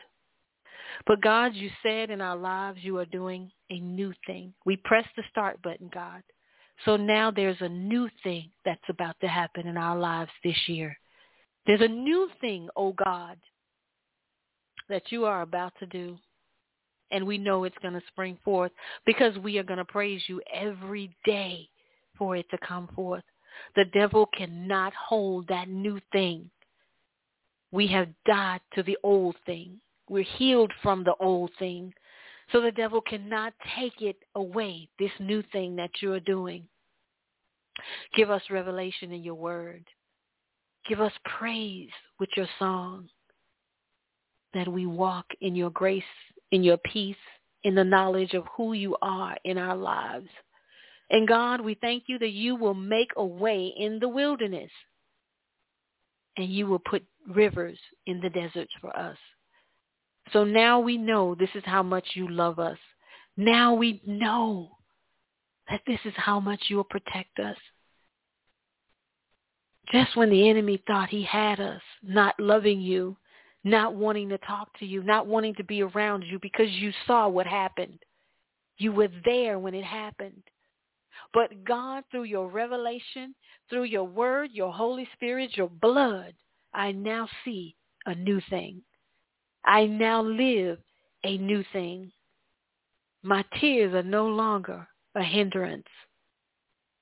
But 1.05 1.21
God, 1.21 1.53
you 1.53 1.69
said 1.83 2.09
in 2.09 2.19
our 2.19 2.35
lives 2.35 2.79
you 2.81 2.97
are 2.97 3.05
doing 3.05 3.51
a 3.69 3.79
new 3.79 4.13
thing. 4.25 4.53
We 4.65 4.77
press 4.77 5.05
the 5.15 5.23
start 5.29 5.61
button, 5.61 5.89
God. 5.93 6.23
So 6.85 6.95
now 6.95 7.31
there's 7.31 7.61
a 7.61 7.69
new 7.69 8.09
thing 8.23 8.49
that's 8.63 8.79
about 8.89 9.15
to 9.21 9.27
happen 9.27 9.67
in 9.67 9.77
our 9.77 9.97
lives 9.97 10.31
this 10.43 10.57
year. 10.67 10.97
There's 11.65 11.81
a 11.81 11.87
new 11.87 12.29
thing, 12.39 12.69
oh 12.75 12.93
God, 12.93 13.37
that 14.89 15.11
you 15.11 15.25
are 15.25 15.41
about 15.41 15.73
to 15.79 15.85
do. 15.85 16.17
And 17.11 17.25
we 17.25 17.37
know 17.37 17.63
it's 17.63 17.77
going 17.81 17.93
to 17.93 18.01
spring 18.07 18.37
forth 18.43 18.71
because 19.05 19.37
we 19.39 19.57
are 19.57 19.63
going 19.63 19.77
to 19.77 19.85
praise 19.85 20.21
you 20.27 20.41
every 20.53 21.15
day 21.25 21.67
for 22.17 22.35
it 22.35 22.49
to 22.51 22.57
come 22.65 22.89
forth. 22.95 23.23
The 23.75 23.85
devil 23.85 24.27
cannot 24.37 24.93
hold 24.93 25.47
that 25.47 25.69
new 25.69 25.99
thing. 26.11 26.49
We 27.71 27.87
have 27.87 28.09
died 28.25 28.61
to 28.75 28.83
the 28.83 28.97
old 29.03 29.35
thing. 29.45 29.79
We're 30.09 30.23
healed 30.23 30.71
from 30.81 31.03
the 31.03 31.15
old 31.19 31.51
thing. 31.59 31.93
So 32.51 32.61
the 32.61 32.71
devil 32.71 33.01
cannot 33.01 33.53
take 33.77 34.01
it 34.01 34.17
away, 34.35 34.89
this 34.99 35.11
new 35.19 35.43
thing 35.51 35.75
that 35.75 35.91
you're 36.01 36.19
doing. 36.19 36.63
Give 38.15 38.31
us 38.31 38.41
revelation 38.49 39.11
in 39.11 39.23
your 39.23 39.35
word. 39.35 39.83
Give 40.87 41.01
us 41.01 41.11
praise 41.37 41.89
with 42.19 42.29
your 42.35 42.47
song 42.57 43.09
that 44.53 44.67
we 44.67 44.85
walk 44.85 45.25
in 45.41 45.55
your 45.55 45.69
grace, 45.71 46.03
in 46.51 46.63
your 46.63 46.77
peace, 46.77 47.15
in 47.63 47.75
the 47.75 47.83
knowledge 47.83 48.33
of 48.33 48.45
who 48.55 48.73
you 48.73 48.95
are 49.01 49.35
in 49.43 49.57
our 49.57 49.75
lives. 49.75 50.29
And 51.09 51.27
God, 51.27 51.61
we 51.61 51.75
thank 51.75 52.03
you 52.07 52.17
that 52.19 52.31
you 52.31 52.55
will 52.55 52.73
make 52.73 53.11
a 53.17 53.25
way 53.25 53.73
in 53.77 53.99
the 53.99 54.09
wilderness 54.09 54.71
and 56.37 56.49
you 56.49 56.67
will 56.67 56.79
put 56.79 57.03
rivers 57.27 57.77
in 58.05 58.21
the 58.21 58.29
deserts 58.29 58.71
for 58.79 58.95
us. 58.95 59.17
So 60.33 60.43
now 60.43 60.79
we 60.79 60.97
know 60.97 61.35
this 61.35 61.49
is 61.55 61.63
how 61.65 61.83
much 61.83 62.05
you 62.13 62.27
love 62.29 62.59
us. 62.59 62.77
Now 63.37 63.73
we 63.73 64.01
know 64.05 64.77
that 65.69 65.81
this 65.85 65.99
is 66.05 66.13
how 66.15 66.39
much 66.39 66.63
you 66.67 66.77
will 66.77 66.83
protect 66.83 67.39
us. 67.39 67.57
Just 69.91 70.15
when 70.17 70.29
the 70.29 70.49
enemy 70.49 70.81
thought 70.85 71.09
he 71.09 71.23
had 71.23 71.59
us, 71.59 71.81
not 72.03 72.37
loving 72.39 72.81
you, 72.81 73.15
not 73.63 73.95
wanting 73.95 74.29
to 74.29 74.37
talk 74.39 74.77
to 74.79 74.85
you, 74.85 75.03
not 75.03 75.27
wanting 75.27 75.55
to 75.55 75.63
be 75.63 75.81
around 75.81 76.23
you 76.23 76.39
because 76.41 76.69
you 76.71 76.91
saw 77.05 77.27
what 77.27 77.47
happened. 77.47 77.99
You 78.77 78.91
were 78.91 79.09
there 79.25 79.59
when 79.59 79.73
it 79.73 79.85
happened. 79.85 80.43
But 81.33 81.63
God, 81.63 82.03
through 82.11 82.23
your 82.23 82.49
revelation, 82.49 83.33
through 83.69 83.85
your 83.85 84.03
word, 84.03 84.51
your 84.53 84.71
Holy 84.71 85.07
Spirit, 85.13 85.57
your 85.57 85.69
blood, 85.69 86.33
I 86.73 86.91
now 86.91 87.27
see 87.43 87.75
a 88.05 88.13
new 88.15 88.41
thing. 88.49 88.81
I 89.67 89.85
now 89.85 90.21
live 90.23 90.79
a 91.25 91.37
new 91.37 91.63
thing. 91.73 92.11
My 93.21 93.43
tears 93.59 93.93
are 93.93 94.01
no 94.01 94.25
longer 94.27 94.87
a 95.13 95.21
hindrance. 95.21 95.87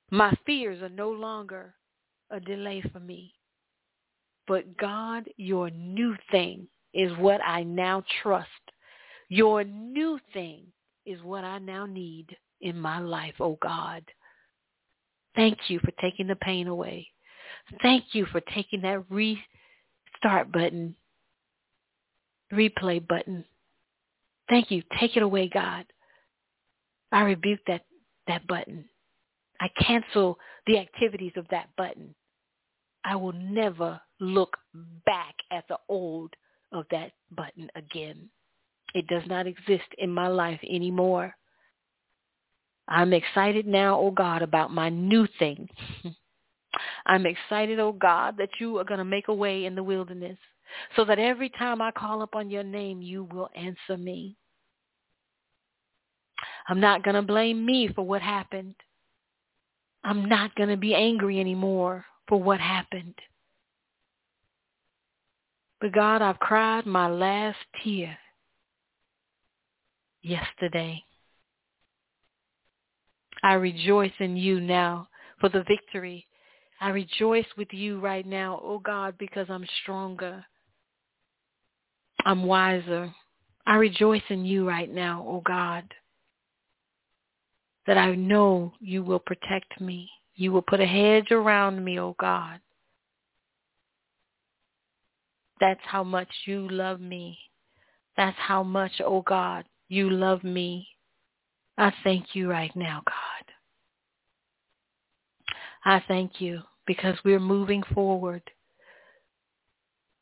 My 0.09 0.33
fears 0.47 0.81
are 0.81 0.89
no 0.89 1.11
longer 1.11 1.75
a 2.31 2.39
delay 2.39 2.83
for 2.91 2.99
me. 2.99 3.33
But 4.47 4.77
God, 4.77 5.29
your 5.37 5.69
new 5.69 6.15
thing 6.31 6.67
is 6.93 7.11
what 7.19 7.39
I 7.45 7.61
now 7.61 8.03
trust. 8.23 8.49
Your 9.29 9.63
new 9.63 10.19
thing 10.33 10.65
is 11.05 11.21
what 11.21 11.43
I 11.43 11.59
now 11.59 11.85
need 11.85 12.35
in 12.61 12.79
my 12.79 12.99
life, 12.99 13.35
oh 13.39 13.59
God. 13.61 14.03
Thank 15.35 15.57
you 15.67 15.79
for 15.79 15.91
taking 16.01 16.25
the 16.25 16.35
pain 16.37 16.67
away. 16.67 17.07
Thank 17.83 18.05
you 18.13 18.25
for 18.31 18.41
taking 18.41 18.81
that 18.81 19.03
restart 19.09 20.51
button, 20.51 20.95
replay 22.53 23.05
button. 23.05 23.45
Thank 24.49 24.71
you. 24.71 24.83
Take 24.99 25.17
it 25.17 25.23
away, 25.23 25.49
God. 25.51 25.85
I 27.11 27.21
rebuke 27.21 27.61
that, 27.67 27.85
that 28.27 28.45
button. 28.47 28.85
I 29.61 29.69
cancel 29.81 30.37
the 30.67 30.77
activities 30.77 31.31
of 31.35 31.47
that 31.49 31.69
button. 31.77 32.13
I 33.03 33.15
will 33.15 33.33
never 33.33 33.99
look 34.19 34.57
back 35.05 35.35
at 35.51 35.67
the 35.67 35.77
old 35.87 36.33
of 36.71 36.85
that 36.91 37.11
button 37.31 37.69
again. 37.75 38.29
It 38.93 39.07
does 39.07 39.23
not 39.27 39.47
exist 39.47 39.87
in 39.97 40.11
my 40.11 40.27
life 40.27 40.59
anymore. 40.63 41.35
I'm 42.87 43.13
excited 43.13 43.65
now, 43.65 43.99
oh 43.99 44.11
God, 44.11 44.41
about 44.41 44.71
my 44.71 44.89
new 44.89 45.27
thing. 45.39 45.69
I'm 47.05 47.25
excited, 47.25 47.79
oh 47.79 47.93
God, 47.93 48.35
that 48.37 48.49
you 48.59 48.77
are 48.77 48.83
going 48.83 48.99
to 48.99 49.05
make 49.05 49.27
a 49.27 49.33
way 49.33 49.65
in 49.65 49.75
the 49.75 49.83
wilderness 49.83 50.37
so 50.95 51.05
that 51.05 51.19
every 51.19 51.49
time 51.49 51.81
I 51.81 51.91
call 51.91 52.21
upon 52.21 52.49
your 52.49 52.63
name, 52.63 53.01
you 53.01 53.25
will 53.25 53.49
answer 53.55 53.97
me. 53.97 54.37
I'm 56.67 56.79
not 56.79 57.03
going 57.03 57.15
to 57.15 57.21
blame 57.21 57.65
me 57.65 57.89
for 57.93 58.05
what 58.05 58.21
happened. 58.21 58.75
I'm 60.03 60.25
not 60.25 60.53
going 60.55 60.69
to 60.69 60.77
be 60.77 60.93
angry 60.93 61.39
anymore 61.39 62.05
for 62.27 62.41
what 62.41 62.59
happened. 62.59 63.15
But 65.81 65.93
God, 65.93 66.21
I've 66.21 66.39
cried 66.39 66.85
my 66.85 67.07
last 67.07 67.57
tear 67.83 68.17
yesterday. 70.21 71.03
I 73.43 73.53
rejoice 73.53 74.13
in 74.19 74.37
you 74.37 74.59
now 74.59 75.07
for 75.39 75.49
the 75.49 75.63
victory. 75.67 76.25
I 76.81 76.89
rejoice 76.89 77.45
with 77.57 77.67
you 77.71 77.99
right 77.99 78.25
now, 78.25 78.59
oh 78.63 78.79
God, 78.79 79.15
because 79.19 79.47
I'm 79.49 79.65
stronger. 79.83 80.43
I'm 82.25 82.43
wiser. 82.43 83.13
I 83.67 83.75
rejoice 83.75 84.23
in 84.29 84.45
you 84.45 84.67
right 84.67 84.91
now, 84.91 85.23
oh 85.27 85.41
God, 85.45 85.83
that 87.87 87.97
I 87.97 88.15
know 88.15 88.73
you 88.79 89.03
will 89.03 89.19
protect 89.19 89.79
me. 89.79 90.09
You 90.35 90.51
will 90.51 90.63
put 90.63 90.81
a 90.81 90.85
hedge 90.85 91.31
around 91.31 91.83
me, 91.83 91.99
oh 91.99 92.15
God. 92.19 92.59
That's 95.59 95.81
how 95.85 96.03
much 96.03 96.27
you 96.45 96.67
love 96.69 96.99
me. 96.99 97.37
That's 98.17 98.37
how 98.37 98.63
much, 98.63 98.91
oh 99.03 99.21
God, 99.21 99.65
you 99.87 100.09
love 100.09 100.43
me. 100.43 100.87
I 101.77 101.93
thank 102.03 102.33
you 102.33 102.49
right 102.49 102.75
now, 102.75 103.03
God. 103.05 103.53
I 105.85 106.03
thank 106.07 106.41
you 106.41 106.61
because 106.87 107.15
we're 107.23 107.39
moving 107.39 107.83
forward. 107.93 108.41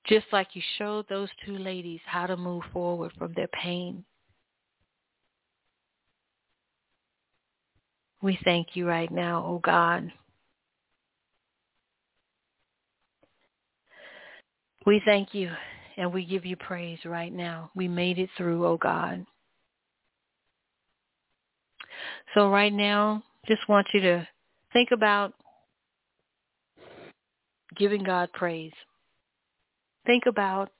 Just 0.07 0.25
like 0.31 0.49
you 0.53 0.61
showed 0.77 1.07
those 1.07 1.29
two 1.45 1.57
ladies 1.57 2.01
how 2.05 2.25
to 2.25 2.35
move 2.35 2.63
forward 2.73 3.11
from 3.17 3.33
their 3.33 3.47
pain. 3.47 4.03
We 8.21 8.37
thank 8.43 8.69
you 8.75 8.87
right 8.87 9.11
now, 9.11 9.45
oh 9.45 9.59
God. 9.59 10.11
We 14.85 15.01
thank 15.05 15.33
you 15.33 15.51
and 15.97 16.11
we 16.13 16.25
give 16.25 16.45
you 16.45 16.55
praise 16.55 16.99
right 17.05 17.31
now. 17.31 17.71
We 17.75 17.87
made 17.87 18.19
it 18.19 18.29
through, 18.37 18.65
oh 18.65 18.77
God. 18.77 19.25
So 22.33 22.49
right 22.49 22.73
now, 22.73 23.23
just 23.47 23.67
want 23.69 23.87
you 23.93 24.01
to 24.01 24.27
think 24.71 24.91
about 24.91 25.33
giving 27.77 28.03
God 28.03 28.29
praise. 28.33 28.71
Think 30.05 30.25
about 30.25 30.71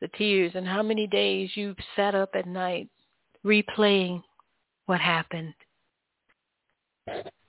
the 0.00 0.08
tears 0.08 0.52
and 0.54 0.66
how 0.66 0.82
many 0.82 1.06
days 1.06 1.50
you've 1.54 1.76
sat 1.96 2.14
up 2.14 2.30
at 2.34 2.46
night 2.46 2.88
replaying 3.44 4.22
what 4.86 5.00
happened. 5.00 5.54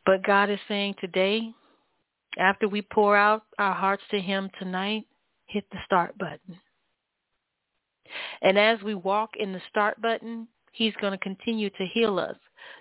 But 0.05 0.23
God 0.25 0.49
is 0.49 0.59
saying 0.67 0.95
today, 0.99 1.53
after 2.37 2.67
we 2.67 2.81
pour 2.81 3.15
out 3.15 3.43
our 3.57 3.73
hearts 3.73 4.03
to 4.11 4.19
him 4.19 4.49
tonight, 4.57 5.05
hit 5.45 5.65
the 5.71 5.77
start 5.85 6.17
button. 6.17 6.59
And 8.41 8.57
as 8.57 8.81
we 8.81 8.95
walk 8.95 9.31
in 9.37 9.53
the 9.53 9.61
start 9.69 10.01
button, 10.01 10.47
he's 10.71 10.93
going 11.01 11.11
to 11.11 11.17
continue 11.17 11.69
to 11.71 11.85
heal 11.85 12.19
us. 12.19 12.37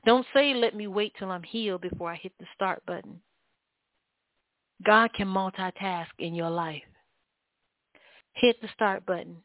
Don't 0.07 0.27
say, 0.35 0.55
let 0.55 0.75
me 0.75 0.87
wait 0.87 1.13
till 1.19 1.31
I'm 1.31 1.43
healed 1.43 1.83
before 1.83 2.11
I 2.11 2.17
hit 2.17 2.33
the 2.39 2.47
start 2.55 2.83
button. 2.87 3.21
God 4.85 5.13
can 5.13 5.27
multitask 5.27 6.07
in 6.19 6.35
your 6.35 6.51
life. 6.51 6.83
Hit 8.41 8.61
the 8.63 8.69
start 8.73 9.05
button 9.05 9.37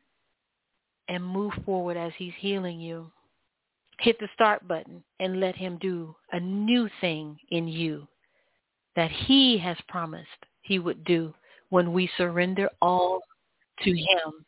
and 1.07 1.23
move 1.23 1.53
forward 1.65 1.97
as 1.97 2.13
he's 2.15 2.33
healing 2.37 2.79
you. 2.79 3.11
Hit 3.99 4.19
the 4.19 4.29
start 4.35 4.67
button 4.67 5.03
and 5.19 5.39
let 5.39 5.55
him 5.55 5.79
do 5.81 6.15
a 6.31 6.39
new 6.39 6.87
thing 7.01 7.37
in 7.49 7.67
you 7.67 8.07
that 8.95 9.09
he 9.09 9.57
has 9.57 9.77
promised 9.87 10.27
he 10.61 10.77
would 10.77 11.03
do 11.05 11.33
when 11.69 11.91
we 11.91 12.09
surrender 12.17 12.69
all 12.81 13.21
to 13.83 13.89
him. 13.89 14.45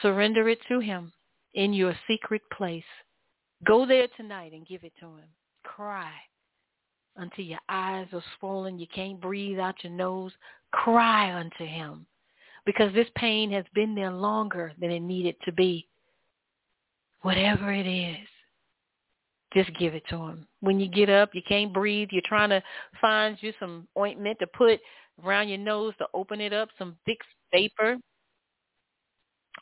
Surrender 0.00 0.48
it 0.48 0.60
to 0.68 0.78
him 0.78 1.12
in 1.54 1.72
your 1.72 1.96
secret 2.06 2.42
place. 2.52 2.84
Go 3.64 3.84
there 3.84 4.06
tonight 4.16 4.52
and 4.52 4.66
give 4.66 4.84
it 4.84 4.92
to 5.00 5.06
him. 5.06 5.28
Cry 5.64 6.12
until 7.16 7.44
your 7.44 7.60
eyes 7.68 8.06
are 8.12 8.22
swollen, 8.38 8.78
you 8.78 8.86
can't 8.94 9.20
breathe 9.20 9.58
out 9.58 9.82
your 9.82 9.92
nose, 9.92 10.32
cry 10.70 11.34
unto 11.34 11.66
him 11.66 12.06
because 12.64 12.92
this 12.94 13.08
pain 13.16 13.50
has 13.52 13.64
been 13.74 13.94
there 13.94 14.10
longer 14.10 14.72
than 14.80 14.90
it 14.90 15.00
needed 15.00 15.36
to 15.44 15.52
be. 15.52 15.88
Whatever 17.22 17.72
it 17.72 17.86
is, 17.86 18.26
just 19.54 19.76
give 19.78 19.94
it 19.94 20.02
to 20.08 20.16
him. 20.16 20.46
When 20.60 20.80
you 20.80 20.88
get 20.88 21.10
up, 21.10 21.34
you 21.34 21.42
can't 21.46 21.72
breathe, 21.72 22.08
you're 22.10 22.22
trying 22.24 22.50
to 22.50 22.62
find 23.00 23.36
you 23.40 23.52
some 23.60 23.86
ointment 23.96 24.38
to 24.40 24.46
put 24.46 24.80
around 25.24 25.48
your 25.48 25.58
nose 25.58 25.94
to 25.98 26.06
open 26.14 26.40
it 26.40 26.52
up, 26.52 26.68
some 26.78 26.96
Vicks 27.08 27.16
vapor. 27.52 27.96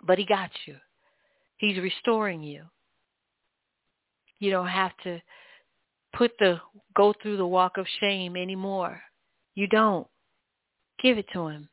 But 0.07 0.19
he 0.19 0.25
got 0.25 0.51
you. 0.67 0.77
He's 1.59 1.79
restoring 1.79 2.43
you. 2.43 2.63
You 4.39 4.51
don't 4.51 4.69
have 4.69 4.93
to 5.05 5.21
put 6.17 6.33
the 6.39 6.59
go 6.97 7.13
through 7.21 7.37
the 7.37 7.47
walk 7.47 7.77
of 7.77 7.87
shame 8.01 8.37
anymore. 8.37 9.01
You 9.55 9.67
don't. 9.67 10.07
Give 11.03 11.19
it 11.19 11.27
to 11.33 11.49
him. 11.49 11.69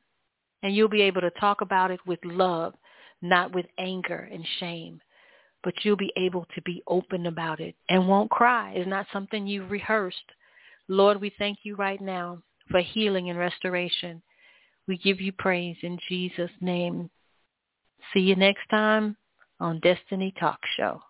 And 0.64 0.76
you'll 0.76 0.90
be 0.90 1.04
able 1.04 1.22
to 1.22 1.32
talk 1.32 1.62
about 1.62 1.92
it 1.92 2.00
with 2.06 2.20
love, 2.24 2.74
not 3.22 3.54
with 3.54 3.66
anger 3.78 4.30
and 4.32 4.46
shame. 4.60 5.00
But 5.64 5.74
you'll 5.84 5.98
be 5.98 6.14
able 6.18 6.46
to 6.56 6.62
be 6.62 6.84
open 6.88 7.26
about 7.26 7.60
it 7.60 7.76
and 7.90 8.08
won't 8.08 8.32
cry. 8.32 8.74
It's 8.76 8.88
not 8.88 9.08
something 9.12 9.48
you've 9.48 9.72
rehearsed. 9.72 10.18
Lord, 10.88 11.20
we 11.20 11.32
thank 11.38 11.60
you 11.64 11.76
right 11.76 12.00
now 12.00 12.42
for 12.70 12.80
healing 12.80 13.30
and 13.30 13.38
restoration. 13.38 14.22
We 14.88 14.98
give 14.98 15.20
you 15.20 15.32
praise 15.34 15.78
in 15.82 15.98
Jesus' 16.08 16.52
name. 16.62 17.10
See 18.14 18.22
you 18.22 18.36
next 18.36 18.68
time 18.70 19.18
on 19.60 19.80
Destiny 19.82 20.34
Talk 20.40 20.60
Show. 20.78 21.02